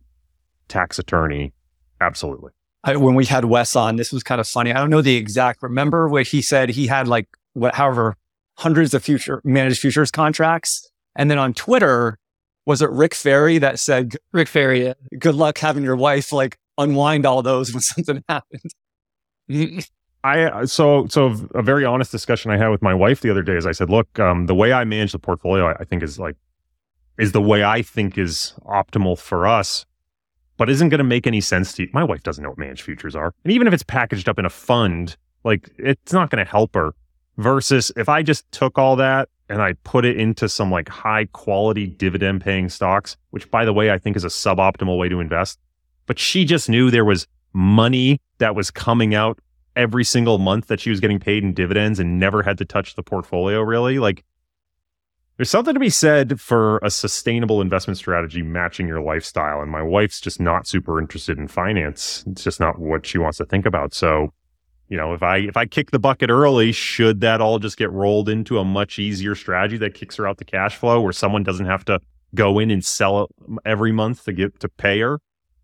tax 0.68 1.00
attorney. 1.00 1.54
Absolutely. 2.00 2.52
I, 2.84 2.96
when 2.96 3.16
we 3.16 3.26
had 3.26 3.46
Wes 3.46 3.76
on, 3.76 3.98
this 3.98 4.14
was 4.14 4.24
kind 4.24 4.40
of 4.40 4.48
funny. 4.48 4.72
I 4.72 4.78
don't 4.78 4.90
know 4.90 5.02
the 5.02 5.16
exact. 5.16 5.62
Remember 5.62 6.08
what 6.08 6.28
he 6.28 6.42
said? 6.42 6.70
He 6.70 6.88
had 6.88 7.08
like 7.08 7.28
what, 7.54 7.76
however, 7.76 8.16
hundreds 8.58 8.94
of 8.94 9.04
future 9.04 9.42
managed 9.44 9.80
futures 9.80 10.12
contracts, 10.12 10.90
and 11.16 11.30
then 11.30 11.38
on 11.38 11.54
Twitter, 11.54 12.18
was 12.66 12.82
it 12.82 12.90
Rick 12.92 13.14
Ferri 13.14 13.58
that 13.58 13.80
said, 13.80 14.16
"Rick 14.32 14.48
Ferri? 14.48 14.86
yeah. 14.86 14.94
good 15.20 15.36
luck 15.36 15.58
having 15.58 15.84
your 15.84 15.96
wife 15.96 16.32
like 16.32 16.58
unwind 16.78 17.26
all 17.26 17.42
those 17.42 17.74
when 17.74 17.82
something 17.82 18.24
happened." 18.30 18.72
I 20.24 20.66
so 20.66 21.08
so 21.08 21.48
a 21.54 21.62
very 21.62 21.86
honest 21.86 22.12
discussion 22.12 22.52
I 22.52 22.58
had 22.58 22.68
with 22.70 22.82
my 22.82 22.94
wife 22.94 23.22
the 23.22 23.30
other 23.30 23.44
day 23.44 23.56
is 23.56 23.66
I 23.66 23.72
said, 23.72 23.90
look, 23.90 24.20
um, 24.20 24.48
the 24.48 24.56
way 24.56 24.74
I 24.74 24.84
manage 24.84 25.12
the 25.12 25.20
portfolio, 25.20 25.68
I, 25.68 25.74
I 25.80 25.84
think 25.84 26.04
is 26.04 26.20
like 26.20 26.36
is 27.18 27.32
the 27.32 27.42
way 27.42 27.64
I 27.64 27.82
think 27.82 28.18
is 28.18 28.54
optimal 28.66 29.18
for 29.18 29.48
us 29.48 29.86
but 30.58 30.70
isn't 30.70 30.90
going 30.90 30.98
to 30.98 31.04
make 31.04 31.26
any 31.28 31.40
sense 31.40 31.74
to 31.74 31.84
you. 31.84 31.90
My 31.94 32.04
wife 32.04 32.24
doesn't 32.24 32.44
know 32.44 32.50
what 32.50 32.58
managed 32.58 32.82
futures 32.82 33.16
are. 33.16 33.34
And 33.44 33.54
even 33.54 33.68
if 33.68 33.74
it's 33.74 33.84
packaged 33.84 34.28
up 34.28 34.40
in 34.40 34.46
a 34.46 34.50
fund, 34.50 35.16
like 35.44 35.70
it's 35.78 36.12
not 36.12 36.30
going 36.30 36.44
to 36.44 36.50
help 36.50 36.76
her. 36.76 36.94
Versus 37.38 37.92
if 37.96 38.10
I 38.10 38.24
just 38.24 38.52
took 38.52 38.80
all 38.80 38.96
that 38.96 39.30
and 39.48 39.62
I 39.62 39.74
put 39.84 40.06
it 40.06 40.18
into 40.20 40.50
some 40.50 40.72
like 40.72 40.90
high 40.90 41.26
quality 41.26 41.86
dividend 41.86 42.42
paying 42.42 42.68
stocks, 42.68 43.16
which 43.30 43.50
by 43.52 43.64
the 43.64 43.72
way, 43.72 43.92
I 43.92 44.00
think 44.00 44.18
is 44.18 44.24
a 44.24 44.30
suboptimal 44.30 44.98
way 44.98 45.08
to 45.08 45.20
invest. 45.20 45.60
But 46.08 46.18
she 46.18 46.46
just 46.46 46.68
knew 46.68 46.90
there 46.90 47.06
was 47.06 47.28
money 47.54 48.20
that 48.40 48.56
was 48.56 48.72
coming 48.72 49.14
out 49.14 49.40
every 49.78 50.04
single 50.04 50.40
month 50.40 50.68
that 50.68 50.80
she 50.80 50.90
was 50.90 51.00
getting 51.00 51.20
paid 51.20 51.44
in 51.44 51.54
dividends 51.54 52.00
and 52.00 52.20
never 52.20 52.44
had 52.44 52.58
to 52.58 52.66
touch 52.66 52.96
the 52.96 53.04
portfolio 53.04 53.62
really. 53.62 54.00
Like 54.00 54.26
there's 55.38 55.52
something 55.52 55.76
to 55.76 55.80
be 55.80 55.90
said 55.90 56.42
for 56.42 56.80
a 56.80 56.90
sustainable 56.90 57.62
investment 57.62 57.98
strategy 57.98 58.42
matching 58.42 58.88
your 58.88 59.02
lifestyle. 59.02 59.62
And 59.62 59.72
my 59.72 59.84
wife's 59.84 60.20
just 60.20 60.42
not 60.42 60.68
super 60.68 61.00
interested 61.00 61.38
in 61.38 61.48
finance. 61.48 62.24
It's 62.28 62.44
just 62.44 62.60
not 62.60 62.80
what 62.80 63.06
she 63.06 63.20
wants 63.20 63.38
to 63.38 63.46
think 63.46 63.68
about. 63.68 63.94
So, 63.94 64.34
you 64.90 64.98
know, 64.98 65.14
if 65.14 65.22
I 65.22 65.38
if 65.38 65.56
I 65.56 65.68
kick 65.68 65.92
the 65.92 66.00
bucket 66.00 66.32
early, 66.32 66.72
should 66.72 67.22
that 67.22 67.40
all 67.40 67.60
just 67.60 67.78
get 67.78 67.92
rolled 67.92 68.30
into 68.30 68.58
a 68.58 68.66
much 68.66 68.98
easier 68.98 69.36
strategy 69.36 69.78
that 69.78 69.94
kicks 69.94 70.16
her 70.16 70.28
out 70.28 70.38
the 70.38 70.46
cash 70.46 70.76
flow 70.76 71.02
where 71.02 71.14
someone 71.14 71.44
doesn't 71.44 71.68
have 71.68 71.86
to 71.86 72.00
go 72.34 72.58
in 72.58 72.72
and 72.72 72.84
sell 72.84 73.24
it 73.24 73.30
every 73.64 73.92
month 73.92 74.26
to 74.26 74.34
get 74.34 74.60
to 74.62 74.70
pay 74.70 75.00
her 75.02 75.20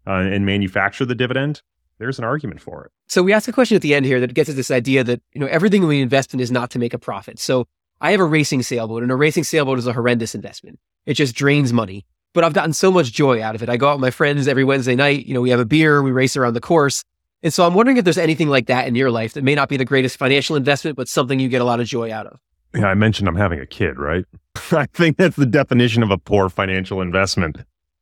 uh, 0.05 0.11
and 0.11 0.45
manufacture 0.45 1.05
the 1.05 1.15
dividend? 1.15 1.63
There's 1.99 2.19
an 2.19 2.25
argument 2.25 2.61
for 2.61 2.85
it. 2.85 2.91
So 3.07 3.23
we 3.23 3.33
ask 3.33 3.47
a 3.47 3.53
question 3.53 3.75
at 3.75 3.81
the 3.81 3.93
end 3.93 4.05
here 4.05 4.19
that 4.19 4.33
gets 4.33 4.49
at 4.49 4.55
this 4.55 4.71
idea 4.71 5.03
that, 5.03 5.21
you 5.33 5.41
know, 5.41 5.47
everything 5.47 5.85
we 5.85 6.01
invest 6.01 6.33
in 6.33 6.39
is 6.39 6.51
not 6.51 6.69
to 6.71 6.79
make 6.79 6.93
a 6.93 6.99
profit. 6.99 7.39
So 7.39 7.67
I 8.01 8.11
have 8.11 8.19
a 8.19 8.25
racing 8.25 8.63
sailboat 8.63 9.03
and 9.03 9.11
a 9.11 9.15
racing 9.15 9.43
sailboat 9.43 9.79
is 9.79 9.87
a 9.87 9.93
horrendous 9.93 10.35
investment. 10.35 10.79
It 11.05 11.13
just 11.13 11.35
drains 11.35 11.71
money. 11.71 12.05
But 12.33 12.43
I've 12.43 12.53
gotten 12.53 12.73
so 12.73 12.91
much 12.91 13.11
joy 13.11 13.43
out 13.43 13.53
of 13.53 13.61
it. 13.61 13.69
I 13.69 13.77
go 13.77 13.89
out 13.89 13.97
with 13.97 14.01
my 14.01 14.09
friends 14.09 14.47
every 14.47 14.63
Wednesday 14.63 14.95
night, 14.95 15.27
you 15.27 15.35
know, 15.35 15.41
we 15.41 15.51
have 15.51 15.59
a 15.59 15.65
beer, 15.65 16.01
we 16.01 16.11
race 16.11 16.35
around 16.35 16.55
the 16.55 16.61
course. 16.61 17.03
And 17.43 17.53
so 17.53 17.67
I'm 17.67 17.73
wondering 17.73 17.97
if 17.97 18.05
there's 18.05 18.17
anything 18.17 18.49
like 18.49 18.67
that 18.67 18.87
in 18.87 18.95
your 18.95 19.11
life 19.11 19.33
that 19.33 19.43
may 19.43 19.53
not 19.53 19.69
be 19.69 19.77
the 19.77 19.85
greatest 19.85 20.17
financial 20.17 20.55
investment, 20.55 20.95
but 20.95 21.07
something 21.07 21.39
you 21.39 21.49
get 21.49 21.61
a 21.61 21.65
lot 21.65 21.79
of 21.79 21.85
joy 21.85 22.11
out 22.11 22.25
of. 22.25 22.39
Yeah, 22.73 22.87
I 22.87 22.95
mentioned 22.95 23.27
I'm 23.27 23.35
having 23.35 23.59
a 23.59 23.67
kid, 23.67 23.99
right? 23.99 24.25
I 24.71 24.87
think 24.87 25.17
that's 25.17 25.35
the 25.35 25.45
definition 25.45 26.01
of 26.01 26.09
a 26.09 26.17
poor 26.17 26.49
financial 26.49 27.01
investment. 27.01 27.57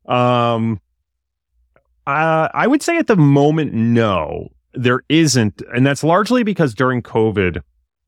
Um, 0.05 0.79
uh, 2.07 2.49
I 2.53 2.67
would 2.67 2.81
say 2.81 2.97
at 2.97 3.07
the 3.07 3.15
moment, 3.15 3.73
no, 3.73 4.49
there 4.73 5.01
isn't. 5.09 5.61
And 5.73 5.85
that's 5.85 6.03
largely 6.03 6.43
because 6.43 6.73
during 6.73 7.01
COVID, 7.01 7.61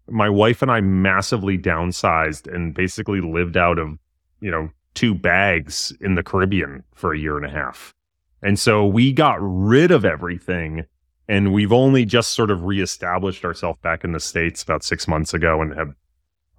my 0.10 0.30
wife 0.30 0.62
and 0.62 0.72
I 0.72 0.82
massively 0.82 1.58
downsized 1.58 2.54
and 2.54 2.74
basically 2.74 3.22
lived 3.22 3.58
out 3.58 3.80
of, 3.80 3.98
you 4.42 4.52
know, 4.52 4.70
two 4.94 5.16
bags 5.16 5.94
in 6.02 6.16
the 6.16 6.24
Caribbean 6.24 6.84
for 6.94 7.14
a 7.14 7.20
year 7.20 7.38
and 7.38 7.46
a 7.46 7.50
half. 7.50 7.94
And 8.42 8.60
so 8.60 8.86
we 8.86 9.14
got 9.14 9.38
rid 9.40 9.92
of 9.92 10.06
everything 10.06 10.86
and 11.28 11.54
we've 11.54 11.72
only 11.72 12.06
just 12.06 12.34
sort 12.34 12.52
of 12.52 12.66
reestablished 12.66 13.46
ourselves 13.46 13.80
back 13.82 14.04
in 14.04 14.12
the 14.12 14.20
States 14.20 14.62
about 14.62 14.84
six 14.84 15.08
months 15.08 15.34
ago 15.34 15.62
and 15.62 15.74
have 15.74 15.94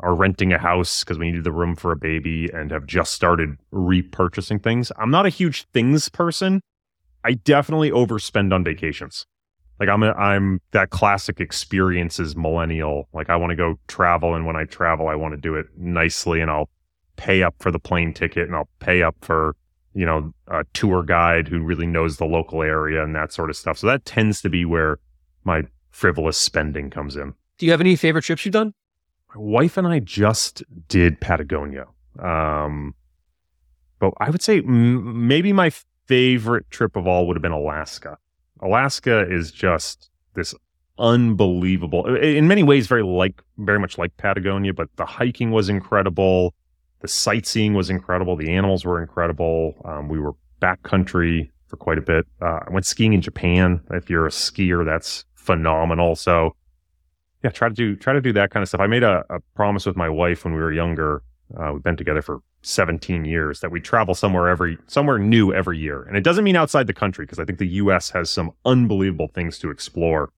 are 0.00 0.14
renting 0.14 0.52
a 0.52 0.58
house 0.58 1.04
because 1.04 1.18
we 1.18 1.26
needed 1.26 1.44
the 1.44 1.52
room 1.52 1.76
for 1.76 1.92
a 1.92 1.96
baby 1.96 2.50
and 2.52 2.72
have 2.72 2.84
just 2.84 3.12
started 3.12 3.56
repurchasing 3.72 4.60
things. 4.60 4.90
I'm 4.98 5.10
not 5.10 5.24
a 5.24 5.30
huge 5.30 5.66
things 5.72 6.08
person. 6.08 6.60
I 7.24 7.34
definitely 7.34 7.90
overspend 7.90 8.52
on 8.52 8.62
vacations. 8.64 9.26
Like 9.80 9.88
I'm 9.88 10.02
a, 10.02 10.12
I'm 10.12 10.60
that 10.70 10.90
classic 10.90 11.40
experiences 11.40 12.36
millennial. 12.36 13.08
Like 13.12 13.30
I 13.30 13.36
want 13.36 13.50
to 13.50 13.56
go 13.56 13.78
travel 13.88 14.34
and 14.34 14.46
when 14.46 14.56
I 14.56 14.64
travel 14.64 15.08
I 15.08 15.14
want 15.14 15.32
to 15.32 15.40
do 15.40 15.56
it 15.56 15.66
nicely 15.76 16.40
and 16.40 16.50
I'll 16.50 16.68
pay 17.16 17.42
up 17.42 17.54
for 17.58 17.70
the 17.70 17.78
plane 17.78 18.12
ticket 18.12 18.46
and 18.46 18.54
I'll 18.54 18.68
pay 18.78 19.02
up 19.02 19.16
for, 19.20 19.56
you 19.94 20.06
know, 20.06 20.32
a 20.48 20.64
tour 20.74 21.02
guide 21.02 21.48
who 21.48 21.60
really 21.60 21.86
knows 21.86 22.18
the 22.18 22.24
local 22.24 22.62
area 22.62 23.02
and 23.02 23.16
that 23.16 23.32
sort 23.32 23.50
of 23.50 23.56
stuff. 23.56 23.78
So 23.78 23.86
that 23.88 24.04
tends 24.04 24.40
to 24.42 24.50
be 24.50 24.64
where 24.64 24.98
my 25.44 25.62
frivolous 25.90 26.38
spending 26.38 26.90
comes 26.90 27.16
in. 27.16 27.34
Do 27.58 27.66
you 27.66 27.72
have 27.72 27.80
any 27.80 27.96
favorite 27.96 28.22
trips 28.22 28.44
you've 28.44 28.52
done? 28.52 28.74
My 29.34 29.40
wife 29.40 29.76
and 29.76 29.86
I 29.86 29.98
just 29.98 30.62
did 30.88 31.20
Patagonia. 31.20 31.86
Um, 32.18 32.94
but 33.98 34.12
I 34.18 34.30
would 34.30 34.42
say 34.42 34.58
m- 34.58 35.26
maybe 35.26 35.52
my 35.52 35.72
favorite 36.06 36.70
trip 36.70 36.96
of 36.96 37.06
all 37.06 37.26
would 37.26 37.36
have 37.36 37.42
been 37.42 37.52
Alaska. 37.52 38.18
Alaska 38.60 39.26
is 39.30 39.50
just 39.50 40.10
this 40.34 40.54
unbelievable, 40.98 42.06
in 42.16 42.46
many 42.46 42.62
ways, 42.62 42.86
very 42.86 43.02
like, 43.02 43.42
very 43.58 43.78
much 43.78 43.98
like 43.98 44.16
Patagonia, 44.16 44.72
but 44.72 44.88
the 44.96 45.04
hiking 45.04 45.50
was 45.50 45.68
incredible. 45.68 46.54
The 47.00 47.08
sightseeing 47.08 47.74
was 47.74 47.90
incredible. 47.90 48.36
The 48.36 48.50
animals 48.50 48.84
were 48.84 49.02
incredible. 49.02 49.74
Um, 49.84 50.08
we 50.08 50.18
were 50.18 50.32
backcountry 50.62 51.50
for 51.66 51.76
quite 51.76 51.98
a 51.98 52.02
bit. 52.02 52.26
Uh, 52.40 52.60
I 52.66 52.70
went 52.70 52.86
skiing 52.86 53.12
in 53.12 53.20
Japan. 53.20 53.80
If 53.90 54.08
you're 54.08 54.26
a 54.26 54.30
skier, 54.30 54.84
that's 54.84 55.24
phenomenal. 55.34 56.16
So 56.16 56.54
yeah, 57.42 57.50
try 57.50 57.68
to 57.68 57.74
do, 57.74 57.96
try 57.96 58.14
to 58.14 58.20
do 58.20 58.32
that 58.32 58.50
kind 58.50 58.62
of 58.62 58.68
stuff. 58.68 58.80
I 58.80 58.86
made 58.86 59.02
a, 59.02 59.24
a 59.28 59.40
promise 59.54 59.84
with 59.84 59.96
my 59.96 60.08
wife 60.08 60.44
when 60.44 60.54
we 60.54 60.60
were 60.60 60.72
younger. 60.72 61.22
Uh, 61.54 61.72
we've 61.74 61.82
been 61.82 61.96
together 61.96 62.22
for 62.22 62.40
17 62.64 63.24
years 63.24 63.60
that 63.60 63.70
we 63.70 63.80
travel 63.80 64.14
somewhere 64.14 64.48
every 64.48 64.78
somewhere 64.86 65.18
new 65.18 65.52
every 65.52 65.78
year. 65.78 66.02
And 66.02 66.16
it 66.16 66.22
doesn't 66.22 66.44
mean 66.44 66.56
outside 66.56 66.86
the 66.86 66.94
country 66.94 67.24
because 67.24 67.38
i 67.38 67.44
think 67.44 67.58
the 67.58 67.68
us 67.68 68.10
has 68.10 68.30
some 68.30 68.52
unbelievable 68.64 69.28
things 69.28 69.58
to 69.60 69.70
explore. 69.70 70.30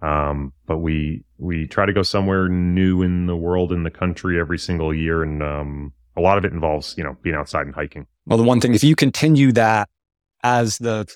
Um, 0.00 0.52
but 0.66 0.78
we 0.78 1.24
we 1.38 1.66
try 1.66 1.86
to 1.86 1.92
go 1.92 2.02
somewhere 2.02 2.48
new 2.48 3.02
in 3.02 3.26
the 3.26 3.36
world 3.36 3.72
in 3.72 3.82
the 3.82 3.90
country 3.90 4.38
every 4.38 4.58
single 4.58 4.94
year. 4.94 5.22
And 5.22 5.42
um, 5.42 5.92
a 6.16 6.20
lot 6.20 6.38
of 6.38 6.44
it 6.44 6.52
involves 6.52 6.94
you 6.98 7.04
know 7.04 7.16
being 7.22 7.36
outside 7.36 7.66
and 7.66 7.74
hiking. 7.74 8.06
Well 8.26 8.38
the 8.38 8.44
one 8.44 8.60
thing 8.60 8.74
if 8.74 8.84
you 8.84 8.94
continue 8.94 9.52
that 9.52 9.88
as 10.42 10.78
the 10.78 11.06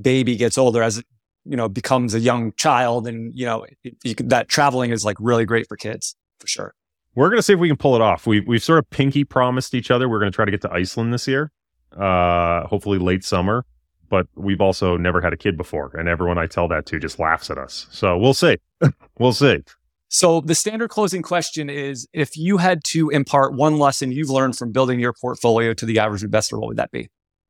baby 0.00 0.36
gets 0.36 0.58
older 0.58 0.82
as 0.82 0.98
it 0.98 1.06
you 1.44 1.56
know 1.56 1.68
becomes 1.68 2.14
a 2.14 2.20
young 2.20 2.52
child 2.54 3.06
and 3.06 3.34
you 3.34 3.46
know 3.46 3.66
you, 3.82 4.14
that 4.14 4.48
traveling 4.48 4.90
is 4.90 5.04
like 5.04 5.16
really 5.20 5.44
great 5.44 5.68
for 5.68 5.76
kids 5.76 6.16
for 6.38 6.46
sure 6.46 6.74
we're 7.14 7.28
going 7.28 7.38
to 7.38 7.42
see 7.42 7.52
if 7.52 7.58
we 7.58 7.68
can 7.68 7.76
pull 7.76 7.94
it 7.94 8.00
off. 8.00 8.26
We, 8.26 8.40
we've 8.40 8.62
sort 8.62 8.78
of 8.78 8.88
pinky 8.90 9.24
promised 9.24 9.74
each 9.74 9.90
other 9.90 10.08
we're 10.08 10.18
going 10.18 10.32
to 10.32 10.34
try 10.34 10.44
to 10.44 10.50
get 10.50 10.62
to 10.62 10.72
Iceland 10.72 11.12
this 11.12 11.28
year, 11.28 11.52
uh, 11.96 12.66
hopefully 12.66 12.98
late 12.98 13.24
summer. 13.24 13.64
But 14.10 14.26
we've 14.34 14.60
also 14.60 14.96
never 14.96 15.20
had 15.20 15.32
a 15.32 15.36
kid 15.36 15.56
before, 15.56 15.96
and 15.96 16.08
everyone 16.08 16.38
I 16.38 16.46
tell 16.46 16.68
that 16.68 16.86
to 16.86 16.98
just 16.98 17.18
laughs 17.18 17.50
at 17.50 17.58
us. 17.58 17.86
So 17.90 18.16
we'll 18.18 18.34
see. 18.34 18.58
we'll 19.18 19.32
see. 19.32 19.62
So 20.08 20.40
the 20.40 20.54
standard 20.54 20.90
closing 20.90 21.22
question 21.22 21.70
is: 21.70 22.06
If 22.12 22.36
you 22.36 22.58
had 22.58 22.84
to 22.88 23.08
impart 23.08 23.54
one 23.54 23.78
lesson 23.78 24.12
you've 24.12 24.30
learned 24.30 24.56
from 24.56 24.72
building 24.72 25.00
your 25.00 25.14
portfolio 25.14 25.74
to 25.74 25.86
the 25.86 25.98
average 25.98 26.22
investor, 26.22 26.58
what 26.60 26.68
would 26.68 26.76
that 26.76 26.92
be? 26.92 27.08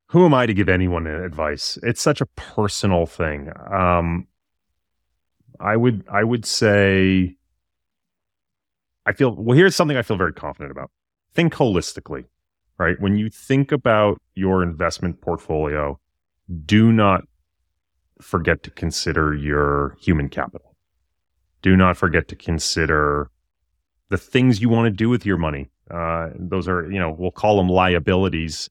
Who 0.09 0.25
am 0.25 0.33
I 0.33 0.47
to 0.47 0.55
give 0.55 0.69
anyone 0.69 1.07
advice? 1.07 1.77
It's 1.83 2.01
such 2.01 2.21
a 2.21 2.27
personal 2.27 3.05
thing. 3.05 3.51
Um, 3.71 4.29
I 5.61 5.77
would 5.77 6.05
I 6.09 6.25
would 6.25 6.47
say 6.47 7.37
I 9.07 9.13
feel, 9.13 9.35
well, 9.35 9.57
here's 9.57 9.77
something 9.77 9.97
I 9.97 10.03
feel 10.03 10.17
very 10.17 10.33
confident 10.33 10.71
about. 10.71 10.91
Think 11.33 11.55
holistically, 11.55 12.25
right? 12.79 12.99
When 13.01 13.17
you 13.17 13.29
think 13.29 13.73
about 13.73 14.21
your 14.35 14.63
investment 14.63 15.21
portfolio, 15.21 15.99
do 16.65 16.93
not 16.93 17.25
forget 18.21 18.63
to 18.63 18.71
consider 18.71 19.35
your 19.35 19.97
human 20.01 20.29
capital. 20.29 20.75
Do 21.63 21.77
not 21.77 21.97
forget 21.97 22.29
to 22.29 22.37
consider 22.37 23.31
the 24.11 24.19
things 24.19 24.61
you 24.61 24.69
want 24.69 24.87
to 24.87 24.91
do 24.91 25.09
with 25.09 25.27
your 25.27 25.37
money. 25.39 25.71
Uh, 25.91 26.31
those 26.35 26.69
are, 26.69 26.91
you 26.91 26.99
know, 26.99 27.15
we'll 27.19 27.31
call 27.31 27.57
them 27.57 27.69
liabilities, 27.69 28.71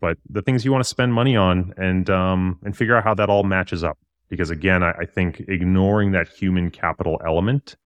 but 0.00 0.18
the 0.28 0.42
things 0.42 0.64
you 0.64 0.72
want 0.72 0.82
to 0.82 0.88
spend 0.88 1.14
money 1.14 1.36
on 1.36 1.72
and, 1.76 2.10
um, 2.10 2.58
and 2.64 2.76
figure 2.76 2.96
out 2.96 3.04
how 3.04 3.14
that 3.14 3.30
all 3.30 3.44
matches 3.44 3.84
up. 3.84 3.98
Because 4.28 4.50
again, 4.50 4.82
I, 4.82 4.92
I 4.92 5.04
think 5.04 5.40
ignoring 5.48 6.12
that 6.12 6.28
human 6.28 6.70
capital 6.70 7.20
element, 7.24 7.76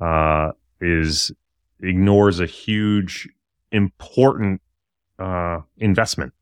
uh, 0.00 0.52
is 0.80 1.32
ignores 1.80 2.40
a 2.40 2.46
huge, 2.46 3.28
important 3.72 4.60
uh, 5.18 5.60
investment 5.78 6.32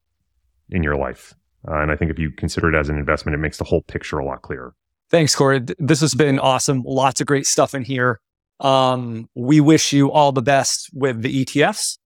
in 0.70 0.82
your 0.82 0.97
life. 0.97 1.34
Uh, 1.68 1.78
and 1.78 1.91
I 1.91 1.97
think 1.97 2.11
if 2.11 2.18
you 2.18 2.30
consider 2.30 2.72
it 2.72 2.78
as 2.78 2.89
an 2.89 2.97
investment, 2.97 3.34
it 3.34 3.39
makes 3.39 3.59
the 3.59 3.64
whole 3.64 3.82
picture 3.82 4.18
a 4.18 4.24
lot 4.24 4.43
clearer. 4.43 4.74
Thanks, 5.11 5.34
Corey. 5.34 5.64
This 5.78 6.01
has 6.01 6.14
been 6.14 6.39
awesome. 6.39 6.82
Lots 6.84 7.20
of 7.20 7.26
great 7.26 7.47
stuff 7.47 7.74
in 7.74 7.82
here. 7.82 8.20
Um, 8.61 9.28
we 9.34 9.61
wish 9.61 9.93
you 9.93 10.11
all 10.11 10.32
the 10.32 10.43
best 10.43 10.91
with 10.93 11.22
the 11.22 11.45
ETFs. 11.45 11.99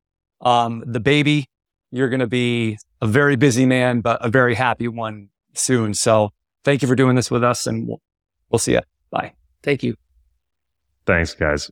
Um, 0.41 0.83
the 0.85 0.99
baby, 0.99 1.47
you're 1.91 2.09
going 2.09 2.19
to 2.19 2.27
be 2.27 2.77
a 3.01 3.07
very 3.07 3.35
busy 3.35 3.65
man, 3.65 4.01
but 4.01 4.23
a 4.25 4.29
very 4.29 4.55
happy 4.55 4.87
one 4.87 5.29
soon. 5.53 5.93
So 5.93 6.31
thank 6.63 6.81
you 6.81 6.87
for 6.87 6.95
doing 6.95 7.15
this 7.15 7.29
with 7.31 7.43
us 7.43 7.67
and 7.67 7.87
we'll, 7.87 8.01
we'll 8.49 8.59
see 8.59 8.73
you. 8.73 8.81
Bye. 9.11 9.33
Thank 9.63 9.83
you. 9.83 9.95
Thanks, 11.05 11.33
guys. 11.33 11.71